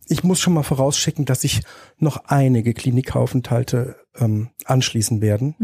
ich 0.09 0.25
muss 0.25 0.41
schon 0.41 0.53
mal 0.53 0.63
vorausschicken, 0.63 1.25
dass 1.25 1.43
sich 1.43 1.63
noch 1.99 2.25
einige 2.27 2.75
Klinikaufenthalte 2.75 3.97
ähm, 4.19 4.51
anschließen 4.65 5.21
werden, 5.21 5.55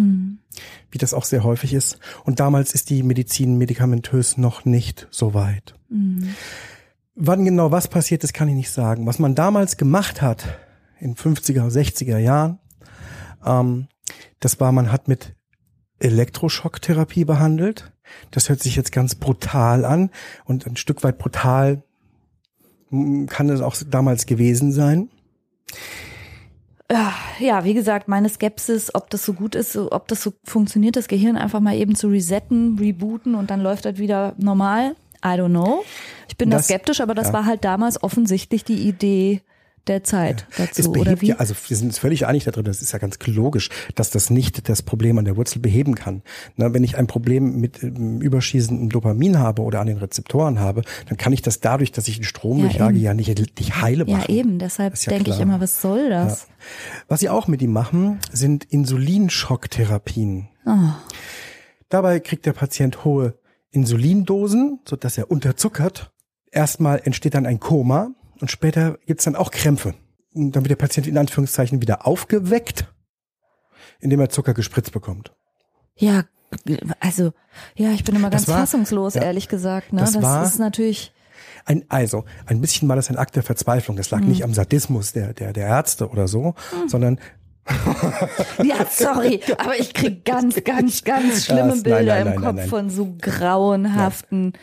wie 0.91 0.99
das 0.99 1.15
auch 1.15 1.25
sehr 1.25 1.45
häufig 1.45 1.75
ist. 1.75 1.99
Und 2.25 2.41
damals 2.41 2.73
ist 2.73 2.91
die 2.91 3.03
Medizin 3.03 3.59
medikamentös 3.59 4.37
noch 4.39 4.65
nicht 4.65 5.09
so 5.11 5.35
weit. 5.35 5.75
Wann 7.15 7.45
genau 7.45 7.71
was 7.71 7.89
passiert 7.89 8.25
ist, 8.25 8.33
kann 8.33 8.49
ich 8.49 8.55
nicht 8.55 8.71
sagen. 8.71 9.07
Was 9.07 9.19
man 9.19 9.35
damals 9.35 9.77
gemacht 9.77 10.23
hat, 10.23 10.59
in 11.01 11.17
50er, 11.17 11.71
60er 11.71 12.19
Jahren, 12.19 12.59
ähm, 13.45 13.89
das 14.39 14.61
war, 14.61 14.73
man 14.73 14.93
hat 14.93 15.09
mit 15.09 15.35
Elektroschocktherapie 16.01 17.25
behandelt. 17.25 17.93
Das 18.31 18.49
hört 18.49 18.63
sich 18.63 18.75
jetzt 18.77 18.91
ganz 18.93 19.15
brutal 19.15 19.85
an 19.85 20.11
und 20.45 20.67
ein 20.67 20.77
Stück 20.77 21.05
weit 21.05 21.19
brutal 21.19 21.83
mm, 22.91 23.27
kann 23.27 23.49
es 23.49 23.61
auch 23.61 23.77
damals 23.89 24.27
gewesen 24.27 24.73
sein. 24.73 25.09
Ja, 27.39 27.65
wie 27.65 27.75
gesagt, 27.75 28.09
meine 28.09 28.29
Skepsis, 28.29 28.93
ob 28.95 29.11
das 29.11 29.25
so 29.25 29.33
gut 29.33 29.55
ist, 29.55 29.77
ob 29.77 30.09
das 30.09 30.23
so 30.25 30.33
funktioniert, 30.43 30.97
das 30.97 31.07
Gehirn 31.07 31.37
einfach 31.37 31.61
mal 31.61 31.77
eben 31.77 31.95
zu 31.95 32.09
resetten, 32.09 32.79
rebooten 32.81 33.37
und 33.37 33.49
dann 33.51 33.61
läuft 33.61 33.85
das 33.85 33.99
wieder 33.99 34.35
normal. 34.39 34.97
I 35.25 35.29
don't 35.29 35.51
know. 35.51 35.85
Ich 36.29 36.37
bin 36.37 36.51
da 36.51 36.57
Das- 36.57 36.67
skeptisch, 36.67 37.01
aber 37.01 37.15
das 37.15 37.29
ja. 37.29 37.33
war 37.35 37.47
halt 37.47 37.65
damals 37.65 38.03
offensichtlich 38.03 38.65
die 38.65 38.89
Idee 38.89 39.43
der 39.87 40.05
Zeit 40.05 40.47
Es 40.51 40.57
dazu, 40.77 40.91
oder 40.91 41.05
behebt 41.05 41.23
wie? 41.23 41.29
ja, 41.29 41.37
also 41.37 41.55
wir 41.69 41.77
sind 41.77 41.89
uns 41.89 41.99
völlig 41.99 42.27
einig 42.27 42.45
darüber, 42.45 42.65
das 42.65 42.83
ist 42.83 42.93
ja 42.93 42.99
ganz 42.99 43.19
logisch, 43.27 43.71
dass 43.95 44.11
das 44.11 44.31
nicht 44.31 44.69
das 44.69 44.83
Problem 44.83 45.19
an 45.19 45.25
der 45.25 45.37
Wurzel 45.37 45.59
beheben 45.61 45.95
kann. 45.95 46.23
Na, 46.57 46.73
wenn 46.75 46.85
ich 46.85 46.97
ein 46.99 47.07
Problem 47.07 47.61
mit 47.61 47.83
ähm, 47.83 48.21
überschießendem 48.21 48.89
Dopamin 48.91 49.39
habe 49.39 49.63
oder 49.63 49.81
an 49.81 49.87
den 49.87 49.97
Rezeptoren 49.99 50.61
habe, 50.61 50.83
dann 51.09 51.17
kann 51.17 51.33
ich 51.33 51.43
das 51.43 51.61
dadurch, 51.61 51.93
dass 51.93 52.09
ich 52.09 52.17
den 52.17 52.25
Strom 52.25 52.59
Ja, 52.59 52.65
durchjage, 52.65 52.95
eben. 52.97 53.05
ja 53.05 53.15
nicht, 53.15 53.59
nicht 53.59 53.81
heile 53.81 54.05
ja, 54.07 54.19
machen. 54.19 54.31
eben, 54.35 54.59
deshalb 54.59 54.97
ja 54.97 55.11
denke 55.11 55.31
ich 55.31 55.41
immer, 55.41 55.61
was 55.61 55.81
soll 55.81 56.09
das? 56.11 56.47
Was 57.09 57.21
sie 57.21 57.29
auch 57.29 57.49
mit 57.49 57.63
ihm 57.63 57.73
machen, 57.73 58.19
sind 58.33 58.65
Insulinschocktherapien. 58.65 60.49
Ah. 60.65 60.97
Dabei 61.89 62.21
kriegt 62.21 62.47
der 62.47 62.53
Patient 62.53 63.05
hohe 63.05 63.35
Insulindosen, 63.71 64.81
sodass 64.89 65.17
er 65.19 65.31
unterzuckert. 65.31 66.13
Erstmal 66.53 67.01
entsteht 67.05 67.35
dann 67.35 67.47
ein 67.47 67.61
Koma 67.61 68.11
und 68.41 68.51
später 68.51 68.99
gibt's 69.07 69.25
dann 69.25 69.37
auch 69.37 69.51
Krämpfe. 69.51 69.95
Und 70.35 70.53
dann 70.53 70.63
wird 70.65 70.71
der 70.71 70.77
Patient 70.77 71.07
in 71.07 71.19
Anführungszeichen 71.19 71.83
wieder 71.83 72.07
aufgeweckt, 72.07 72.87
indem 74.01 74.21
er 74.21 74.29
Zucker 74.29 74.55
gespritzt 74.55 74.93
bekommt. 74.93 75.33
Ja, 75.97 76.25
also, 77.01 77.33
ja, 77.77 77.91
ich 77.91 78.05
bin 78.05 78.17
immer 78.17 78.31
ganz 78.31 78.49
war- 78.49 78.59
fassungslos, 78.61 79.15
ja, 79.15 79.23
ehrlich 79.23 79.49
gesagt. 79.49 79.93
Ne? 79.93 80.01
das 80.01 80.13
Das, 80.13 80.23
war- 80.23 80.45
ist 80.45 80.59
natürlich, 80.59 81.13
Ein, 81.65 81.85
also, 81.89 82.25
ein 82.47 82.61
bisschen 82.61 82.89
war 82.89 82.97
das 82.97 83.11
ein 83.11 83.17
Akt 83.17 83.37
der 83.37 83.43
Verzweiflung. 83.43 83.97
Das 83.97 84.11
lag 84.11 84.21
nicht 84.21 84.45
am 84.45 84.55
Sadismus 84.55 85.13
der, 85.13 85.33
der, 85.35 85.53
der 85.53 85.67
Ärzte 85.67 86.09
oder 86.09 86.27
so, 86.29 86.55
sondern 86.87 87.19
ja, 88.65 88.85
sorry, 88.91 89.41
aber 89.59 89.79
ich 89.79 89.93
krieg 89.95 90.25
ganz, 90.25 90.63
ganz, 90.65 91.05
ganz 91.05 91.45
schlimme 91.45 91.69
Das- 91.69 91.75
nein, 91.77 91.83
Bilder 91.83 92.15
nein, 92.15 92.21
im 92.23 92.29
nein, 92.29 92.35
Kopf 92.37 92.45
nein, 92.47 92.55
nein. 92.57 92.69
von 92.69 92.91
so 92.91 93.15
grauenhaften 93.21 94.55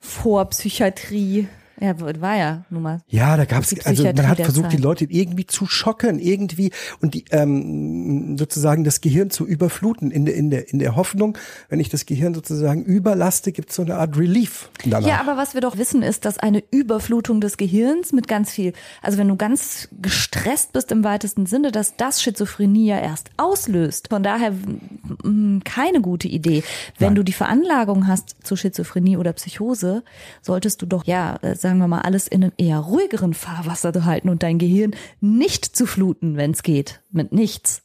Vorpsychiatrie. 0.00 1.48
Ja, 1.80 1.94
war 2.20 2.36
ja 2.36 2.64
nun 2.70 2.82
mal. 2.82 3.00
Ja, 3.08 3.36
da 3.36 3.44
gab's 3.46 3.74
also 3.84 4.04
man 4.04 4.28
hat 4.28 4.40
versucht, 4.40 4.72
die. 4.72 4.76
Leute 4.76 5.04
irgendwie 5.08 5.46
zu 5.46 5.66
schocken, 5.66 6.18
irgendwie 6.18 6.70
und 7.00 7.14
die 7.14 7.24
ähm, 7.30 8.36
sozusagen 8.38 8.84
das 8.84 9.00
Gehirn 9.00 9.30
zu 9.30 9.46
überfluten 9.46 10.10
in 10.10 10.24
der 10.24 10.34
in 10.34 10.50
der 10.50 10.70
in 10.70 10.78
der 10.78 10.96
Hoffnung, 10.96 11.36
wenn 11.68 11.80
ich 11.80 11.88
das 11.88 12.06
Gehirn 12.06 12.34
sozusagen 12.34 12.84
überlaste, 12.84 13.52
gibt's 13.52 13.74
so 13.74 13.82
eine 13.82 13.96
Art 13.96 14.16
Relief 14.16 14.70
danach. 14.84 15.08
Ja, 15.08 15.20
aber 15.20 15.36
was 15.36 15.54
wir 15.54 15.60
doch 15.60 15.78
wissen, 15.78 16.02
ist, 16.02 16.24
dass 16.24 16.38
eine 16.38 16.62
Überflutung 16.70 17.40
des 17.40 17.56
Gehirns 17.56 18.12
mit 18.12 18.28
ganz 18.28 18.50
viel, 18.50 18.72
also 19.02 19.18
wenn 19.18 19.28
du 19.28 19.36
ganz 19.36 19.88
gestresst 20.00 20.72
bist 20.72 20.92
im 20.92 21.04
weitesten 21.04 21.46
Sinne, 21.46 21.72
dass 21.72 21.96
das 21.96 22.22
Schizophrenie 22.22 22.86
ja 22.86 22.98
erst 22.98 23.30
auslöst. 23.36 24.08
Von 24.08 24.22
daher 24.22 24.52
mm, 24.52 25.60
keine 25.64 26.00
gute 26.00 26.28
Idee. 26.28 26.62
Wenn 26.98 27.08
Nein. 27.08 27.14
du 27.16 27.22
die 27.24 27.32
Veranlagung 27.32 28.06
hast 28.06 28.36
zu 28.42 28.56
Schizophrenie 28.56 29.16
oder 29.16 29.32
Psychose, 29.32 30.02
solltest 30.42 30.82
du 30.82 30.86
doch, 30.86 31.04
ja, 31.04 31.36
äh, 31.42 31.56
sagen 31.70 31.78
wir 31.78 31.86
mal, 31.86 32.00
alles 32.00 32.26
in 32.26 32.42
einem 32.42 32.52
eher 32.58 32.78
ruhigeren 32.78 33.32
Fahrwasser 33.32 33.92
halten 34.04 34.28
und 34.28 34.42
dein 34.42 34.58
Gehirn 34.58 34.90
nicht 35.20 35.64
zu 35.64 35.86
fluten, 35.86 36.36
wenn 36.36 36.50
es 36.50 36.64
geht. 36.64 37.00
Mit 37.12 37.32
nichts. 37.32 37.82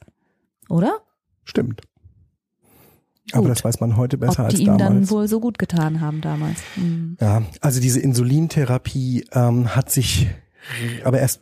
Oder? 0.70 1.02
Stimmt. 1.44 1.84
Aber 3.32 3.44
Gut. 3.44 3.52
das 3.52 3.64
weiß 3.64 3.80
man 3.82 3.96
heute 3.96 4.18
besser 4.18 4.40
Ob 4.40 4.46
als 4.46 4.56
die 4.56 4.62
ihm 4.64 4.78
damals. 4.78 4.82
dann 4.82 5.10
wohl 5.12 5.28
so 5.28 5.40
gut 5.40 5.60
getan 5.60 6.02
haben 6.02 6.22
damals. 6.22 6.60
Mhm. 6.76 7.18
Ja, 7.22 7.44
also 7.62 7.80
diese 7.80 8.00
Insulintherapie 8.00 9.26
ähm, 9.34 9.76
hat 9.76 9.92
sich 9.92 10.30
aber 11.04 11.20
erst 11.20 11.42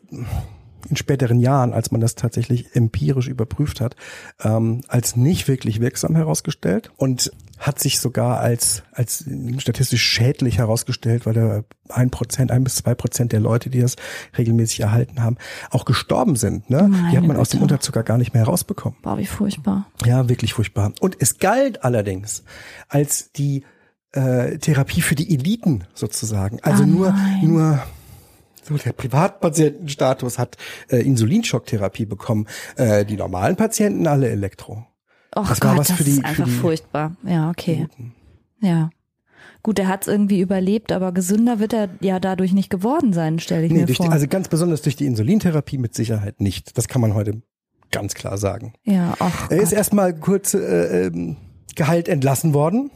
in 0.90 0.98
späteren 0.98 1.40
Jahren, 1.40 1.72
als 1.72 1.92
man 1.92 2.02
das 2.02 2.16
tatsächlich 2.16 2.76
empirisch 2.76 3.30
überprüft 3.30 3.80
hat, 3.80 3.96
ähm, 4.44 4.82
als 4.90 5.16
nicht 5.16 5.48
wirklich 5.48 5.80
wirksam 5.80 6.16
herausgestellt 6.16 6.92
und 6.98 7.32
hat 7.64 7.80
sich 7.80 8.00
sogar 8.00 8.40
als, 8.40 8.84
als 8.92 9.26
statistisch 9.58 10.04
schädlich 10.04 10.58
herausgestellt, 10.58 11.26
weil 11.26 11.34
da 11.34 11.64
ein 11.90 12.10
Prozent, 12.10 12.52
ein 12.52 12.64
bis 12.64 12.76
zwei 12.76 12.94
Prozent 12.94 13.32
der 13.32 13.40
Leute, 13.40 13.70
die 13.70 13.80
das 13.80 13.96
regelmäßig 14.38 14.82
erhalten 14.82 15.24
haben, 15.24 15.38
auch 15.72 15.86
gestorben 15.86 16.36
sind. 16.36 16.70
Ne? 16.70 16.90
Meine 16.90 17.12
die 17.12 17.18
hat 17.18 17.26
man 17.26 17.38
aus 17.38 17.50
dem. 17.50 17.62
Unterzucker 17.62 18.04
gar 18.04 18.18
nicht 18.18 18.34
mehr 18.34 18.44
herausbekommen. 18.44 18.98
Boah, 19.02 19.18
wie 19.18 19.26
furchtbar. 19.26 19.88
Ja, 20.06 20.28
wirklich 20.28 20.54
furchtbar. 20.54 20.92
Und 21.00 21.16
es 21.20 21.38
galt 21.38 21.84
allerdings 21.86 22.44
als 22.90 23.32
die 23.32 23.64
äh, 24.12 24.58
Therapie 24.58 25.02
für 25.02 25.16
die 25.16 25.34
Eliten 25.34 25.86
sozusagen. 25.94 26.60
Also 26.62 26.84
Ah, 26.84 26.86
nur, 26.86 27.12
nein. 27.12 27.48
nur 27.48 27.84
so 28.64 28.76
der 28.78 28.92
Privatpatientenstatus 28.94 30.38
hat 30.38 30.58
äh, 30.90 30.98
Insulinschocktherapie 30.98 32.06
bekommen. 32.06 32.48
Äh, 32.76 33.06
die 33.06 33.16
normalen 33.16 33.56
Patienten 33.56 34.06
alle 34.08 34.30
Elektro. 34.30 34.86
Och 35.36 35.48
Das 35.50 35.60
Gott, 35.60 35.72
war 35.72 35.78
was 35.80 35.88
das 35.88 35.98
für 35.98 36.04
die- 36.04 36.12
ist 36.12 36.26
einfach 36.26 36.48
furchtbar. 36.48 37.16
Ja, 37.24 37.50
okay. 37.50 37.88
Ja. 38.62 38.90
Gut, 39.62 39.80
er 39.80 39.88
hat 39.88 40.02
es 40.04 40.08
irgendwie 40.08 40.42
überlebt, 40.42 40.92
aber 40.92 41.12
gesünder 41.14 41.60
wird 41.60 41.74
er 41.74 41.90
ja 42.02 42.20
dadurch 42.20 42.54
nicht 42.54 42.70
geworden 42.70 43.14
sein, 43.14 43.40
stelle 43.40 43.66
ich 43.66 43.72
Nee, 43.72 43.86
mir 43.86 43.96
vor. 43.96 44.06
die, 44.08 44.12
also 44.12 44.28
ganz 44.28 44.48
besonders 44.50 44.82
durch 44.82 44.96
die 44.98 45.06
Insulintherapie 45.06 45.78
mit 45.78 45.96
Sicherheit 45.96 46.42
nicht. 46.42 46.78
Das 46.78 46.88
kann 46.88 47.02
man 47.02 47.14
heute 47.14 47.42
ganz 47.92 48.14
klar 48.14 48.38
sagen. 48.38 48.74
ja, 48.84 49.14
ach 49.20 49.50
Er 49.50 49.58
ist 49.62 49.70
Gott. 49.70 49.78
erstmal 49.78 50.14
kurz 50.20 50.54
äh, 50.54 51.06
ähm, 51.08 51.38
geheilt 51.76 52.08
entlassen 52.10 52.54
worden. 52.54 52.92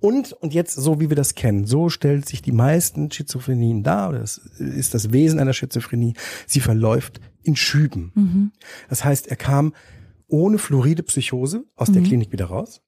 Und, 0.00 0.32
und 0.32 0.52
jetzt, 0.52 0.74
so 0.74 1.00
wie 1.00 1.08
wir 1.10 1.16
das 1.16 1.36
kennen, 1.36 1.64
so 1.64 1.88
stellt 1.88 2.26
sich 2.28 2.42
die 2.42 2.50
meisten 2.52 3.10
Schizophrenien 3.12 3.84
dar, 3.84 4.08
oder 4.08 4.18
das 4.18 4.38
ist 4.58 4.94
das 4.94 5.12
Wesen 5.12 5.38
einer 5.38 5.52
Schizophrenie, 5.52 6.14
sie 6.46 6.58
verläuft 6.60 7.20
in 7.44 7.54
Schüben. 7.54 8.10
Mhm. 8.14 8.52
Das 8.88 9.04
heißt, 9.04 9.28
er 9.28 9.36
kam 9.36 9.72
ohne 10.32 10.58
fluoride 10.58 11.02
Psychose 11.04 11.64
aus 11.76 11.88
Mhm. 11.88 11.92
der 11.94 12.02
Klinik 12.02 12.32
wieder 12.32 12.46
raus. 12.46 12.80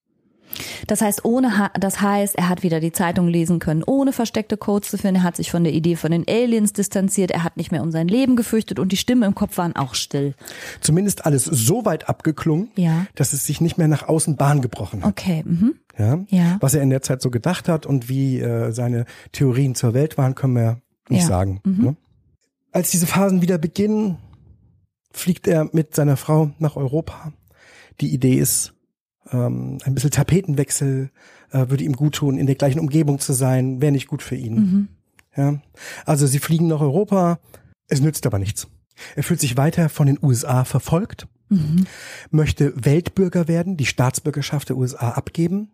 Das 0.86 1.00
heißt, 1.00 1.24
ohne, 1.24 1.70
das 1.80 2.00
heißt, 2.00 2.36
er 2.36 2.48
hat 2.48 2.62
wieder 2.62 2.78
die 2.78 2.92
Zeitung 2.92 3.26
lesen 3.26 3.58
können, 3.58 3.82
ohne 3.82 4.12
versteckte 4.12 4.56
Codes 4.56 4.88
zu 4.90 4.98
finden. 4.98 5.16
Er 5.16 5.22
hat 5.24 5.34
sich 5.36 5.50
von 5.50 5.64
der 5.64 5.72
Idee 5.72 5.96
von 5.96 6.12
den 6.12 6.24
Aliens 6.28 6.72
distanziert. 6.72 7.32
Er 7.32 7.42
hat 7.42 7.56
nicht 7.56 7.72
mehr 7.72 7.82
um 7.82 7.90
sein 7.90 8.06
Leben 8.06 8.36
gefürchtet 8.36 8.78
und 8.78 8.92
die 8.92 8.96
Stimmen 8.96 9.24
im 9.24 9.34
Kopf 9.34 9.58
waren 9.58 9.74
auch 9.74 9.94
still. 9.96 10.34
Zumindest 10.80 11.26
alles 11.26 11.44
so 11.44 11.84
weit 11.84 12.08
abgeklungen, 12.08 12.68
Ja. 12.76 13.06
dass 13.16 13.32
es 13.32 13.46
sich 13.46 13.60
nicht 13.60 13.78
mehr 13.78 13.88
nach 13.88 14.06
außen 14.06 14.36
Bahn 14.36 14.60
gebrochen 14.62 15.02
hat. 15.02 15.10
Okay. 15.10 15.42
Mhm. 15.44 15.74
Ja? 15.98 16.20
Ja. 16.28 16.56
Was 16.60 16.74
er 16.74 16.82
in 16.82 16.90
der 16.90 17.02
Zeit 17.02 17.20
so 17.20 17.30
gedacht 17.30 17.68
hat 17.68 17.84
und 17.84 18.08
wie 18.08 18.38
äh, 18.38 18.70
seine 18.70 19.06
Theorien 19.32 19.74
zur 19.74 19.92
Welt 19.92 20.18
waren, 20.18 20.36
können 20.36 20.54
wir 20.54 20.78
nicht 21.08 21.22
Ja. 21.22 21.28
sagen. 21.28 21.60
Mhm. 21.64 21.84
Ne? 21.84 21.96
Als 22.70 22.90
diese 22.90 23.06
Phasen 23.06 23.42
wieder 23.42 23.58
beginnen, 23.58 24.18
fliegt 25.16 25.46
er 25.46 25.68
mit 25.72 25.94
seiner 25.94 26.16
Frau 26.16 26.50
nach 26.58 26.76
Europa. 26.76 27.32
Die 28.00 28.12
Idee 28.12 28.34
ist, 28.34 28.74
ähm, 29.30 29.78
ein 29.84 29.94
bisschen 29.94 30.10
Tapetenwechsel 30.10 31.10
äh, 31.50 31.68
würde 31.70 31.84
ihm 31.84 31.94
gut 31.94 32.16
tun, 32.16 32.36
in 32.38 32.46
der 32.46 32.56
gleichen 32.56 32.80
Umgebung 32.80 33.18
zu 33.20 33.32
sein, 33.32 33.80
wäre 33.80 33.92
nicht 33.92 34.08
gut 34.08 34.22
für 34.22 34.34
ihn. 34.36 34.54
Mhm. 34.54 34.88
Ja? 35.36 35.60
Also 36.04 36.26
sie 36.26 36.38
fliegen 36.40 36.66
nach 36.66 36.80
Europa, 36.80 37.38
es 37.88 38.00
nützt 38.00 38.26
aber 38.26 38.38
nichts. 38.38 38.66
Er 39.16 39.22
fühlt 39.22 39.40
sich 39.40 39.56
weiter 39.56 39.88
von 39.88 40.06
den 40.06 40.18
USA 40.22 40.64
verfolgt, 40.64 41.26
Mhm. 41.50 41.84
möchte 42.30 42.72
Weltbürger 42.84 43.48
werden, 43.48 43.76
die 43.76 43.84
Staatsbürgerschaft 43.86 44.70
der 44.70 44.76
USA 44.78 45.10
abgeben. 45.10 45.70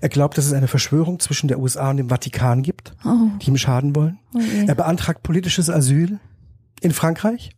Er 0.00 0.08
glaubt, 0.08 0.36
dass 0.36 0.46
es 0.46 0.52
eine 0.52 0.66
Verschwörung 0.66 1.20
zwischen 1.20 1.46
der 1.46 1.60
USA 1.60 1.90
und 1.90 1.96
dem 1.98 2.08
Vatikan 2.08 2.62
gibt, 2.62 2.96
Oh, 3.04 3.28
die 3.40 3.48
ihm 3.48 3.56
schaden 3.56 3.94
wollen. 3.94 4.18
oh 4.34 4.40
je. 4.40 4.66
Er 4.66 4.74
beantragt 4.74 5.22
politisches 5.22 5.70
Asyl 5.70 6.18
in 6.80 6.90
Frankreich, 6.92 7.50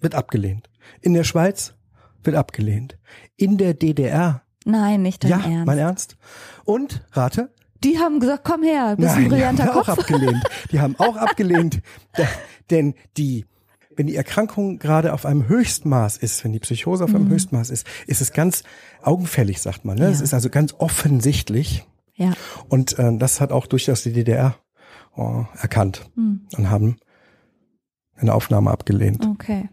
wird 0.00 0.14
abgelehnt. 0.14 0.68
In 1.00 1.14
der 1.14 1.24
Schweiz 1.24 1.74
wird 2.22 2.36
abgelehnt. 2.36 2.98
In 3.36 3.58
der 3.58 3.74
DDR, 3.74 4.42
Nein, 4.64 5.02
nicht 5.02 5.24
dein 5.24 5.30
ja, 5.30 5.36
Ernst. 5.40 5.66
mein 5.66 5.78
Ernst. 5.78 6.16
Und, 6.64 7.04
rate, 7.12 7.52
Die 7.84 7.98
haben 7.98 8.20
gesagt, 8.20 8.44
komm 8.44 8.62
her, 8.62 8.96
bist 8.96 9.14
Nein, 9.14 9.24
ein 9.24 9.28
brillanter 9.28 9.62
die 9.64 9.68
haben 9.68 9.74
Kopf. 9.76 9.88
auch 9.88 9.98
abgelehnt. 9.98 10.44
Die 10.72 10.80
haben 10.80 10.96
auch 10.98 11.16
abgelehnt, 11.28 11.80
denn 12.70 12.94
die, 13.16 13.46
wenn 13.96 14.06
die 14.08 14.16
Erkrankung 14.16 14.78
gerade 14.78 15.12
auf 15.12 15.24
einem 15.24 15.48
Höchstmaß 15.48 16.16
ist, 16.18 16.42
wenn 16.44 16.52
die 16.52 16.58
Psychose 16.58 17.04
auf 17.04 17.14
einem 17.14 17.28
Höchstmaß 17.28 17.70
ist, 17.70 17.86
ist 18.06 18.20
es 18.20 18.32
ganz 18.32 18.62
augenfällig, 19.02 19.60
sagt 19.60 19.84
man. 19.84 19.96
Ne? 19.96 20.06
Es 20.06 20.18
Ja. 20.18 20.24
ist 20.24 20.34
also 20.34 20.50
ganz 20.50 20.74
offensichtlich. 20.78 21.84
Ja. 22.16 22.32
Und 22.68 22.98
äh, 22.98 23.16
das 23.16 23.40
hat 23.40 23.52
auch 23.52 23.66
durchaus 23.66 24.02
die 24.02 24.12
DDR 24.12 24.56
oh, 25.16 25.44
erkannt 25.60 26.10
Hm. 26.16 26.46
und 26.56 26.68
haben 26.70 26.96
eine 28.16 28.34
Aufnahme 28.34 28.70
abgelehnt. 28.72 29.24
Okay. 29.24 29.68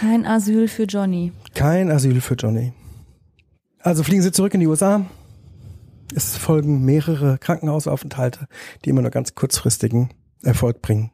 Kein 0.00 0.26
Asyl 0.26 0.68
für 0.68 0.84
Johnny. 0.84 1.32
Kein 1.54 1.90
Asyl 1.90 2.20
für 2.20 2.34
Johnny. 2.34 2.72
Also 3.80 4.02
fliegen 4.02 4.22
sie 4.22 4.30
zurück 4.30 4.54
in 4.54 4.60
die 4.60 4.66
USA. 4.66 5.04
Es 6.14 6.36
folgen 6.36 6.84
mehrere 6.84 7.38
Krankenhausaufenthalte, 7.38 8.46
die 8.84 8.90
immer 8.90 9.02
nur 9.02 9.10
ganz 9.10 9.34
kurzfristigen 9.34 10.10
Erfolg 10.42 10.82
bringen. 10.82 11.10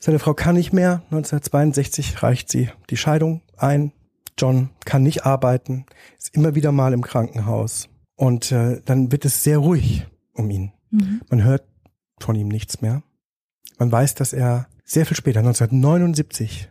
Seine 0.00 0.18
Frau 0.18 0.34
kann 0.34 0.56
nicht 0.56 0.72
mehr. 0.72 1.02
1962 1.10 2.22
reicht 2.22 2.50
sie 2.50 2.70
die 2.90 2.96
Scheidung 2.96 3.42
ein. 3.56 3.92
John 4.36 4.70
kann 4.84 5.02
nicht 5.02 5.26
arbeiten, 5.26 5.86
ist 6.18 6.34
immer 6.34 6.54
wieder 6.54 6.72
mal 6.72 6.92
im 6.92 7.02
Krankenhaus. 7.02 7.88
Und 8.16 8.50
äh, 8.52 8.80
dann 8.84 9.12
wird 9.12 9.24
es 9.24 9.44
sehr 9.44 9.58
ruhig 9.58 10.06
um 10.32 10.50
ihn. 10.50 10.72
Mhm. 10.90 11.20
Man 11.28 11.44
hört 11.44 11.64
von 12.18 12.34
ihm 12.34 12.48
nichts 12.48 12.80
mehr. 12.80 13.02
Man 13.78 13.92
weiß, 13.92 14.14
dass 14.14 14.32
er 14.32 14.66
sehr 14.84 15.06
viel 15.06 15.16
später, 15.16 15.40
1979, 15.40 16.70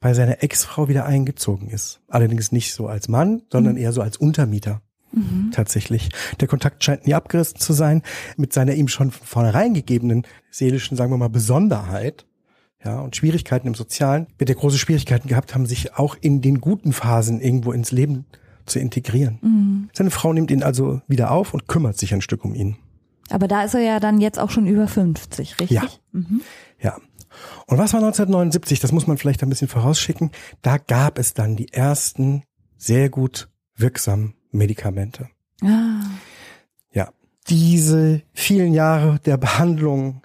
bei 0.00 0.14
seiner 0.14 0.42
Ex-Frau 0.42 0.88
wieder 0.88 1.06
eingezogen 1.06 1.68
ist. 1.68 2.00
Allerdings 2.08 2.52
nicht 2.52 2.74
so 2.74 2.86
als 2.86 3.08
Mann, 3.08 3.42
sondern 3.50 3.76
eher 3.76 3.92
so 3.92 4.02
als 4.02 4.16
Untermieter. 4.16 4.82
Mhm. 5.12 5.50
Tatsächlich. 5.52 6.10
Der 6.40 6.48
Kontakt 6.48 6.84
scheint 6.84 7.06
nie 7.06 7.14
abgerissen 7.14 7.58
zu 7.58 7.72
sein. 7.72 8.02
Mit 8.36 8.52
seiner 8.52 8.74
ihm 8.74 8.88
schon 8.88 9.10
von 9.10 9.26
vornherein 9.26 9.74
gegebenen 9.74 10.26
seelischen, 10.50 10.96
sagen 10.96 11.12
wir 11.12 11.16
mal, 11.16 11.28
Besonderheit. 11.28 12.26
Ja, 12.84 13.00
und 13.00 13.16
Schwierigkeiten 13.16 13.66
im 13.66 13.74
Sozialen, 13.74 14.28
wird 14.38 14.50
er 14.50 14.56
große 14.56 14.78
Schwierigkeiten 14.78 15.28
gehabt 15.28 15.54
haben, 15.54 15.66
sich 15.66 15.96
auch 15.96 16.16
in 16.20 16.42
den 16.42 16.60
guten 16.60 16.92
Phasen 16.92 17.40
irgendwo 17.40 17.72
ins 17.72 17.90
Leben 17.90 18.26
zu 18.66 18.78
integrieren. 18.78 19.38
Mhm. 19.42 19.90
Seine 19.92 20.10
Frau 20.10 20.32
nimmt 20.32 20.50
ihn 20.50 20.62
also 20.62 21.00
wieder 21.08 21.32
auf 21.32 21.54
und 21.54 21.66
kümmert 21.66 21.98
sich 21.98 22.14
ein 22.14 22.20
Stück 22.20 22.44
um 22.44 22.54
ihn. 22.54 22.76
Aber 23.30 23.48
da 23.48 23.64
ist 23.64 23.74
er 23.74 23.80
ja 23.80 24.00
dann 24.00 24.20
jetzt 24.20 24.38
auch 24.38 24.50
schon 24.50 24.66
über 24.66 24.86
50, 24.86 25.58
richtig? 25.60 25.70
Ja. 25.70 25.88
Mhm. 26.12 26.40
Ja. 26.80 26.96
Und 27.66 27.78
was 27.78 27.92
war 27.92 28.00
1979? 28.00 28.80
Das 28.80 28.92
muss 28.92 29.06
man 29.06 29.18
vielleicht 29.18 29.42
ein 29.42 29.48
bisschen 29.48 29.68
vorausschicken. 29.68 30.30
Da 30.62 30.78
gab 30.78 31.18
es 31.18 31.34
dann 31.34 31.56
die 31.56 31.72
ersten 31.72 32.42
sehr 32.76 33.10
gut 33.10 33.48
wirksamen 33.76 34.34
Medikamente. 34.50 35.28
Ah. 35.62 36.00
Ja. 36.92 37.10
Diese 37.48 38.22
vielen 38.32 38.72
Jahre 38.72 39.18
der 39.24 39.36
Behandlung 39.36 40.22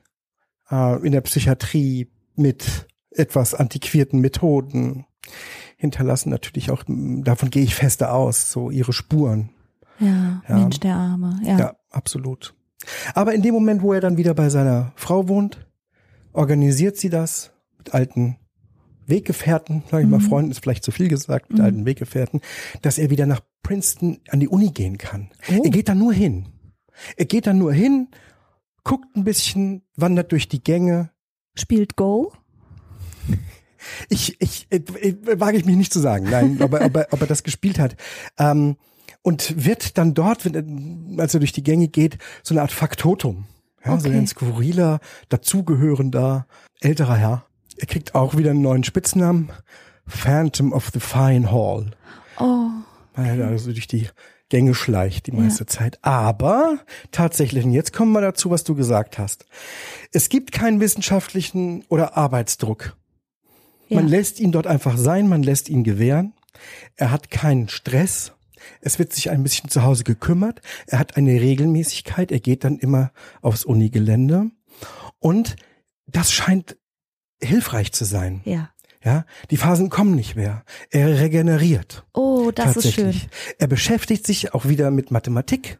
äh, 0.69 1.05
in 1.05 1.11
der 1.11 1.21
Psychiatrie 1.21 2.09
mit 2.35 2.87
etwas 3.11 3.53
antiquierten 3.53 4.19
Methoden 4.21 5.05
hinterlassen 5.77 6.29
natürlich 6.29 6.71
auch, 6.71 6.83
davon 6.87 7.49
gehe 7.49 7.63
ich 7.63 7.75
feste 7.75 8.11
aus, 8.11 8.51
so 8.51 8.69
ihre 8.69 8.93
Spuren. 8.93 9.49
Ja, 9.99 10.41
Ja. 10.47 10.57
Mensch, 10.57 10.79
der 10.79 10.95
Arme. 10.95 11.39
Ja. 11.43 11.59
Ja, 11.59 11.75
absolut. 11.89 12.53
Aber 13.13 13.33
in 13.33 13.41
dem 13.41 13.53
Moment, 13.53 13.81
wo 13.81 13.93
er 13.93 14.01
dann 14.01 14.17
wieder 14.17 14.33
bei 14.33 14.49
seiner 14.49 14.91
Frau 14.95 15.27
wohnt, 15.27 15.65
organisiert 16.33 16.97
sie 16.97 17.09
das 17.09 17.51
mit 17.77 17.93
alten 17.93 18.37
Weggefährten, 19.05 19.83
sage 19.91 20.03
ich 20.03 20.09
mal, 20.09 20.19
Mhm. 20.19 20.23
Freunden 20.29 20.51
ist 20.51 20.59
vielleicht 20.61 20.83
zu 20.83 20.91
viel 20.91 21.07
gesagt, 21.09 21.49
mit 21.49 21.59
Mhm. 21.59 21.65
alten 21.65 21.85
Weggefährten, 21.85 22.41
dass 22.81 22.97
er 22.97 23.09
wieder 23.09 23.25
nach 23.25 23.41
Princeton 23.61 24.19
an 24.29 24.39
die 24.39 24.47
Uni 24.47 24.71
gehen 24.71 24.97
kann. 24.97 25.29
Oh. 25.49 25.61
Er 25.63 25.69
geht 25.69 25.89
da 25.89 25.95
nur 25.95 26.13
hin. 26.13 26.47
Er 27.17 27.25
geht 27.25 27.47
da 27.47 27.53
nur 27.53 27.73
hin, 27.73 28.09
guckt 28.83 29.15
ein 29.15 29.23
bisschen, 29.23 29.81
wandert 29.95 30.31
durch 30.31 30.47
die 30.47 30.63
Gänge. 30.63 31.09
Spielt 31.55 31.95
Go? 31.95 32.33
Ich, 34.09 34.39
ich, 34.41 34.67
äh, 34.69 34.77
äh, 34.77 35.39
wage 35.39 35.57
ich 35.57 35.65
mich 35.65 35.75
nicht 35.75 35.91
zu 35.93 35.99
sagen, 35.99 36.27
nein, 36.29 36.57
ob 36.61 36.73
er, 36.73 36.85
ob 36.85 36.95
er, 36.95 37.07
ob 37.11 37.21
er 37.21 37.27
das 37.27 37.43
gespielt 37.43 37.79
hat. 37.79 37.95
Ähm, 38.37 38.77
und 39.21 39.65
wird 39.65 39.97
dann 39.97 40.13
dort, 40.13 40.45
wenn, 40.45 41.15
er- 41.17 41.21
als 41.21 41.33
er 41.33 41.39
durch 41.41 41.51
die 41.51 41.63
Gänge 41.63 41.87
geht, 41.89 42.17
so 42.43 42.53
eine 42.53 42.61
Art 42.61 42.71
Faktotum. 42.71 43.45
Ja, 43.85 43.99
so 43.99 44.07
Okay. 44.07 44.17
ein 44.17 44.27
skurriler, 44.27 44.99
dazugehörender, 45.29 46.47
älterer 46.81 47.15
Herr. 47.15 47.45
Er 47.77 47.87
kriegt 47.87 48.15
auch 48.15 48.37
wieder 48.37 48.51
einen 48.51 48.61
neuen 48.61 48.83
Spitznamen. 48.83 49.49
Phantom 50.07 50.73
of 50.73 50.89
the 50.93 50.99
Fine 50.99 51.51
Hall. 51.51 51.91
Oh. 52.39 52.67
Weil 53.15 53.39
er 53.39 53.47
also 53.47 53.71
durch 53.71 53.87
die 53.87 54.09
Gänge 54.49 54.75
schleicht 54.75 55.27
die 55.27 55.31
meiste 55.31 55.65
Zeit. 55.65 55.97
Aber 56.03 56.79
tatsächlich, 57.11 57.63
und 57.65 57.71
jetzt 57.71 57.93
kommen 57.93 58.11
wir 58.11 58.21
dazu, 58.21 58.51
was 58.51 58.63
du 58.63 58.75
gesagt 58.75 59.17
hast. 59.17 59.45
Es 60.11 60.29
gibt 60.29 60.51
keinen 60.51 60.79
wissenschaftlichen 60.79 61.83
oder 61.89 62.17
Arbeitsdruck. 62.17 62.95
Ja. 63.87 63.97
Man 63.97 64.07
lässt 64.07 64.39
ihn 64.39 64.51
dort 64.51 64.67
einfach 64.67 64.97
sein, 64.97 65.27
man 65.27 65.41
lässt 65.43 65.69
ihn 65.69 65.83
gewähren. 65.83 66.33
Er 66.95 67.11
hat 67.11 67.31
keinen 67.31 67.67
Stress. 67.69 68.33
Es 68.81 68.99
wird 68.99 69.13
sich 69.13 69.29
ein 69.29 69.43
bisschen 69.43 69.69
zu 69.69 69.83
Hause 69.83 70.03
gekümmert. 70.03 70.61
Er 70.87 70.99
hat 70.99 71.17
eine 71.17 71.31
Regelmäßigkeit. 71.31 72.31
Er 72.31 72.39
geht 72.39 72.63
dann 72.63 72.77
immer 72.77 73.11
aufs 73.41 73.65
Unigelände. 73.65 74.51
Und 75.19 75.55
das 76.07 76.31
scheint 76.31 76.77
hilfreich 77.41 77.91
zu 77.91 78.05
sein. 78.05 78.41
Ja. 78.45 78.69
Ja, 79.05 79.25
die 79.51 79.57
Phasen 79.57 79.89
kommen 79.89 80.15
nicht 80.15 80.37
mehr. 80.37 80.63
Er 80.89 81.19
regeneriert. 81.19 82.05
Oh, 82.13 82.51
das 82.55 82.77
ist 82.77 82.93
schön. 82.93 83.13
Er 83.59 83.67
beschäftigt 83.67 84.25
sich 84.25 84.53
auch 84.53 84.65
wieder 84.65 84.91
mit 84.91 85.11
Mathematik 85.11 85.77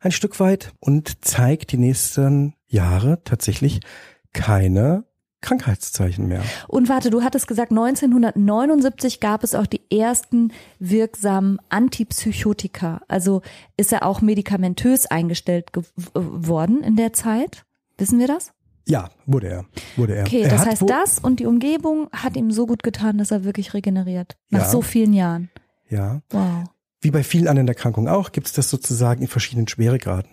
ein 0.00 0.12
Stück 0.12 0.40
weit 0.40 0.72
und 0.80 1.24
zeigt 1.24 1.72
die 1.72 1.76
nächsten 1.76 2.54
Jahre 2.66 3.22
tatsächlich 3.24 3.80
keine 4.32 5.04
Krankheitszeichen 5.40 6.28
mehr. 6.28 6.42
Und 6.68 6.88
warte, 6.88 7.10
du 7.10 7.22
hattest 7.22 7.48
gesagt, 7.48 7.70
1979 7.70 9.20
gab 9.20 9.42
es 9.42 9.54
auch 9.54 9.66
die 9.66 9.80
ersten 9.90 10.52
wirksamen 10.78 11.58
Antipsychotika. 11.68 13.00
Also 13.08 13.42
ist 13.76 13.92
er 13.92 14.04
auch 14.04 14.20
medikamentös 14.20 15.06
eingestellt 15.06 15.70
worden 16.14 16.82
in 16.82 16.96
der 16.96 17.12
Zeit? 17.12 17.64
Wissen 17.96 18.18
wir 18.18 18.26
das? 18.26 18.52
Ja, 18.86 19.10
wurde 19.26 19.48
er. 19.48 19.64
Wurde 19.96 20.16
er. 20.16 20.26
Okay, 20.26 20.42
er 20.42 20.50
das 20.50 20.66
heißt, 20.66 20.82
das 20.88 21.18
und 21.18 21.40
die 21.40 21.46
Umgebung 21.46 22.08
hat 22.12 22.36
ihm 22.36 22.50
so 22.50 22.66
gut 22.66 22.82
getan, 22.82 23.18
dass 23.18 23.30
er 23.30 23.44
wirklich 23.44 23.72
regeneriert. 23.72 24.36
Nach 24.50 24.62
ja. 24.62 24.68
so 24.68 24.82
vielen 24.82 25.12
Jahren. 25.12 25.50
Ja. 25.88 26.22
Wow. 26.30 26.64
Wie 27.00 27.10
bei 27.10 27.22
vielen 27.22 27.48
anderen 27.48 27.68
Erkrankungen 27.68 28.08
auch, 28.12 28.32
gibt 28.32 28.46
es 28.46 28.52
das 28.52 28.68
sozusagen 28.68 29.22
in 29.22 29.28
verschiedenen 29.28 29.68
Schweregraden. 29.68 30.30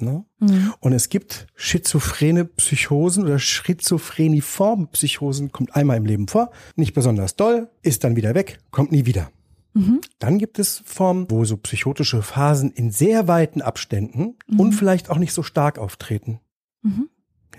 Ne? 0.00 0.24
Mhm. 0.38 0.74
Und 0.80 0.92
es 0.92 1.08
gibt 1.08 1.46
schizophrene 1.54 2.44
Psychosen 2.44 3.24
oder 3.24 3.38
schizophreniforme 3.38 4.86
Psychosen, 4.88 5.52
kommt 5.52 5.74
einmal 5.74 5.96
im 5.96 6.06
Leben 6.06 6.28
vor, 6.28 6.50
nicht 6.76 6.94
besonders 6.94 7.36
doll, 7.36 7.68
ist 7.82 8.04
dann 8.04 8.16
wieder 8.16 8.34
weg, 8.34 8.58
kommt 8.70 8.92
nie 8.92 9.06
wieder. 9.06 9.30
Mhm. 9.74 10.00
Dann 10.18 10.38
gibt 10.38 10.58
es 10.58 10.82
Formen, 10.84 11.26
wo 11.30 11.44
so 11.44 11.56
psychotische 11.56 12.22
Phasen 12.22 12.72
in 12.72 12.90
sehr 12.90 13.28
weiten 13.28 13.62
Abständen 13.62 14.36
mhm. 14.46 14.60
und 14.60 14.72
vielleicht 14.72 15.10
auch 15.10 15.18
nicht 15.18 15.32
so 15.32 15.42
stark 15.42 15.78
auftreten. 15.78 16.40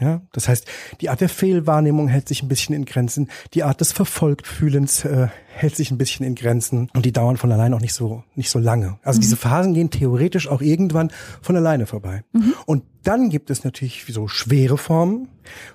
Ja, 0.02 0.22
das 0.34 0.48
heißt, 0.48 0.66
die 1.00 1.10
Art 1.10 1.22
der 1.22 1.30
Fehlwahrnehmung 1.30 2.08
hält 2.08 2.28
sich 2.28 2.42
ein 2.42 2.48
bisschen 2.48 2.74
in 2.74 2.86
Grenzen, 2.86 3.30
die 3.54 3.64
Art 3.64 3.82
des 3.82 3.92
Verfolgtfühlens 3.92 5.06
äh, 5.06 5.28
hält 5.48 5.76
sich 5.76 5.92
ein 5.92 6.00
bisschen 6.00 6.26
in 6.26 6.34
Grenzen 6.34 6.90
und 6.96 7.06
die 7.06 7.12
dauern 7.12 7.38
von 7.38 7.52
allein 7.52 7.74
auch 7.74 7.80
nicht 7.80 7.94
so 7.94 8.24
nicht 8.34 8.50
so 8.50 8.58
lange. 8.58 8.98
Also 9.04 9.20
mhm. 9.20 9.22
diese 9.22 9.38
Phasen 9.38 9.76
gehen 9.76 9.92
theoretisch 9.92 10.48
auch 10.48 10.62
irgendwann 10.62 11.12
von 11.42 11.56
alleine 11.56 11.86
vorbei. 11.86 12.24
Mhm. 12.34 12.54
Und 12.66 12.84
dann 13.04 13.30
gibt 13.30 13.52
es 13.52 13.64
natürlich 13.64 14.06
so 14.10 14.28
schwere 14.28 14.80
Formen, 14.80 15.28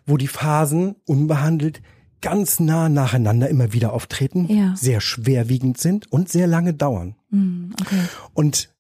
wo 0.06 0.16
die 0.16 0.28
Phasen 0.28 0.96
unbehandelt 1.06 1.80
ganz 2.20 2.58
nah 2.58 2.88
nacheinander 2.88 3.48
immer 3.48 3.72
wieder 3.72 3.92
auftreten, 3.92 4.48
ja. 4.48 4.74
sehr 4.74 5.00
schwerwiegend 5.00 5.78
sind 5.78 6.10
und 6.10 6.28
sehr 6.28 6.48
lange 6.48 6.74
dauern. 6.74 7.14
Mhm, 7.30 7.74
okay. 7.80 8.00
Und 8.34 8.70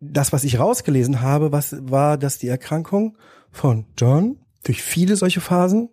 das, 0.00 0.32
was 0.32 0.44
ich 0.44 0.58
rausgelesen 0.58 1.22
habe, 1.22 1.52
was 1.52 1.76
war, 1.80 2.18
dass 2.18 2.36
die 2.36 2.48
Erkrankung 2.48 3.16
von 3.50 3.86
John 3.96 4.36
durch 4.64 4.82
viele 4.82 5.16
solche 5.16 5.40
Phasen 5.40 5.88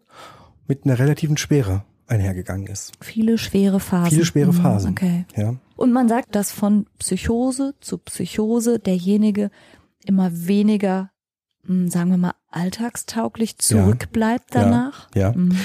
mit 0.67 0.85
einer 0.85 0.99
relativen 0.99 1.37
Schwere 1.37 1.83
einhergegangen 2.07 2.67
ist. 2.67 2.93
Viele 3.01 3.37
schwere 3.37 3.79
Phasen. 3.79 4.11
Viele 4.11 4.25
schwere 4.25 4.53
mhm, 4.53 4.57
Phasen. 4.57 4.91
Okay. 4.91 5.25
Ja. 5.35 5.55
Und 5.75 5.91
man 5.91 6.07
sagt, 6.07 6.35
dass 6.35 6.51
von 6.51 6.85
Psychose 6.99 7.75
zu 7.81 7.97
Psychose 7.97 8.79
derjenige 8.79 9.51
immer 10.05 10.29
weniger, 10.33 11.11
hm, 11.65 11.89
sagen 11.89 12.11
wir 12.11 12.17
mal, 12.17 12.33
alltagstauglich 12.49 13.57
zurückbleibt 13.57 14.55
ja. 14.55 14.63
danach. 14.63 15.09
Ja. 15.13 15.21
ja. 15.21 15.37
Mhm. 15.37 15.57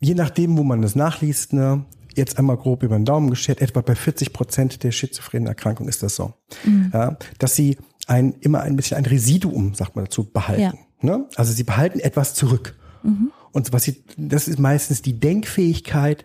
Je 0.00 0.14
nachdem, 0.14 0.58
wo 0.58 0.62
man 0.62 0.82
das 0.82 0.94
nachliest, 0.94 1.52
ne, 1.52 1.84
jetzt 2.14 2.38
einmal 2.38 2.56
grob 2.56 2.82
über 2.82 2.96
den 2.96 3.04
Daumen 3.04 3.30
geschert, 3.30 3.60
etwa 3.60 3.80
bei 3.80 3.94
40 3.94 4.32
Prozent 4.32 4.82
der 4.82 4.90
schizophrenen 4.90 5.46
Erkrankung 5.46 5.88
ist 5.88 6.02
das 6.02 6.16
so, 6.16 6.34
mhm. 6.64 6.90
ja, 6.92 7.16
dass 7.38 7.54
sie 7.54 7.78
ein, 8.06 8.34
immer 8.40 8.60
ein 8.60 8.76
bisschen 8.76 8.96
ein 8.96 9.06
Residuum, 9.06 9.74
sagt 9.74 9.96
man 9.96 10.04
dazu, 10.04 10.24
behalten. 10.24 10.78
Ne? 11.00 11.28
Also 11.36 11.52
sie 11.52 11.64
behalten 11.64 12.00
etwas 12.00 12.34
zurück. 12.34 12.76
Mhm. 13.02 13.32
Und 13.52 13.72
was 13.72 13.84
sie, 13.84 14.04
das 14.16 14.48
ist 14.48 14.58
meistens 14.58 15.02
die 15.02 15.18
Denkfähigkeit, 15.18 16.24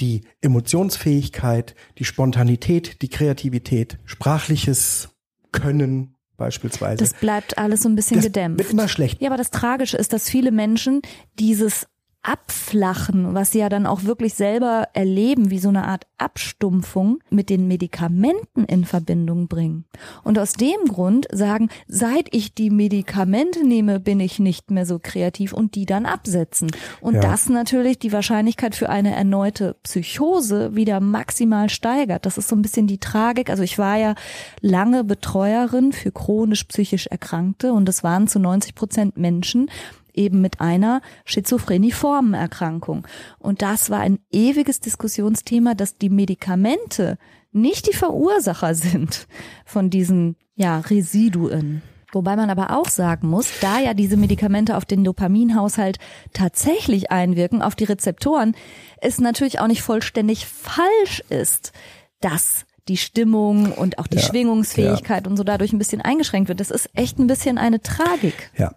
die 0.00 0.22
Emotionsfähigkeit, 0.40 1.74
die 1.98 2.04
Spontanität, 2.04 3.02
die 3.02 3.08
Kreativität, 3.08 3.98
sprachliches 4.04 5.10
Können 5.52 6.16
beispielsweise. 6.36 6.96
Das 6.96 7.14
bleibt 7.14 7.58
alles 7.58 7.82
so 7.82 7.88
ein 7.88 7.94
bisschen 7.94 8.16
das 8.16 8.26
gedämpft. 8.26 8.58
Wird 8.58 8.72
immer 8.72 8.88
schlecht. 8.88 9.20
Ja, 9.20 9.28
aber 9.28 9.36
das 9.36 9.50
Tragische 9.50 9.96
ist, 9.96 10.12
dass 10.12 10.28
viele 10.28 10.50
Menschen 10.50 11.02
dieses 11.38 11.86
Abflachen, 12.22 13.34
was 13.34 13.50
sie 13.50 13.58
ja 13.58 13.68
dann 13.68 13.84
auch 13.84 14.04
wirklich 14.04 14.34
selber 14.34 14.88
erleben, 14.92 15.50
wie 15.50 15.58
so 15.58 15.68
eine 15.68 15.88
Art 15.88 16.06
Abstumpfung 16.18 17.18
mit 17.30 17.50
den 17.50 17.66
Medikamenten 17.66 18.64
in 18.64 18.84
Verbindung 18.84 19.48
bringen. 19.48 19.86
Und 20.22 20.38
aus 20.38 20.52
dem 20.52 20.84
Grund 20.86 21.26
sagen, 21.32 21.68
seit 21.88 22.32
ich 22.32 22.54
die 22.54 22.70
Medikamente 22.70 23.66
nehme, 23.66 23.98
bin 23.98 24.20
ich 24.20 24.38
nicht 24.38 24.70
mehr 24.70 24.86
so 24.86 25.00
kreativ 25.02 25.52
und 25.52 25.74
die 25.74 25.84
dann 25.84 26.06
absetzen. 26.06 26.70
Und 27.00 27.14
ja. 27.14 27.20
das 27.22 27.48
natürlich 27.48 27.98
die 27.98 28.12
Wahrscheinlichkeit 28.12 28.76
für 28.76 28.88
eine 28.88 29.14
erneute 29.14 29.74
Psychose 29.82 30.76
wieder 30.76 31.00
maximal 31.00 31.70
steigert. 31.70 32.24
Das 32.24 32.38
ist 32.38 32.48
so 32.48 32.54
ein 32.54 32.62
bisschen 32.62 32.86
die 32.86 32.98
Tragik. 32.98 33.50
Also 33.50 33.64
ich 33.64 33.78
war 33.78 33.96
ja 33.96 34.14
lange 34.60 35.02
Betreuerin 35.02 35.92
für 35.92 36.12
chronisch 36.12 36.64
psychisch 36.64 37.08
Erkrankte 37.08 37.72
und 37.72 37.88
es 37.88 38.04
waren 38.04 38.28
zu 38.28 38.38
90 38.38 38.76
Prozent 38.76 39.16
Menschen, 39.16 39.68
eben 40.14 40.40
mit 40.40 40.60
einer 40.60 41.00
schizophreniformen 41.24 42.34
Erkrankung. 42.34 43.06
Und 43.38 43.62
das 43.62 43.90
war 43.90 44.00
ein 44.00 44.18
ewiges 44.30 44.80
Diskussionsthema, 44.80 45.74
dass 45.74 45.96
die 45.96 46.10
Medikamente 46.10 47.18
nicht 47.52 47.88
die 47.88 47.96
Verursacher 47.96 48.74
sind 48.74 49.26
von 49.64 49.90
diesen 49.90 50.36
ja, 50.54 50.80
Residuen. 50.80 51.82
Wobei 52.12 52.36
man 52.36 52.50
aber 52.50 52.78
auch 52.78 52.88
sagen 52.88 53.28
muss, 53.28 53.50
da 53.60 53.80
ja 53.80 53.94
diese 53.94 54.18
Medikamente 54.18 54.76
auf 54.76 54.84
den 54.84 55.02
Dopaminhaushalt 55.02 55.98
tatsächlich 56.34 57.10
einwirken, 57.10 57.62
auf 57.62 57.74
die 57.74 57.84
Rezeptoren, 57.84 58.54
es 59.00 59.18
natürlich 59.18 59.60
auch 59.60 59.66
nicht 59.66 59.82
vollständig 59.82 60.46
falsch 60.46 61.24
ist, 61.30 61.72
dass 62.20 62.66
die 62.88 62.98
Stimmung 62.98 63.72
und 63.72 63.98
auch 63.98 64.06
die 64.06 64.18
ja, 64.18 64.22
Schwingungsfähigkeit 64.22 65.24
ja. 65.24 65.30
und 65.30 65.36
so 65.36 65.44
dadurch 65.44 65.72
ein 65.72 65.78
bisschen 65.78 66.02
eingeschränkt 66.02 66.48
wird. 66.48 66.60
Das 66.60 66.70
ist 66.70 66.90
echt 66.94 67.18
ein 67.18 67.28
bisschen 67.28 67.56
eine 67.56 67.80
Tragik. 67.80 68.50
Ja, 68.58 68.74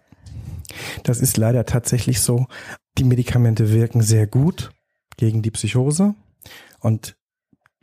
das 1.04 1.20
ist 1.20 1.38
leider 1.38 1.66
tatsächlich 1.66 2.22
so. 2.22 2.48
Die 2.98 3.04
Medikamente 3.04 3.72
wirken 3.72 4.02
sehr 4.02 4.28
gut 4.28 4.72
gegen 5.18 5.42
die 5.42 5.52
Psychose 5.52 6.16
und 6.80 7.16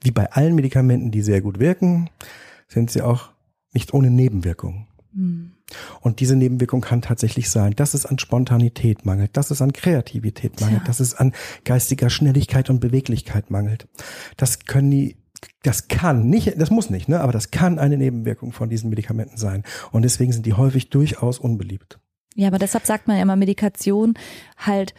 wie 0.03 0.11
bei 0.11 0.33
allen 0.33 0.55
Medikamenten, 0.55 1.11
die 1.11 1.23
sehr 1.23 1.41
gut 1.41 1.59
wirken, 1.59 2.11
sind 2.69 2.91
sie 2.91 3.03
auch 3.03 3.31
nicht 3.73 3.95
ohne 3.95 4.11
Nebenwirkungen. 4.11 4.89
Mhm. 5.13 5.53
Und 6.01 6.21
diese 6.21 6.37
Nebenwirkung 6.37 6.81
kann 6.81 7.03
tatsächlich 7.03 7.49
sein, 7.49 7.73
dass 7.75 7.95
es 7.95 8.05
an 8.05 8.19
Spontanität 8.19 9.07
mangelt, 9.07 9.37
dass 9.37 9.51
es 9.51 9.63
an 9.63 9.73
Kreativität 9.73 10.61
mangelt, 10.61 10.83
ja. 10.83 10.87
dass 10.87 11.01
es 11.01 11.15
an 11.15 11.33
geistiger 11.65 12.11
Schnelligkeit 12.11 12.69
und 12.69 12.81
Beweglichkeit 12.81 13.51
mangelt. 13.51 13.89
Das 14.37 14.67
können 14.67 14.91
die 14.91 15.17
das 15.63 15.89
kann 15.89 16.29
nicht, 16.29 16.61
das 16.61 16.71
muss 16.71 16.89
nicht, 16.91 17.09
ne, 17.09 17.21
aber 17.21 17.33
das 17.33 17.51
kann 17.51 17.79
eine 17.81 17.97
Nebenwirkung 17.97 18.53
von 18.53 18.69
diesen 18.69 18.91
Medikamenten 18.91 19.37
sein. 19.37 19.65
Und 19.91 20.03
deswegen 20.03 20.33
sind 20.33 20.47
die 20.47 20.53
häufig 20.53 20.91
durchaus 20.91 21.39
unbeliebt. 21.39 21.99
Ja, 22.35 22.49
aber 22.49 22.59
deshalb 22.59 22.87
sagt 22.87 23.09
man 23.09 23.17
ja 23.17 23.23
immer 23.23 23.37
Medikation 23.37 24.15
halt 24.57 24.95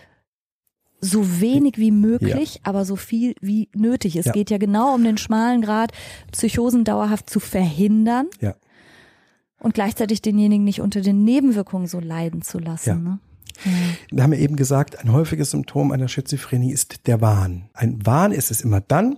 so 1.01 1.41
wenig 1.41 1.77
wie 1.77 1.91
möglich, 1.91 2.55
ja. 2.55 2.61
aber 2.63 2.85
so 2.85 2.95
viel 2.95 3.35
wie 3.41 3.69
nötig. 3.75 4.15
Es 4.15 4.27
ja. 4.27 4.31
geht 4.31 4.49
ja 4.49 4.57
genau 4.57 4.95
um 4.95 5.03
den 5.03 5.17
schmalen 5.17 5.61
Grad, 5.61 5.91
Psychosen 6.31 6.85
dauerhaft 6.85 7.29
zu 7.29 7.39
verhindern. 7.39 8.27
Ja. 8.39 8.55
Und 9.59 9.73
gleichzeitig 9.73 10.21
denjenigen 10.21 10.63
nicht 10.63 10.81
unter 10.81 11.01
den 11.01 11.23
Nebenwirkungen 11.23 11.87
so 11.87 11.99
leiden 11.99 12.41
zu 12.41 12.59
lassen. 12.59 13.03
Ne? 13.03 13.19
Wir 14.11 14.23
haben 14.23 14.33
ja 14.33 14.39
eben 14.39 14.55
gesagt, 14.55 14.99
ein 14.99 15.11
häufiges 15.11 15.51
Symptom 15.51 15.91
einer 15.91 16.07
Schizophrenie 16.07 16.71
ist 16.71 17.07
der 17.07 17.21
Wahn. 17.21 17.69
Ein 17.73 18.05
Wahn 18.05 18.31
ist 18.31 18.51
es 18.51 18.61
immer 18.61 18.81
dann, 18.81 19.17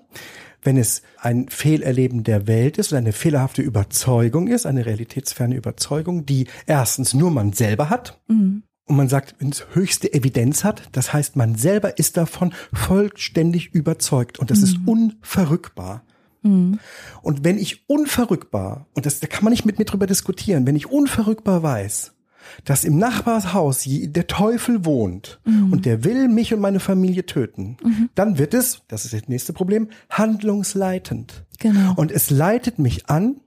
wenn 0.66 0.78
es 0.78 1.04
ein 1.20 1.48
Fehlerleben 1.48 2.24
der 2.24 2.48
Welt 2.48 2.78
ist 2.78 2.92
oder 2.92 3.00
eine 3.00 3.14
fehlerhafte 3.14 3.62
Überzeugung 3.62 4.48
ist, 4.48 4.66
eine 4.66 4.86
realitätsferne 4.86 5.56
Überzeugung, 5.56 6.26
die 6.26 6.48
erstens 6.66 7.14
nur 7.14 7.32
man 7.32 7.54
selber 7.54 7.90
hat. 7.90 8.20
Mhm. 8.28 8.64
Und 8.88 8.98
man 8.98 9.10
sagt, 9.10 9.36
wenn 9.40 9.50
es 9.50 9.66
höchste 9.74 10.14
Evidenz 10.14 10.64
hat, 10.64 10.90
das 10.92 11.12
heißt, 11.12 11.36
man 11.36 11.56
selber 11.56 11.98
ist 11.98 12.18
davon 12.18 12.54
vollständig 12.72 13.74
überzeugt 13.74 14.38
und 14.38 14.52
das 14.52 14.60
mhm. 14.60 14.64
ist 14.66 14.78
unverrückbar. 14.86 16.04
Mhm. 16.44 16.80
Und 17.22 17.44
wenn 17.44 17.58
ich 17.58 17.90
unverrückbar, 17.90 18.88
und 18.94 19.06
das, 19.06 19.20
da 19.20 19.28
kann 19.28 19.44
man 19.44 19.52
nicht 19.52 19.66
mit 19.66 19.80
mir 19.80 19.86
drüber 19.86 20.08
diskutieren, 20.08 20.68
wenn 20.68 20.76
ich 20.76 20.92
unverrückbar 20.92 21.64
weiß, 21.64 22.15
dass 22.64 22.84
im 22.84 22.98
Nachbarshaus 22.98 23.86
der 23.88 24.28
Teufel 24.28 24.86
wohnt 24.86 25.40
mhm. 25.46 25.72
und 25.72 25.86
der 25.86 26.04
will 26.04 26.28
mich 26.28 26.54
und 26.54 26.60
meine 26.60 26.80
Familie 26.80 27.26
töten, 27.26 27.78
mhm. 27.84 28.10
dann 28.16 28.38
wird 28.38 28.54
es, 28.54 28.82
das 28.88 29.06
ist 29.06 29.14
das 29.14 29.28
nächste 29.28 29.54
Problem, 29.54 29.90
handlungsleitend. 30.10 31.46
Genau. 31.60 31.94
Und 31.96 32.12
es 32.12 32.30
leitet 32.30 32.80
mich 32.80 33.10
an, 33.10 33.38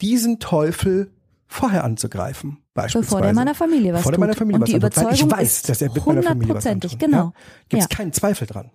diesen 0.00 0.38
Teufel 0.38 1.10
vorher 1.46 1.84
anzugreifen. 1.84 2.58
Beispielsweise. 2.74 3.06
Bevor 3.06 3.22
der 3.22 3.32
meiner 3.34 3.54
Familie 3.54 3.92
was 3.92 4.00
Bevor 4.00 4.12
der 4.12 4.20
meiner 4.20 4.34
Familie 4.34 4.56
und 4.56 4.62
was 4.62 4.70
die 4.70 4.76
Überzeugung 4.76 5.14
ich 5.14 5.30
weiß, 5.30 5.62
dass 5.62 5.82
er 5.82 5.92
mit 5.92 6.06
meiner 6.06 6.22
Familie 6.22 6.54
was 6.54 6.66
antut. 6.66 6.98
genau. 6.98 7.16
Ja? 7.16 7.32
Gibt 7.68 7.82
es 7.82 7.88
ja. 7.90 7.96
keinen 7.96 8.12
Zweifel 8.12 8.46
dran. 8.46 8.70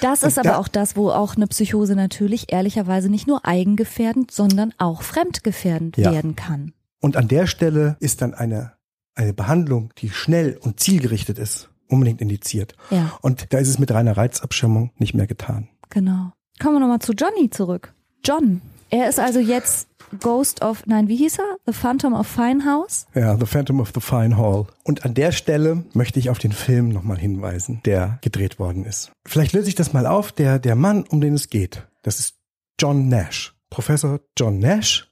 Das 0.00 0.22
ist 0.22 0.38
aber 0.38 0.50
da- 0.50 0.58
auch 0.58 0.68
das, 0.68 0.96
wo 0.96 1.10
auch 1.10 1.36
eine 1.36 1.46
Psychose 1.46 1.96
natürlich 1.96 2.52
ehrlicherweise 2.52 3.08
nicht 3.08 3.26
nur 3.26 3.46
eigengefährdend, 3.46 4.30
sondern 4.30 4.74
auch 4.76 5.00
fremdgefährdend 5.02 5.96
Ja. 5.96 6.12
werden 6.12 6.36
kann. 6.36 6.72
Und 7.04 7.18
an 7.18 7.28
der 7.28 7.46
Stelle 7.46 7.98
ist 8.00 8.22
dann 8.22 8.32
eine, 8.32 8.72
eine 9.14 9.34
Behandlung, 9.34 9.92
die 9.98 10.08
schnell 10.08 10.56
und 10.62 10.80
zielgerichtet 10.80 11.38
ist, 11.38 11.68
unbedingt 11.86 12.22
indiziert. 12.22 12.74
Ja, 12.88 13.18
Und 13.20 13.52
da 13.52 13.58
ist 13.58 13.68
es 13.68 13.78
mit 13.78 13.90
reiner 13.92 14.16
Reizabschirmung 14.16 14.90
nicht 14.96 15.12
mehr 15.12 15.26
getan. 15.26 15.68
genau. 15.90 16.32
Kommen 16.58 16.76
wir 16.76 16.80
nochmal 16.80 17.00
zu 17.00 17.12
Johnny 17.12 17.50
zurück. 17.50 17.92
John. 18.24 18.62
Er 18.88 19.10
ist 19.10 19.20
also 19.20 19.38
jetzt 19.38 19.88
Ghost 20.20 20.62
of, 20.62 20.86
nein, 20.86 21.08
wie 21.08 21.16
hieß 21.16 21.40
er? 21.40 21.56
The 21.66 21.74
Phantom 21.74 22.14
of 22.14 22.26
Finehouse? 22.26 23.06
Ja, 23.14 23.36
The 23.38 23.44
Phantom 23.44 23.80
of 23.80 23.90
the 23.92 24.00
Fine 24.00 24.38
Hall. 24.38 24.66
Und 24.84 25.04
an 25.04 25.12
der 25.12 25.32
Stelle 25.32 25.84
möchte 25.92 26.18
ich 26.18 26.30
auf 26.30 26.38
den 26.38 26.52
Film 26.52 26.88
nochmal 26.88 27.18
hinweisen, 27.18 27.82
der 27.84 28.18
gedreht 28.22 28.58
worden 28.58 28.86
ist. 28.86 29.12
Vielleicht 29.26 29.52
löse 29.52 29.68
ich 29.68 29.74
das 29.74 29.92
mal 29.92 30.06
auf. 30.06 30.32
Der, 30.32 30.58
der 30.58 30.74
Mann, 30.74 31.02
um 31.02 31.20
den 31.20 31.34
es 31.34 31.50
geht, 31.50 31.86
das 32.02 32.18
ist 32.18 32.36
John 32.80 33.08
Nash. 33.08 33.54
Professor 33.68 34.20
John 34.38 34.58
Nash. 34.58 35.10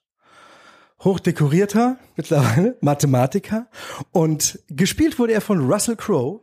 Hochdekorierter, 1.04 1.96
mittlerweile, 2.16 2.76
Mathematiker. 2.80 3.66
Und 4.12 4.58
gespielt 4.68 5.18
wurde 5.18 5.32
er 5.32 5.40
von 5.40 5.70
Russell 5.70 5.96
Crowe 5.96 6.40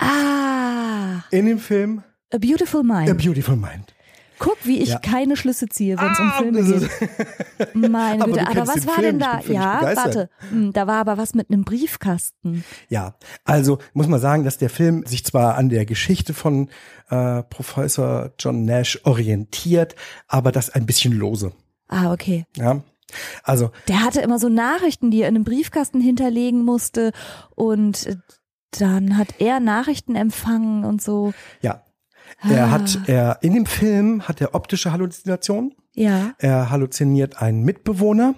Ah, 0.00 1.24
in 1.30 1.46
dem 1.46 1.58
Film 1.58 2.02
A 2.32 2.38
Beautiful 2.38 2.82
Mind. 2.82 3.10
A 3.10 3.14
Beautiful 3.14 3.56
Mind. 3.56 3.94
Guck, 4.38 4.58
wie 4.62 4.78
ich 4.78 4.90
Ja. 4.90 4.98
keine 5.00 5.36
Schlüsse 5.36 5.66
ziehe, 5.68 5.98
wenn 5.98 6.12
es 6.12 6.20
um 6.20 6.28
Ah, 6.28 6.38
Filme 6.38 6.62
das 6.62 6.98
geht. 7.00 7.74
Meine 7.74 8.22
Aber 8.22 8.32
Güte, 8.32 8.42
aber 8.46 8.54
kennst 8.54 8.76
was 8.76 8.86
war 8.86 8.94
Film, 8.94 9.18
denn 9.18 9.18
da? 9.18 9.40
Ja, 9.48 9.96
warte. 9.96 10.30
Hm, 10.50 10.72
Da 10.72 10.86
war 10.86 10.94
aber 11.00 11.18
was 11.18 11.34
mit 11.34 11.50
einem 11.50 11.64
Briefkasten. 11.64 12.62
Ja, 12.88 13.16
also 13.44 13.78
muss 13.94 14.06
man 14.06 14.20
sagen, 14.20 14.44
dass 14.44 14.56
der 14.58 14.70
Film 14.70 15.04
sich 15.06 15.24
zwar 15.24 15.56
an 15.56 15.70
der 15.70 15.84
Geschichte 15.86 16.34
von 16.34 16.68
äh, 17.10 17.42
Professor 17.42 18.30
John 18.38 18.64
Nash 18.64 19.00
orientiert, 19.02 19.96
aber 20.28 20.52
das 20.52 20.70
ein 20.70 20.86
bisschen 20.86 21.14
lose. 21.14 21.50
Ah, 21.88 22.12
okay. 22.12 22.46
Ja, 22.56 22.82
also 23.42 23.70
Der 23.88 24.02
hatte 24.04 24.20
immer 24.20 24.38
so 24.38 24.48
Nachrichten, 24.48 25.10
die 25.10 25.22
er 25.22 25.28
in 25.28 25.34
einem 25.36 25.44
Briefkasten 25.44 26.00
hinterlegen 26.00 26.64
musste 26.64 27.12
und 27.54 28.18
dann 28.78 29.16
hat 29.16 29.28
er 29.38 29.60
Nachrichten 29.60 30.14
empfangen 30.14 30.84
und 30.84 31.00
so. 31.02 31.32
ja, 31.62 31.82
er 32.48 32.64
Ah. 32.66 32.70
hat 32.70 32.98
er 33.06 33.38
in 33.40 33.54
dem 33.54 33.64
Film 33.66 34.28
hat 34.28 34.40
er 34.40 34.54
optische 34.54 34.92
Halluzinationen. 34.92 35.74
Ja, 35.94 36.32
Er 36.38 36.70
halluziniert 36.70 37.40
einen 37.40 37.62
Mitbewohner. 37.64 38.34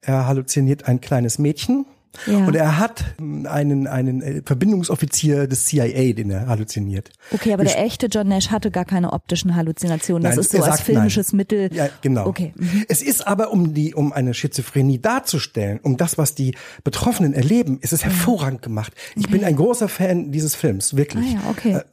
Er 0.00 0.26
halluziniert 0.26 0.86
ein 0.86 1.00
kleines 1.00 1.38
Mädchen. 1.38 1.84
Ja. 2.26 2.46
Und 2.46 2.54
er 2.56 2.78
hat 2.78 3.04
einen, 3.18 3.86
einen 3.86 4.22
äh, 4.22 4.42
Verbindungsoffizier 4.44 5.46
des 5.46 5.66
CIA, 5.66 6.12
den 6.12 6.30
er 6.30 6.46
halluziniert. 6.46 7.10
Okay, 7.32 7.52
aber 7.52 7.64
Ich- 7.64 7.72
der 7.72 7.84
echte 7.84 8.06
John 8.06 8.28
Nash 8.28 8.50
hatte 8.50 8.70
gar 8.70 8.84
keine 8.84 9.12
optischen 9.12 9.54
Halluzinationen. 9.56 10.22
Das 10.24 10.36
Nein, 10.36 10.40
ist 10.40 10.52
so 10.52 10.62
als 10.62 10.80
filmisches 10.80 11.32
Mittel. 11.32 11.72
Ja, 11.74 11.88
genau. 12.02 12.26
Okay. 12.26 12.52
mhm. 12.56 12.84
Es 12.88 13.02
ist 13.02 13.26
aber, 13.26 13.50
um 13.52 13.74
die, 13.74 13.94
um 13.94 14.12
eine 14.12 14.34
Schizophrenie 14.34 15.00
darzustellen, 15.00 15.80
um 15.82 15.96
das, 15.96 16.18
was 16.18 16.34
die 16.34 16.54
Betroffenen 16.84 17.32
erleben, 17.34 17.78
ist 17.80 17.92
es 17.92 18.04
hervorragend 18.04 18.62
gemacht. 18.62 18.92
Ich 19.16 19.28
bin 19.30 19.44
ein 19.44 19.56
großer 19.56 19.88
Fan 19.88 20.32
dieses 20.32 20.54
Films, 20.54 20.96
wirklich. 20.96 21.36
Ah 21.36 21.40
ja, 21.44 21.50
okay. 21.50 21.72
Äh, 21.74 21.84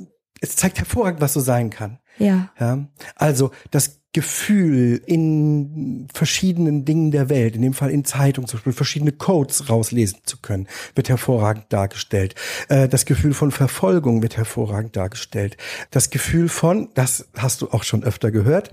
Es 0.41 0.55
zeigt 0.55 0.78
hervorragend, 0.78 1.21
was 1.21 1.34
so 1.34 1.39
sein 1.39 1.69
kann. 1.69 1.99
Ja. 2.19 2.49
Ja, 2.59 2.88
also 3.15 3.51
das 3.71 4.01
Gefühl 4.14 5.01
in 5.05 6.07
verschiedenen 6.14 6.86
Dingen 6.86 7.11
der 7.11 7.30
Welt, 7.30 7.55
in 7.55 7.61
dem 7.64 7.74
Fall 7.74 7.89
in 7.89 8.05
Zeitungen 8.05 8.47
zum 8.47 8.59
Beispiel, 8.59 8.74
verschiedene 8.74 9.11
Codes 9.11 9.70
rauslesen 9.70 10.20
zu 10.26 10.38
können, 10.38 10.68
wird 10.95 11.09
hervorragend 11.09 11.66
dargestellt. 11.70 12.36
Äh, 12.70 12.88
Das 12.88 13.05
Gefühl 13.05 13.34
von 13.34 13.51
Verfolgung 13.51 14.22
wird 14.22 14.38
hervorragend 14.38 14.95
dargestellt. 14.95 15.57
Das 15.91 16.11
Gefühl 16.11 16.47
von, 16.47 16.89
das 16.93 17.28
hast 17.38 17.61
du 17.61 17.70
auch 17.72 17.84
schon 17.84 18.03
öfter 18.03 18.30
gehört, 18.32 18.72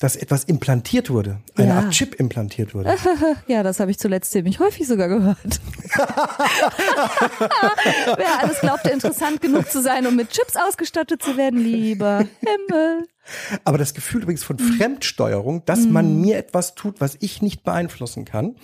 dass 0.00 0.16
etwas 0.16 0.44
implantiert 0.44 1.08
wurde, 1.10 1.38
eine 1.54 1.68
Ja. 1.68 1.78
Art 1.78 1.90
Chip 1.92 2.14
implantiert 2.16 2.74
wurde. 2.74 2.94
Ja, 3.46 3.62
das 3.62 3.80
habe 3.80 3.90
ich 3.90 3.98
zuletzt 3.98 4.32
ziemlich 4.32 4.58
häufig 4.60 4.86
sogar 4.86 5.08
gehört. 5.08 5.36
Wer 8.16 8.38
alles 8.40 8.60
glaubte, 8.60 8.90
interessant 8.90 9.40
genug 9.40 9.70
zu 9.70 9.80
sein, 9.82 10.06
um 10.06 10.16
mit 10.16 10.30
Chips 10.30 10.54
ausgestattet 10.56 11.22
zu 11.22 11.36
werden, 11.36 11.60
lieber 11.60 12.24
Himmel. 12.40 13.06
Aber 13.64 13.78
das 13.78 13.94
Gefühl 13.94 14.22
übrigens 14.22 14.42
von 14.42 14.56
Mhm. 14.56 14.72
Fremdsteuerung, 14.74 15.64
dass 15.66 15.86
man 15.86 16.20
mir 16.20 16.36
etwas 16.38 16.74
tut, 16.74 17.00
was 17.00 17.16
ich 17.20 17.42
nicht 17.42 17.62
beeinflussen 17.62 18.24
kann, 18.24 18.56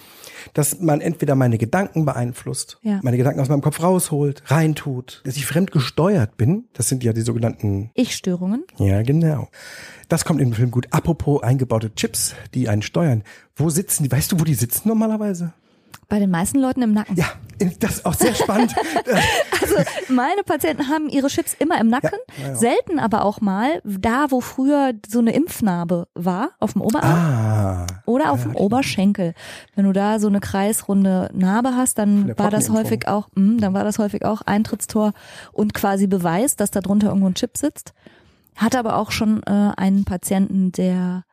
dass 0.55 0.81
man 0.81 1.01
entweder 1.01 1.35
meine 1.35 1.59
Gedanken 1.59 2.05
beeinflusst, 2.05 2.79
Ja. 2.83 3.01
meine 3.03 3.17
Gedanken 3.17 3.41
aus 3.41 3.49
meinem 3.49 3.61
Kopf 3.63 3.83
rausholt, 3.83 4.43
reintut, 4.47 5.23
dass 5.25 5.37
ich 5.37 5.47
fremdgesteuert 5.47 6.37
bin, 6.37 6.65
das 6.73 6.89
sind 6.89 7.05
ja 7.05 7.13
die 7.13 7.21
sogenannten, 7.21 7.91
Ich-Störungen. 7.95 8.65
ja 8.79 9.03
genau. 9.03 9.49
Das 10.09 10.25
kommt 10.25 10.41
im 10.41 10.53
Film 10.53 10.71
gut. 10.71 10.87
Apropos 10.91 11.43
eingebaute 11.43 11.95
Chips, 11.95 12.35
die 12.55 12.69
einen 12.69 12.83
steuern. 12.83 13.23
Wo 13.57 13.71
sitzen 13.71 14.05
die? 14.05 14.13
Weißt 14.13 14.31
du, 14.33 14.41
wo 14.41 14.45
die 14.45 14.55
sitzen 14.55 14.89
normalerweise? 14.89 15.53
Bei 16.09 16.18
den 16.18 16.30
meisten 16.30 16.59
Leuten 16.61 16.82
im 16.82 16.92
Nacken. 16.92 17.16
Ja, 17.16 17.26
das 17.80 17.97
ist 17.97 18.07
auch 18.07 18.14
sehr 18.14 18.34
spannend. 18.34 18.74
Also 19.61 19.74
meine 20.09 20.42
Patienten 20.44 20.88
haben 20.88 21.09
ihre 21.09 21.28
Chips 21.28 21.55
immer 21.59 21.80
im 21.80 21.88
Nacken, 21.88 22.18
Ja, 22.36 22.42
ja, 22.42 22.49
ja. 22.51 22.57
selten 22.57 22.99
aber 22.99 23.24
auch 23.24 23.40
mal 23.40 23.80
da, 23.84 24.26
wo 24.30 24.40
früher 24.40 24.92
so 25.09 25.18
eine 25.18 25.32
Impfnarbe 25.32 26.07
war, 26.14 26.51
auf 26.61 26.74
dem 26.74 26.82
Oberarm 26.82 27.14
ah, 27.14 27.86
oder 28.05 28.30
auf 28.32 28.42
dem 28.42 28.55
Oberschenkel. 28.55 29.34
Wenn 29.74 29.86
du 29.86 29.92
da 29.92 30.20
so 30.20 30.28
eine 30.28 30.40
kreisrunde 30.40 31.30
Narbe 31.32 31.74
hast, 31.74 31.99
dann 31.99 32.36
war 32.38 32.51
das 32.51 32.70
häufig 32.70 33.09
auch, 33.09 33.28
mh, 33.34 33.61
dann 33.61 33.74
war 33.74 33.82
das 33.82 33.99
häufig 33.99 34.24
auch 34.24 34.42
Eintrittstor 34.42 35.12
und 35.53 35.74
quasi 35.74 36.07
Beweis, 36.07 36.55
dass 36.57 36.70
da 36.70 36.80
drunter 36.80 37.09
irgendwo 37.09 37.28
ein 37.28 37.34
Chip 37.34 37.57
sitzt. 37.57 37.92
Hatte 38.57 38.78
aber 38.78 38.97
auch 38.97 39.11
schon 39.11 39.42
äh, 39.44 39.72
einen 39.76 40.05
Patienten, 40.05 40.70
der 40.72 41.24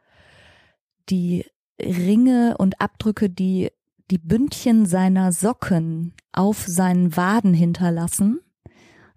die 1.10 1.46
Ringe 1.80 2.56
und 2.58 2.80
Abdrücke, 2.82 3.30
die 3.30 3.70
die 4.12 4.18
Bündchen 4.18 4.86
seiner 4.86 5.32
Socken 5.32 6.14
auf 6.32 6.66
seinen 6.68 7.16
Waden 7.16 7.54
hinterlassen. 7.54 8.40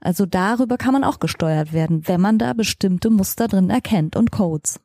Also 0.01 0.27
darüber 0.27 0.77
kann 0.77 0.93
man 0.93 1.05
auch 1.05 1.19
gesteuert 1.19 1.73
werden, 1.73 2.07
wenn 2.07 2.21
man 2.21 2.39
da 2.39 2.53
bestimmte 2.53 3.11
Muster 3.11 3.49
drin 3.49 3.71
erkennt 3.71 4.15
und 4.15 4.31
Codes. 4.31 4.81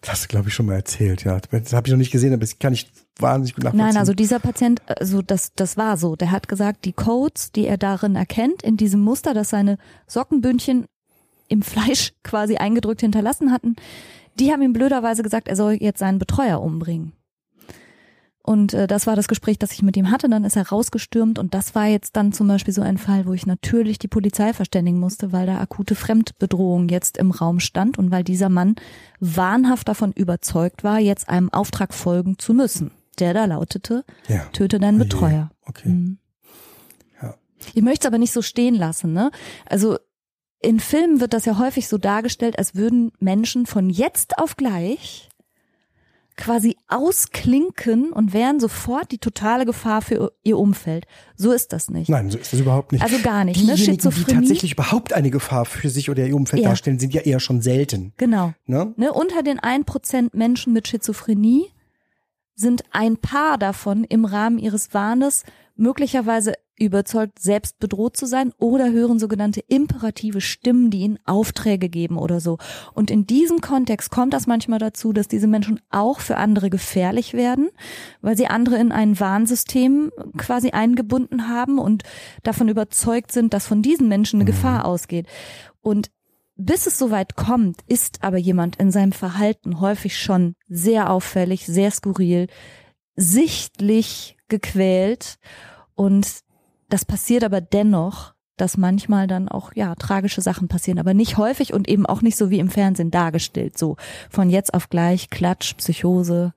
das 0.00 0.12
hast 0.12 0.24
du, 0.24 0.28
glaube 0.28 0.48
ich, 0.48 0.54
schon 0.54 0.66
mal 0.66 0.74
erzählt, 0.74 1.24
ja. 1.24 1.40
Das 1.50 1.72
habe 1.72 1.88
ich 1.88 1.92
noch 1.92 1.98
nicht 1.98 2.12
gesehen, 2.12 2.32
aber 2.32 2.40
das 2.40 2.58
kann 2.58 2.72
ich 2.72 2.90
wahnsinnig 3.18 3.54
gut 3.54 3.64
nachvollziehen. 3.64 3.86
Nein, 3.86 3.96
also 3.96 4.14
dieser 4.14 4.38
Patient, 4.38 4.80
also 4.86 5.22
das, 5.22 5.52
das 5.54 5.76
war 5.76 5.96
so. 5.96 6.16
Der 6.16 6.30
hat 6.30 6.48
gesagt, 6.48 6.84
die 6.84 6.92
Codes, 6.92 7.52
die 7.52 7.66
er 7.66 7.78
darin 7.78 8.16
erkennt, 8.16 8.62
in 8.62 8.76
diesem 8.76 9.00
Muster, 9.00 9.34
dass 9.34 9.50
seine 9.50 9.76
Sockenbündchen 10.06 10.86
im 11.48 11.62
Fleisch 11.62 12.12
quasi 12.22 12.56
eingedrückt 12.56 13.00
hinterlassen 13.00 13.50
hatten, 13.50 13.76
die 14.38 14.52
haben 14.52 14.62
ihm 14.62 14.72
blöderweise 14.72 15.22
gesagt, 15.22 15.48
er 15.48 15.56
soll 15.56 15.74
jetzt 15.80 15.98
seinen 15.98 16.18
Betreuer 16.18 16.62
umbringen. 16.62 17.12
Und 18.50 18.74
äh, 18.74 18.88
das 18.88 19.06
war 19.06 19.14
das 19.14 19.28
Gespräch, 19.28 19.60
das 19.60 19.70
ich 19.70 19.82
mit 19.82 19.96
ihm 19.96 20.10
hatte. 20.10 20.28
Dann 20.28 20.42
ist 20.42 20.56
er 20.56 20.70
rausgestürmt 20.70 21.38
und 21.38 21.54
das 21.54 21.76
war 21.76 21.86
jetzt 21.86 22.16
dann 22.16 22.32
zum 22.32 22.48
Beispiel 22.48 22.74
so 22.74 22.82
ein 22.82 22.98
Fall, 22.98 23.24
wo 23.24 23.32
ich 23.32 23.46
natürlich 23.46 24.00
die 24.00 24.08
Polizei 24.08 24.52
verständigen 24.52 24.98
musste, 24.98 25.30
weil 25.30 25.46
da 25.46 25.60
akute 25.60 25.94
Fremdbedrohung 25.94 26.88
jetzt 26.88 27.16
im 27.16 27.30
Raum 27.30 27.60
stand 27.60 27.96
und 27.96 28.10
weil 28.10 28.24
dieser 28.24 28.48
Mann 28.48 28.74
wahnhaft 29.20 29.86
davon 29.86 30.10
überzeugt 30.10 30.82
war, 30.82 30.98
jetzt 30.98 31.28
einem 31.28 31.52
Auftrag 31.52 31.94
folgen 31.94 32.40
zu 32.40 32.52
müssen, 32.52 32.90
der 33.20 33.34
da 33.34 33.44
lautete, 33.44 34.04
ja. 34.26 34.40
töte 34.46 34.80
deinen 34.80 35.00
Oh 35.00 35.04
je. 35.04 35.08
Betreuer. 35.08 35.50
Okay. 35.66 35.88
Mhm. 35.88 36.18
Ja. 37.22 37.36
Ich 37.72 37.82
möchte 37.82 38.08
es 38.08 38.08
aber 38.08 38.18
nicht 38.18 38.32
so 38.32 38.42
stehen 38.42 38.74
lassen, 38.74 39.12
ne? 39.12 39.30
Also 39.64 39.96
in 40.60 40.80
Filmen 40.80 41.20
wird 41.20 41.34
das 41.34 41.44
ja 41.44 41.56
häufig 41.56 41.86
so 41.86 41.98
dargestellt, 41.98 42.58
als 42.58 42.74
würden 42.74 43.12
Menschen 43.20 43.66
von 43.66 43.90
jetzt 43.90 44.38
auf 44.38 44.56
gleich 44.56 45.29
quasi 46.40 46.76
ausklinken 46.88 48.12
und 48.12 48.32
wären 48.32 48.58
sofort 48.58 49.12
die 49.12 49.18
totale 49.18 49.64
Gefahr 49.64 50.02
für 50.02 50.32
ihr 50.42 50.58
Umfeld. 50.58 51.06
So 51.36 51.52
ist 51.52 51.72
das 51.72 51.88
nicht. 51.90 52.08
Nein, 52.08 52.30
so 52.30 52.38
ist 52.38 52.52
es 52.52 52.60
überhaupt 52.60 52.92
nicht. 52.92 53.02
Also 53.02 53.18
gar 53.22 53.44
nicht, 53.44 53.58
ne? 53.58 53.74
Diejenigen, 53.74 53.96
die 53.98 54.02
Schizophrenie. 54.02 54.40
tatsächlich 54.40 54.72
überhaupt 54.72 55.12
eine 55.12 55.30
Gefahr 55.30 55.64
für 55.64 55.88
sich 55.90 56.10
oder 56.10 56.26
ihr 56.26 56.34
Umfeld 56.34 56.62
Ja. 56.62 56.70
darstellen, 56.70 56.98
sind 56.98 57.14
ja 57.14 57.20
eher 57.22 57.40
schon 57.40 57.60
selten. 57.62 58.12
Genau. 58.16 58.52
Ne? 58.66 58.92
Ne, 58.96 59.12
unter 59.12 59.42
den 59.42 59.60
1% 59.60 60.30
Menschen 60.36 60.72
mit 60.72 60.88
Schizophrenie 60.88 61.66
sind 62.56 62.82
ein 62.90 63.16
paar 63.16 63.56
davon 63.56 64.04
im 64.04 64.24
Rahmen 64.24 64.58
ihres 64.58 64.92
Wahnes 64.92 65.44
möglicherweise 65.76 66.54
überzeugt, 66.84 67.38
selbst 67.38 67.78
bedroht 67.78 68.16
zu 68.16 68.26
sein 68.26 68.52
oder 68.58 68.90
hören 68.90 69.18
sogenannte 69.18 69.60
imperative 69.68 70.40
Stimmen, 70.40 70.90
die 70.90 71.00
ihnen 71.00 71.18
Aufträge 71.26 71.88
geben 71.88 72.16
oder 72.16 72.40
so. 72.40 72.58
Und 72.94 73.10
in 73.10 73.26
diesem 73.26 73.60
Kontext 73.60 74.10
kommt 74.10 74.32
das 74.32 74.46
manchmal 74.46 74.78
dazu, 74.78 75.12
dass 75.12 75.28
diese 75.28 75.46
Menschen 75.46 75.80
auch 75.90 76.20
für 76.20 76.36
andere 76.36 76.70
gefährlich 76.70 77.34
werden, 77.34 77.68
weil 78.22 78.36
sie 78.36 78.46
andere 78.46 78.76
in 78.76 78.92
ein 78.92 79.20
Warnsystem 79.20 80.10
quasi 80.36 80.70
eingebunden 80.70 81.48
haben 81.48 81.78
und 81.78 82.04
davon 82.42 82.68
überzeugt 82.68 83.32
sind, 83.32 83.52
dass 83.52 83.66
von 83.66 83.82
diesen 83.82 84.08
Menschen 84.08 84.40
eine 84.40 84.46
Gefahr 84.46 84.84
ausgeht. 84.84 85.26
Und 85.82 86.10
bis 86.56 86.86
es 86.86 86.98
soweit 86.98 87.36
kommt, 87.36 87.80
ist 87.86 88.22
aber 88.22 88.36
jemand 88.36 88.76
in 88.76 88.90
seinem 88.90 89.12
Verhalten 89.12 89.80
häufig 89.80 90.18
schon 90.18 90.54
sehr 90.68 91.10
auffällig, 91.10 91.64
sehr 91.66 91.90
skurril, 91.90 92.48
sichtlich 93.16 94.36
gequält 94.48 95.38
und 95.94 96.26
das 96.90 97.04
passiert 97.04 97.44
aber 97.44 97.60
dennoch, 97.60 98.34
dass 98.56 98.76
manchmal 98.76 99.26
dann 99.26 99.48
auch 99.48 99.72
ja 99.74 99.94
tragische 99.94 100.42
Sachen 100.42 100.68
passieren, 100.68 100.98
aber 100.98 101.14
nicht 101.14 101.38
häufig 101.38 101.72
und 101.72 101.88
eben 101.88 102.04
auch 102.04 102.20
nicht 102.20 102.36
so 102.36 102.50
wie 102.50 102.58
im 102.58 102.68
Fernsehen 102.68 103.10
dargestellt, 103.10 103.78
so 103.78 103.96
von 104.28 104.50
jetzt 104.50 104.74
auf 104.74 104.90
gleich 104.90 105.30
Klatsch, 105.30 105.74
Psychose, 105.78 106.52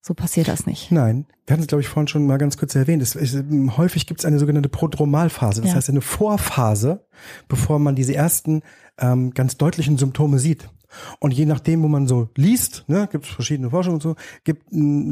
so 0.00 0.14
passiert 0.14 0.48
das 0.48 0.64
nicht. 0.64 0.90
Nein, 0.90 1.26
wir 1.46 1.52
hatten 1.52 1.62
es, 1.62 1.66
glaube 1.66 1.82
ich, 1.82 1.88
vorhin 1.88 2.08
schon 2.08 2.26
mal 2.26 2.38
ganz 2.38 2.56
kurz 2.56 2.74
erwähnt. 2.74 3.02
Es, 3.02 3.14
es, 3.14 3.36
häufig 3.76 4.06
gibt 4.06 4.20
es 4.20 4.24
eine 4.24 4.38
sogenannte 4.38 4.70
Prodromalphase, 4.70 5.60
das 5.60 5.70
Ja. 5.70 5.76
heißt 5.76 5.90
eine 5.90 6.00
Vorphase, 6.00 7.04
bevor 7.48 7.78
man 7.78 7.94
diese 7.94 8.14
ersten 8.14 8.62
ähm, 8.98 9.32
ganz 9.32 9.58
deutlichen 9.58 9.98
Symptome 9.98 10.38
sieht. 10.38 10.70
Und 11.18 11.34
je 11.34 11.44
nachdem, 11.44 11.82
wo 11.82 11.88
man 11.88 12.06
so 12.08 12.30
liest, 12.36 12.84
ne, 12.86 13.08
gibt 13.12 13.26
es 13.26 13.30
verschiedene 13.30 13.68
Forschungen 13.68 13.96
und 13.96 14.02
so, 14.02 14.16
gibt, 14.44 14.62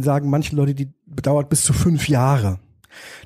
sagen 0.02 0.30
manche 0.30 0.56
Leute, 0.56 0.74
die 0.74 0.90
dauert 1.06 1.50
bis 1.50 1.62
zu 1.64 1.74
fünf 1.74 2.08
Jahre. 2.08 2.58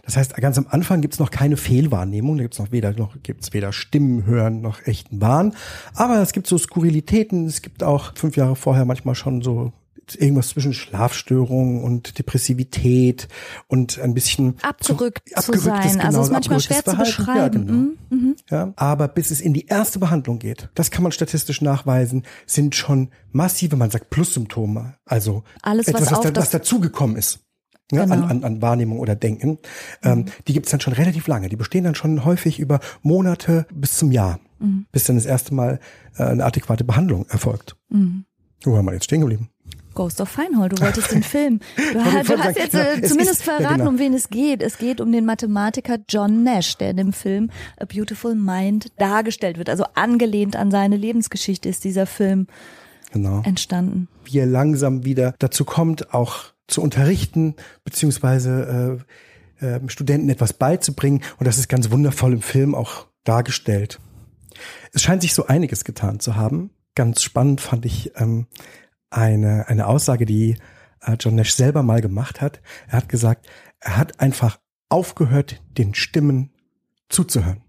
Das 0.03 0.17
heißt, 0.17 0.35
ganz 0.37 0.59
am 0.59 0.67
Anfang 0.69 1.01
gibt's 1.01 1.19
noch 1.19 1.31
keine 1.31 1.57
Fehlwahrnehmung, 1.57 2.37
da 2.37 2.43
gibt's 2.45 2.59
noch 2.59 2.73
weder 2.73 2.93
noch 2.93 3.17
gibt's 3.23 3.53
weder 3.53 3.73
Stimmen 3.73 4.25
hören 4.27 4.61
noch 4.61 4.87
echten 4.87 5.21
Wahn, 5.21 5.55
aber 5.95 6.21
es 6.23 6.33
gibt 6.33 6.47
so 6.47 6.59
Skurrilitäten, 6.59 7.47
es 7.47 7.63
gibt 7.63 7.83
auch 7.83 8.13
fünf 8.15 8.37
Jahre 8.37 8.57
vorher 8.57 8.85
manchmal 8.85 9.15
schon 9.15 9.43
so 9.43 9.73
irgendwas 10.19 10.49
zwischen 10.49 10.73
Schlafstörungen 10.75 11.85
und 11.85 12.19
Depressivität 12.19 13.29
und 13.69 14.01
ein 14.01 14.13
bisschen 14.13 14.57
Abgerückt 14.63 15.29
zu- 15.29 15.35
zu 15.35 15.53
abgerücktes, 15.53 15.93
sein. 15.93 16.01
Also 16.01 16.11
genau, 16.19 16.23
ist 16.25 16.33
manchmal 16.33 16.61
schwer 16.61 16.85
zu 16.85 16.97
beschreiben. 16.97 17.37
Ja, 17.39 17.49
genau. 17.49 17.73
Mhm, 17.73 17.99
mhm. 18.11 18.37
Ja, 18.51 18.73
aber 18.75 19.07
bis 19.07 19.31
es 19.31 19.41
in 19.41 19.55
die 19.55 19.67
erste 19.67 20.01
Behandlung 20.01 20.41
geht, 20.41 20.69
das 20.75 20.91
kann 20.91 21.05
man 21.05 21.13
statistisch 21.13 21.61
nachweisen, 21.63 22.25
sind 22.47 22.75
schon 22.75 23.11
massive, 23.31 23.77
man 23.77 23.91
sagt 23.91 24.11
Plussymptome, 24.11 24.95
also 25.05 25.45
Alles, 25.63 25.87
was 25.87 25.95
etwas, 25.95 26.11
was, 26.11 26.19
auf 26.19 26.33
da, 26.33 26.41
was 26.41 26.51
dazugekommen 26.51 27.17
ist. 27.17 27.41
Ja, 27.93 28.05
Genau. 28.05 28.15
an, 28.17 28.23
an, 28.25 28.45
an 28.45 28.63
Wahrnehmung 28.63 28.99
oder 28.99 29.17
Denken. 29.17 29.59
Ähm, 30.03 30.27
die 30.47 30.53
gibt's 30.53 30.71
dann 30.71 30.81
schon 30.81 30.93
relativ 30.93 31.27
lange. 31.27 31.49
Die 31.49 31.57
bestehen 31.57 31.85
dann 31.85 31.95
schon 31.95 32.25
häufig 32.25 32.59
über 32.61 32.81
Monate 33.03 33.67
bis 33.73 33.97
zum 33.97 34.13
Jahr, 34.13 34.39
Mhm. 34.61 34.87
bis 34.93 35.05
dann 35.05 35.17
das 35.17 35.27
erste 35.27 35.55
Mal 35.55 35.81
äh, 36.17 36.23
eine 36.25 36.45
adäquate 36.45 36.85
Behandlung 36.85 37.27
erfolgt. 37.29 37.77
Mhm. 37.89 38.25
Wo 38.63 38.77
haben 38.77 38.85
wir 38.87 38.93
jetzt 38.93 39.05
stehen 39.05 39.21
geblieben? 39.21 39.49
Ghost 39.95 40.21
of 40.21 40.29
Feinhold, 40.29 40.73
du 40.79 40.83
wolltest 40.83 41.11
den 41.11 41.23
Film. 41.35 41.59
Du, 41.93 41.99
hast, 42.05 42.29
du 42.31 42.39
hast 42.39 42.57
jetzt 42.57 42.75
ja, 42.75 42.81
äh, 42.81 43.01
es 43.01 43.09
zumindest 43.11 43.41
ist- 43.41 43.47
ja, 43.47 43.57
verraten, 43.57 43.79
genau. 43.79 43.91
um 43.91 43.99
wen 43.99 44.15
es 44.15 44.29
geht. 44.31 44.63
Es 44.63 44.79
geht 44.79 45.01
um 45.01 45.11
den 45.11 45.25
Mathematiker 45.25 45.99
John 46.09 46.45
Nash, 46.45 46.77
der 46.77 46.91
in 46.91 46.97
dem 46.99 47.13
Film 47.13 47.51
A 47.79 47.87
Beautiful 47.87 48.35
Mind 48.37 48.93
dargestellt 48.99 49.59
wird. 49.59 49.69
Also 49.69 49.85
angelehnt 49.95 50.55
an 50.55 50.71
seine 50.71 50.97
Lebensgeschichte 50.97 51.69
ist 51.69 51.83
dieser 51.85 52.07
Film 52.07 52.47
Genau. 53.13 53.43
entstanden. 53.45 54.07
Wie 54.25 54.39
er 54.39 54.47
langsam 54.47 55.05
wieder 55.05 55.35
dazu 55.41 55.65
kommt, 55.65 56.15
auch 56.15 56.45
zu 56.71 56.83
unterrichten, 56.83 57.57
beziehungsweise 57.85 59.01
äh, 59.61 59.67
äh, 59.67 59.81
Studenten 59.89 60.29
etwas 60.29 60.53
beizubringen. 60.53 61.23
Und 61.39 61.47
das 61.47 61.59
ist 61.59 61.69
ganz 61.69 61.91
wundervoll 61.91 62.33
im 62.33 62.43
Film 62.43 62.75
auch 62.75 63.07
dargestellt. 63.25 64.01
Es 64.93 65.03
scheint 65.03 65.23
sich 65.23 65.35
so 65.35 65.47
einiges 65.47 65.85
getan 65.85 66.21
zu 66.21 66.37
haben. 66.37 66.71
Ganz 66.95 67.23
spannend 67.23 67.61
fand 67.61 67.87
ich 67.87 68.13
ähm, 68.17 68.47
eine, 69.11 69.69
eine 69.69 69.87
Aussage, 69.87 70.27
die 70.27 70.57
äh, 71.03 71.17
John 71.19 71.35
Nash 71.35 71.55
selber 71.55 71.83
mal 71.83 72.01
gemacht 72.01 72.41
hat. 72.41 72.61
Er 72.89 72.99
hat 72.99 73.09
gesagt, 73.09 73.47
er 73.81 73.97
hat 73.97 74.21
einfach 74.21 74.59
aufgehört, 74.89 75.63
den 75.79 75.95
Stimmen 75.95 76.53
zuzuhören 77.09 77.63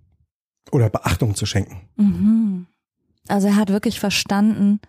oder 0.72 0.90
Beachtung 0.90 1.36
zu 1.36 1.46
schenken. 1.46 1.90
Mhm. 1.96 2.68
Also 3.28 3.48
er 3.48 3.56
hat 3.56 3.70
wirklich 3.70 4.00
verstanden, 4.00 4.80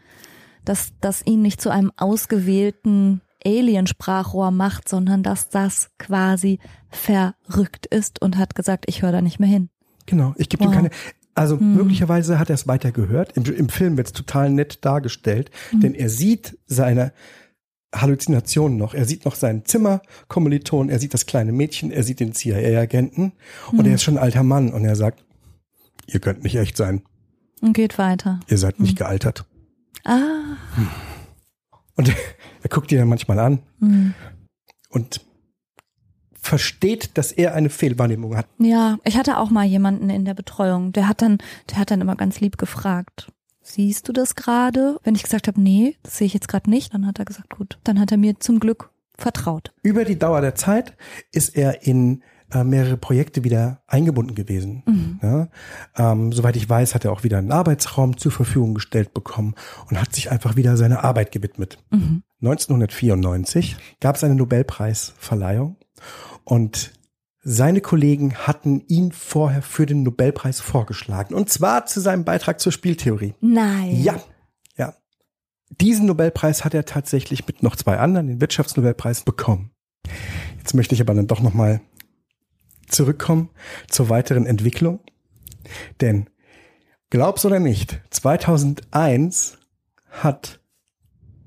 dass 0.64 0.92
das 1.00 1.24
ihn 1.26 1.42
nicht 1.42 1.60
zu 1.60 1.70
einem 1.70 1.92
ausgewählten 1.96 3.20
Alien-Sprachrohr 3.44 4.50
macht, 4.50 4.88
sondern 4.88 5.22
dass 5.22 5.48
das 5.50 5.90
quasi 5.98 6.58
verrückt 6.90 7.86
ist 7.86 8.20
und 8.22 8.36
hat 8.38 8.54
gesagt, 8.54 8.84
ich 8.88 9.02
höre 9.02 9.12
da 9.12 9.20
nicht 9.22 9.40
mehr 9.40 9.48
hin. 9.48 9.68
Genau, 10.06 10.34
ich 10.36 10.48
gebe 10.48 10.64
Wow. 10.64 10.70
ihm 10.70 10.74
keine. 10.74 10.90
Also 11.34 11.58
Hm. 11.58 11.74
möglicherweise 11.76 12.38
hat 12.38 12.50
er 12.50 12.54
es 12.54 12.66
weiter 12.66 12.92
gehört. 12.92 13.36
Im, 13.36 13.44
Im 13.44 13.68
Film 13.70 13.96
wird 13.96 14.08
es 14.08 14.12
total 14.12 14.50
nett 14.50 14.84
dargestellt, 14.84 15.50
denn 15.72 15.94
er 15.94 16.10
sieht 16.10 16.58
seine 16.66 17.12
Halluzinationen 17.94 18.76
noch. 18.78 18.94
Er 18.94 19.04
sieht 19.06 19.24
noch 19.24 19.34
seinen 19.34 19.64
Zimmerkommiliton, 19.64 20.88
er 20.88 20.98
sieht 20.98 21.14
das 21.14 21.26
kleine 21.26 21.52
Mädchen, 21.52 21.90
er 21.90 22.02
sieht 22.02 22.20
den 22.20 22.32
CIA-Agenten 22.34 23.32
und 23.70 23.86
er 23.86 23.94
ist 23.94 24.02
schon 24.02 24.16
ein 24.18 24.22
alter 24.22 24.42
Mann 24.42 24.72
und 24.72 24.84
er 24.84 24.96
sagt, 24.96 25.24
ihr 26.06 26.20
könnt 26.20 26.42
nicht 26.42 26.56
echt 26.56 26.76
sein, 26.76 27.02
Und 27.60 27.72
geht 27.74 27.96
weiter. 27.98 28.40
ihr 28.48 28.58
seid 28.58 28.80
nicht 28.80 28.96
gealtert. 28.98 29.44
Ah. 30.04 30.56
Und 31.96 32.08
er 32.62 32.68
guckt 32.68 32.90
ihn 32.92 32.98
dann 32.98 33.08
manchmal 33.08 33.38
an 33.38 33.60
Hm. 33.80 34.14
und 34.90 35.20
versteht, 36.40 37.16
dass 37.16 37.30
er 37.32 37.54
eine 37.54 37.70
Fehlwahrnehmung 37.70 38.36
hat. 38.36 38.46
Ja, 38.58 38.98
ich 39.04 39.16
hatte 39.16 39.38
auch 39.38 39.50
mal 39.50 39.64
jemanden 39.64 40.10
in 40.10 40.24
der 40.24 40.34
Betreuung, 40.34 40.92
der 40.92 41.06
hat 41.08 41.22
dann, 41.22 41.38
der 41.70 41.78
hat 41.78 41.90
dann 41.90 42.00
immer 42.00 42.16
ganz 42.16 42.40
lieb 42.40 42.58
gefragt. 42.58 43.30
Siehst 43.62 44.08
du 44.08 44.12
das 44.12 44.34
gerade? 44.34 44.98
Wenn 45.04 45.14
ich 45.14 45.22
gesagt 45.22 45.46
habe, 45.46 45.60
nee, 45.60 45.96
das 46.02 46.18
sehe 46.18 46.26
ich 46.26 46.34
jetzt 46.34 46.48
gerade 46.48 46.68
nicht, 46.68 46.92
dann 46.94 47.06
hat 47.06 47.20
er 47.20 47.24
gesagt, 47.24 47.56
gut. 47.56 47.78
Dann 47.84 48.00
hat 48.00 48.10
er 48.10 48.18
mir 48.18 48.40
zum 48.40 48.58
Glück 48.58 48.90
vertraut. 49.16 49.72
Über 49.84 50.04
die 50.04 50.18
Dauer 50.18 50.40
der 50.40 50.56
Zeit 50.56 50.96
ist 51.30 51.50
er 51.56 51.86
in 51.86 52.24
äh, 52.52 52.64
mehrere 52.64 52.96
Projekte 52.96 53.44
wieder 53.44 53.82
eingebunden 53.86 54.34
gewesen. 54.34 54.82
Ja, 55.22 55.48
ähm, 55.96 56.32
soweit 56.32 56.56
ich 56.56 56.68
weiß, 56.68 56.94
hat 56.94 57.04
er 57.04 57.12
auch 57.12 57.24
wieder 57.24 57.38
einen 57.38 57.52
Arbeitsraum 57.52 58.16
zur 58.16 58.32
Verfügung 58.32 58.74
gestellt 58.74 59.14
bekommen 59.14 59.54
und 59.88 60.00
hat 60.00 60.14
sich 60.14 60.30
einfach 60.30 60.56
wieder 60.56 60.76
seiner 60.76 61.04
Arbeit 61.04 61.32
gewidmet. 61.32 61.78
1994 62.42 63.76
gab 64.00 64.16
es 64.16 64.24
eine 64.24 64.34
Nobelpreisverleihung 64.34 65.76
und 66.44 66.92
seine 67.44 67.80
Kollegen 67.80 68.34
hatten 68.34 68.82
ihn 68.86 69.12
vorher 69.12 69.62
für 69.62 69.86
den 69.86 70.02
Nobelpreis 70.02 70.60
vorgeschlagen 70.60 71.34
und 71.34 71.50
zwar 71.50 71.86
zu 71.86 72.00
seinem 72.00 72.24
Beitrag 72.24 72.60
zur 72.60 72.72
Spieltheorie. 72.72 73.34
Nein. 73.40 74.00
Ja, 74.02 74.20
ja. 74.76 74.94
Diesen 75.80 76.06
Nobelpreis 76.06 76.64
hat 76.64 76.74
er 76.74 76.84
tatsächlich 76.84 77.46
mit 77.46 77.62
noch 77.62 77.76
zwei 77.76 77.98
anderen, 77.98 78.28
den 78.28 78.40
Wirtschaftsnobelpreis, 78.40 79.22
bekommen. 79.22 79.70
Jetzt 80.58 80.74
möchte 80.74 80.94
ich 80.94 81.00
aber 81.00 81.14
dann 81.14 81.26
doch 81.26 81.40
nochmal 81.40 81.80
zurückkommen 82.92 83.50
zur 83.88 84.08
weiteren 84.08 84.46
Entwicklung. 84.46 85.00
Denn, 86.00 86.28
glaub's 87.10 87.44
oder 87.44 87.58
nicht, 87.60 88.00
2001 88.10 89.58
hat 90.10 90.60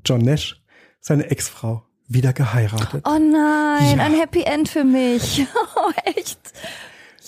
John 0.06 0.22
Nash 0.22 0.62
seine 1.00 1.30
Ex-Frau 1.30 1.84
wieder 2.08 2.34
geheiratet. 2.34 3.04
Oh 3.08 3.18
nein, 3.20 3.98
Ja. 3.98 4.04
ein 4.06 4.14
Happy 4.14 4.44
End 4.44 4.70
für 4.70 4.84
mich. 4.84 5.46
Oh, 5.78 5.92
echt? 6.06 6.40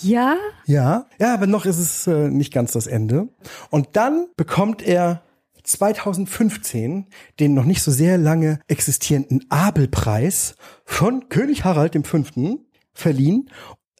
Ja? 0.01 0.37
Ja, 0.65 1.07
ja, 1.19 1.33
aber 1.33 1.47
noch 1.47 1.65
ist 1.65 1.79
es 1.79 2.07
äh, 2.07 2.29
nicht 2.29 2.53
ganz 2.53 2.71
das 2.71 2.87
Ende. 2.87 3.29
Und 3.71 3.89
dann 3.95 4.27
bekommt 4.37 4.81
er 4.81 5.23
2015 5.63 7.07
den 7.39 7.53
noch 7.53 7.65
nicht 7.65 7.81
so 7.81 7.91
sehr 7.91 8.17
lange 8.17 8.59
existierenden 8.67 9.45
Abelpreis 9.49 10.55
von 10.85 11.29
König 11.29 11.63
Harald 11.65 11.95
V. 12.07 12.23
verliehen. 12.93 13.49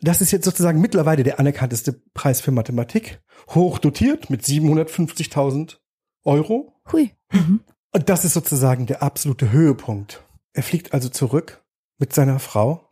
Das 0.02 0.22
ist 0.22 0.32
jetzt 0.32 0.46
sozusagen 0.46 0.80
mittlerweile 0.80 1.24
der 1.24 1.40
anerkannteste 1.40 1.94
Preis 2.14 2.42
für 2.42 2.52
Mathematik, 2.52 3.22
hoch 3.50 3.80
dotiert 3.80 4.30
mit 4.30 4.44
750.000 4.44 5.78
Euro. 6.24 6.74
Hui. 6.92 7.12
Mhm. 7.32 7.62
Und 7.92 8.10
das 8.10 8.26
ist 8.26 8.34
sozusagen 8.34 8.86
der 8.86 9.02
absolute 9.02 9.52
Höhepunkt. 9.52 10.24
Er 10.54 10.64
fliegt 10.64 10.94
also 10.94 11.10
zurück 11.10 11.64
mit 11.98 12.14
seiner 12.14 12.40
Frau 12.40 12.90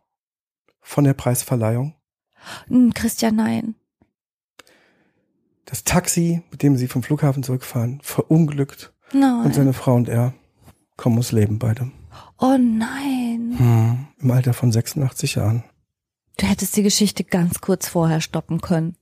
von 0.80 1.04
der 1.04 1.14
Preisverleihung. 1.14 1.94
Hm, 2.68 2.92
Christian, 2.92 3.36
nein. 3.36 3.74
Das 5.64 5.84
Taxi, 5.84 6.42
mit 6.50 6.62
dem 6.62 6.76
sie 6.76 6.86
vom 6.86 7.02
Flughafen 7.02 7.42
zurückfahren, 7.42 8.00
verunglückt 8.02 8.94
Nein. 9.12 9.46
und 9.46 9.54
seine 9.54 9.72
Frau 9.72 9.94
und 9.94 10.08
er 10.08 10.32
kommen 10.96 11.16
ums 11.16 11.32
Leben 11.32 11.58
beide. 11.58 11.90
Oh 12.38 12.56
nein. 12.56 13.54
Hm. 13.58 14.06
Im 14.18 14.30
Alter 14.30 14.54
von 14.54 14.70
86 14.70 15.34
Jahren. 15.34 15.64
Du 16.38 16.46
hättest 16.46 16.76
die 16.76 16.82
Geschichte 16.82 17.24
ganz 17.24 17.60
kurz 17.60 17.88
vorher 17.88 18.20
stoppen 18.20 18.60
können. 18.60 18.96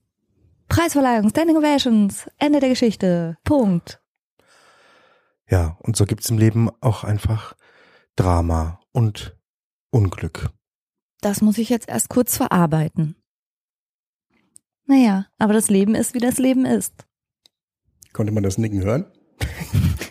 Preisverleihung, 0.69 1.29
Standing 1.29 1.57
Ovations, 1.57 2.29
Ende 2.37 2.59
der 2.59 2.69
Geschichte. 2.69 3.37
Punkt. 3.43 4.01
Ja, 5.49 5.77
und 5.81 5.95
so 5.95 6.05
gibt's 6.05 6.29
im 6.29 6.37
Leben 6.37 6.69
auch 6.81 7.03
einfach 7.03 7.55
Drama 8.15 8.79
und 8.91 9.37
Unglück. 9.91 10.49
Das 11.21 11.41
muss 11.41 11.57
ich 11.57 11.69
jetzt 11.69 11.89
erst 11.89 12.09
kurz 12.09 12.37
verarbeiten. 12.37 13.15
Naja, 14.85 15.27
aber 15.37 15.53
das 15.53 15.69
Leben 15.69 15.95
ist, 15.95 16.13
wie 16.13 16.19
das 16.19 16.37
Leben 16.37 16.65
ist. 16.65 17.05
Konnte 18.13 18.31
man 18.31 18.43
das 18.43 18.57
Nicken 18.57 18.81
hören? 18.83 19.05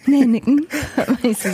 Nee, 0.06 0.26
nicken. 0.26 0.66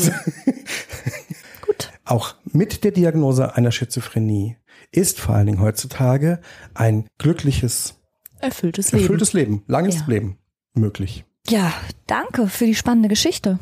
Gut. 1.60 1.92
Auch 2.04 2.34
mit 2.44 2.82
der 2.82 2.90
Diagnose 2.90 3.54
einer 3.54 3.70
Schizophrenie 3.70 4.56
ist 4.92 5.20
vor 5.20 5.34
allen 5.34 5.46
Dingen 5.46 5.60
heutzutage 5.60 6.40
ein 6.74 7.06
glückliches, 7.18 7.94
Erfülltes 8.40 8.92
Leben. 8.92 9.02
erfülltes 9.04 9.32
Leben, 9.32 9.62
langes 9.66 9.96
Ja. 10.00 10.06
Leben 10.06 10.38
möglich. 10.74 11.24
Ja, 11.48 11.72
danke 12.06 12.48
für 12.48 12.66
die 12.66 12.74
spannende 12.74 13.08
Geschichte. 13.08 13.58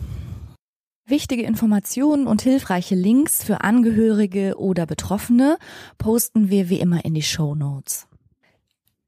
Wichtige 1.07 1.43
Informationen 1.45 2.27
und 2.27 2.43
hilfreiche 2.43 2.95
Links 2.95 3.43
für 3.43 3.63
Angehörige 3.63 4.57
oder 4.59 4.85
Betroffene 4.85 5.57
posten 5.97 6.51
wir 6.51 6.69
wie 6.69 6.81
immer 6.81 7.05
in 7.05 7.15
die 7.15 7.23
Show 7.23 7.55
Notes. 7.55 8.07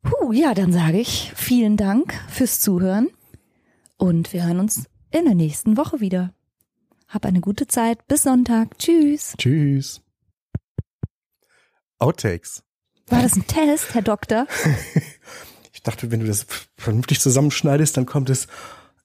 Puh, 0.03 0.33
ja, 0.33 0.55
dann 0.55 0.73
sage 0.73 0.99
ich 0.99 1.31
vielen 1.37 1.77
Dank 1.77 2.15
fürs 2.29 2.59
Zuhören 2.61 3.09
und 3.99 4.33
wir 4.33 4.47
hören 4.47 4.61
uns 4.61 4.85
in 5.11 5.27
der 5.27 5.35
nächsten 5.35 5.77
Woche 5.77 6.01
wieder. 6.01 6.33
Hab 7.07 7.27
eine 7.27 7.41
gute 7.41 7.67
Zeit. 7.67 8.07
Bis 8.09 8.23
Sonntag. 8.23 8.79
Tschüss. 8.79 9.35
Tschüss. 9.37 10.01
Outtakes. 12.01 12.63
War 13.09 13.23
das 13.23 13.37
ein 13.37 13.47
Test, 13.47 13.95
Herr 13.95 14.03
Doktor? 14.03 14.47
ich 15.73 15.83
dachte, 15.83 16.11
wenn 16.11 16.21
du 16.21 16.27
das 16.27 16.47
vernünftig 16.77 17.21
zusammenschneidest, 17.21 17.97
dann 17.97 18.07
kommt 18.07 18.31
es 18.31 18.47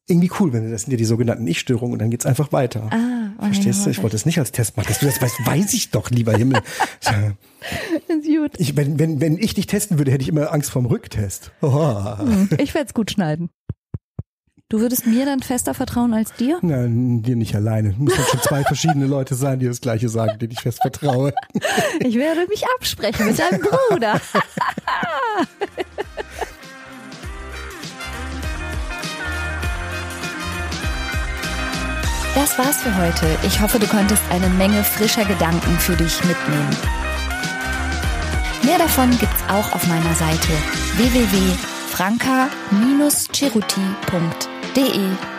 irgendwie 0.07 0.31
cool, 0.39 0.53
wenn 0.53 0.69
das 0.71 0.83
sind 0.83 0.91
ja 0.91 0.97
die 0.97 1.05
sogenannten 1.05 1.47
Ich-Störungen 1.47 1.93
und 1.93 1.99
dann 1.99 2.11
geht's 2.11 2.27
einfach 2.27 2.51
weiter. 2.51 2.89
Ah, 2.91 3.31
oh 3.39 3.45
Verstehst 3.45 3.79
ja, 3.79 3.85
du? 3.85 3.89
Ich 3.89 4.03
wollte 4.03 4.15
es 4.15 4.25
nicht 4.25 4.37
als 4.37 4.51
Test 4.51 4.77
machen. 4.77 4.87
Dass 4.87 4.99
du 4.99 5.07
das 5.07 5.19
weißt, 5.19 5.45
weiß 5.45 5.73
ich 5.73 5.89
doch, 5.89 6.11
lieber 6.11 6.37
Himmel. 6.37 6.61
ist 8.07 8.27
gut. 8.27 8.51
Ich, 8.59 8.75
wenn, 8.75 8.99
wenn, 8.99 9.19
wenn 9.19 9.37
ich 9.39 9.55
dich 9.55 9.65
testen 9.65 9.97
würde, 9.97 10.11
hätte 10.11 10.21
ich 10.21 10.29
immer 10.29 10.53
Angst 10.53 10.69
vorm 10.69 10.85
Rücktest. 10.85 11.51
Oh. 11.61 12.17
Ich 12.59 12.75
werde 12.75 12.87
es 12.87 12.93
gut 12.93 13.11
schneiden. 13.11 13.49
Du 14.67 14.79
würdest 14.79 15.05
mir 15.05 15.25
dann 15.27 15.41
fester 15.41 15.75
vertrauen 15.75 16.15
als 16.15 16.33
dir? 16.33 16.57
Nein, 16.63 17.21
dir 17.21 17.35
nicht 17.35 17.53
alleine. 17.53 17.93
Muss 17.99 18.17
halt 18.17 18.27
schon 18.29 18.41
zwei 18.41 18.63
verschiedene 18.63 19.05
Leute 19.05 19.35
sein, 19.35 19.59
die 19.59 19.67
das 19.67 19.79
Gleiche 19.79 20.09
sagen, 20.09 20.39
denen 20.39 20.53
ich 20.53 20.61
fest 20.61 20.79
vertraue. 20.81 21.35
Ich 21.99 22.15
werde 22.15 22.47
mich 22.47 22.63
absprechen 22.75 23.27
mit 23.27 23.37
deinem 23.37 23.61
Bruder. 23.61 24.19
Das 32.33 32.57
war's 32.57 32.81
für 32.81 32.97
heute. 32.97 33.37
Ich 33.45 33.61
hoffe, 33.61 33.77
du 33.77 33.85
konntest 33.85 34.21
eine 34.31 34.49
Menge 34.49 34.83
frischer 34.83 35.25
Gedanken 35.25 35.77
für 35.77 35.95
dich 35.95 36.23
mitnehmen. 36.25 36.75
Mehr 38.63 38.79
davon 38.79 39.11
gibt's 39.11 39.43
auch 39.47 39.73
auf 39.73 39.87
meiner 39.87 40.15
Seite 40.15 40.49
www.ftf.de. 44.75 45.34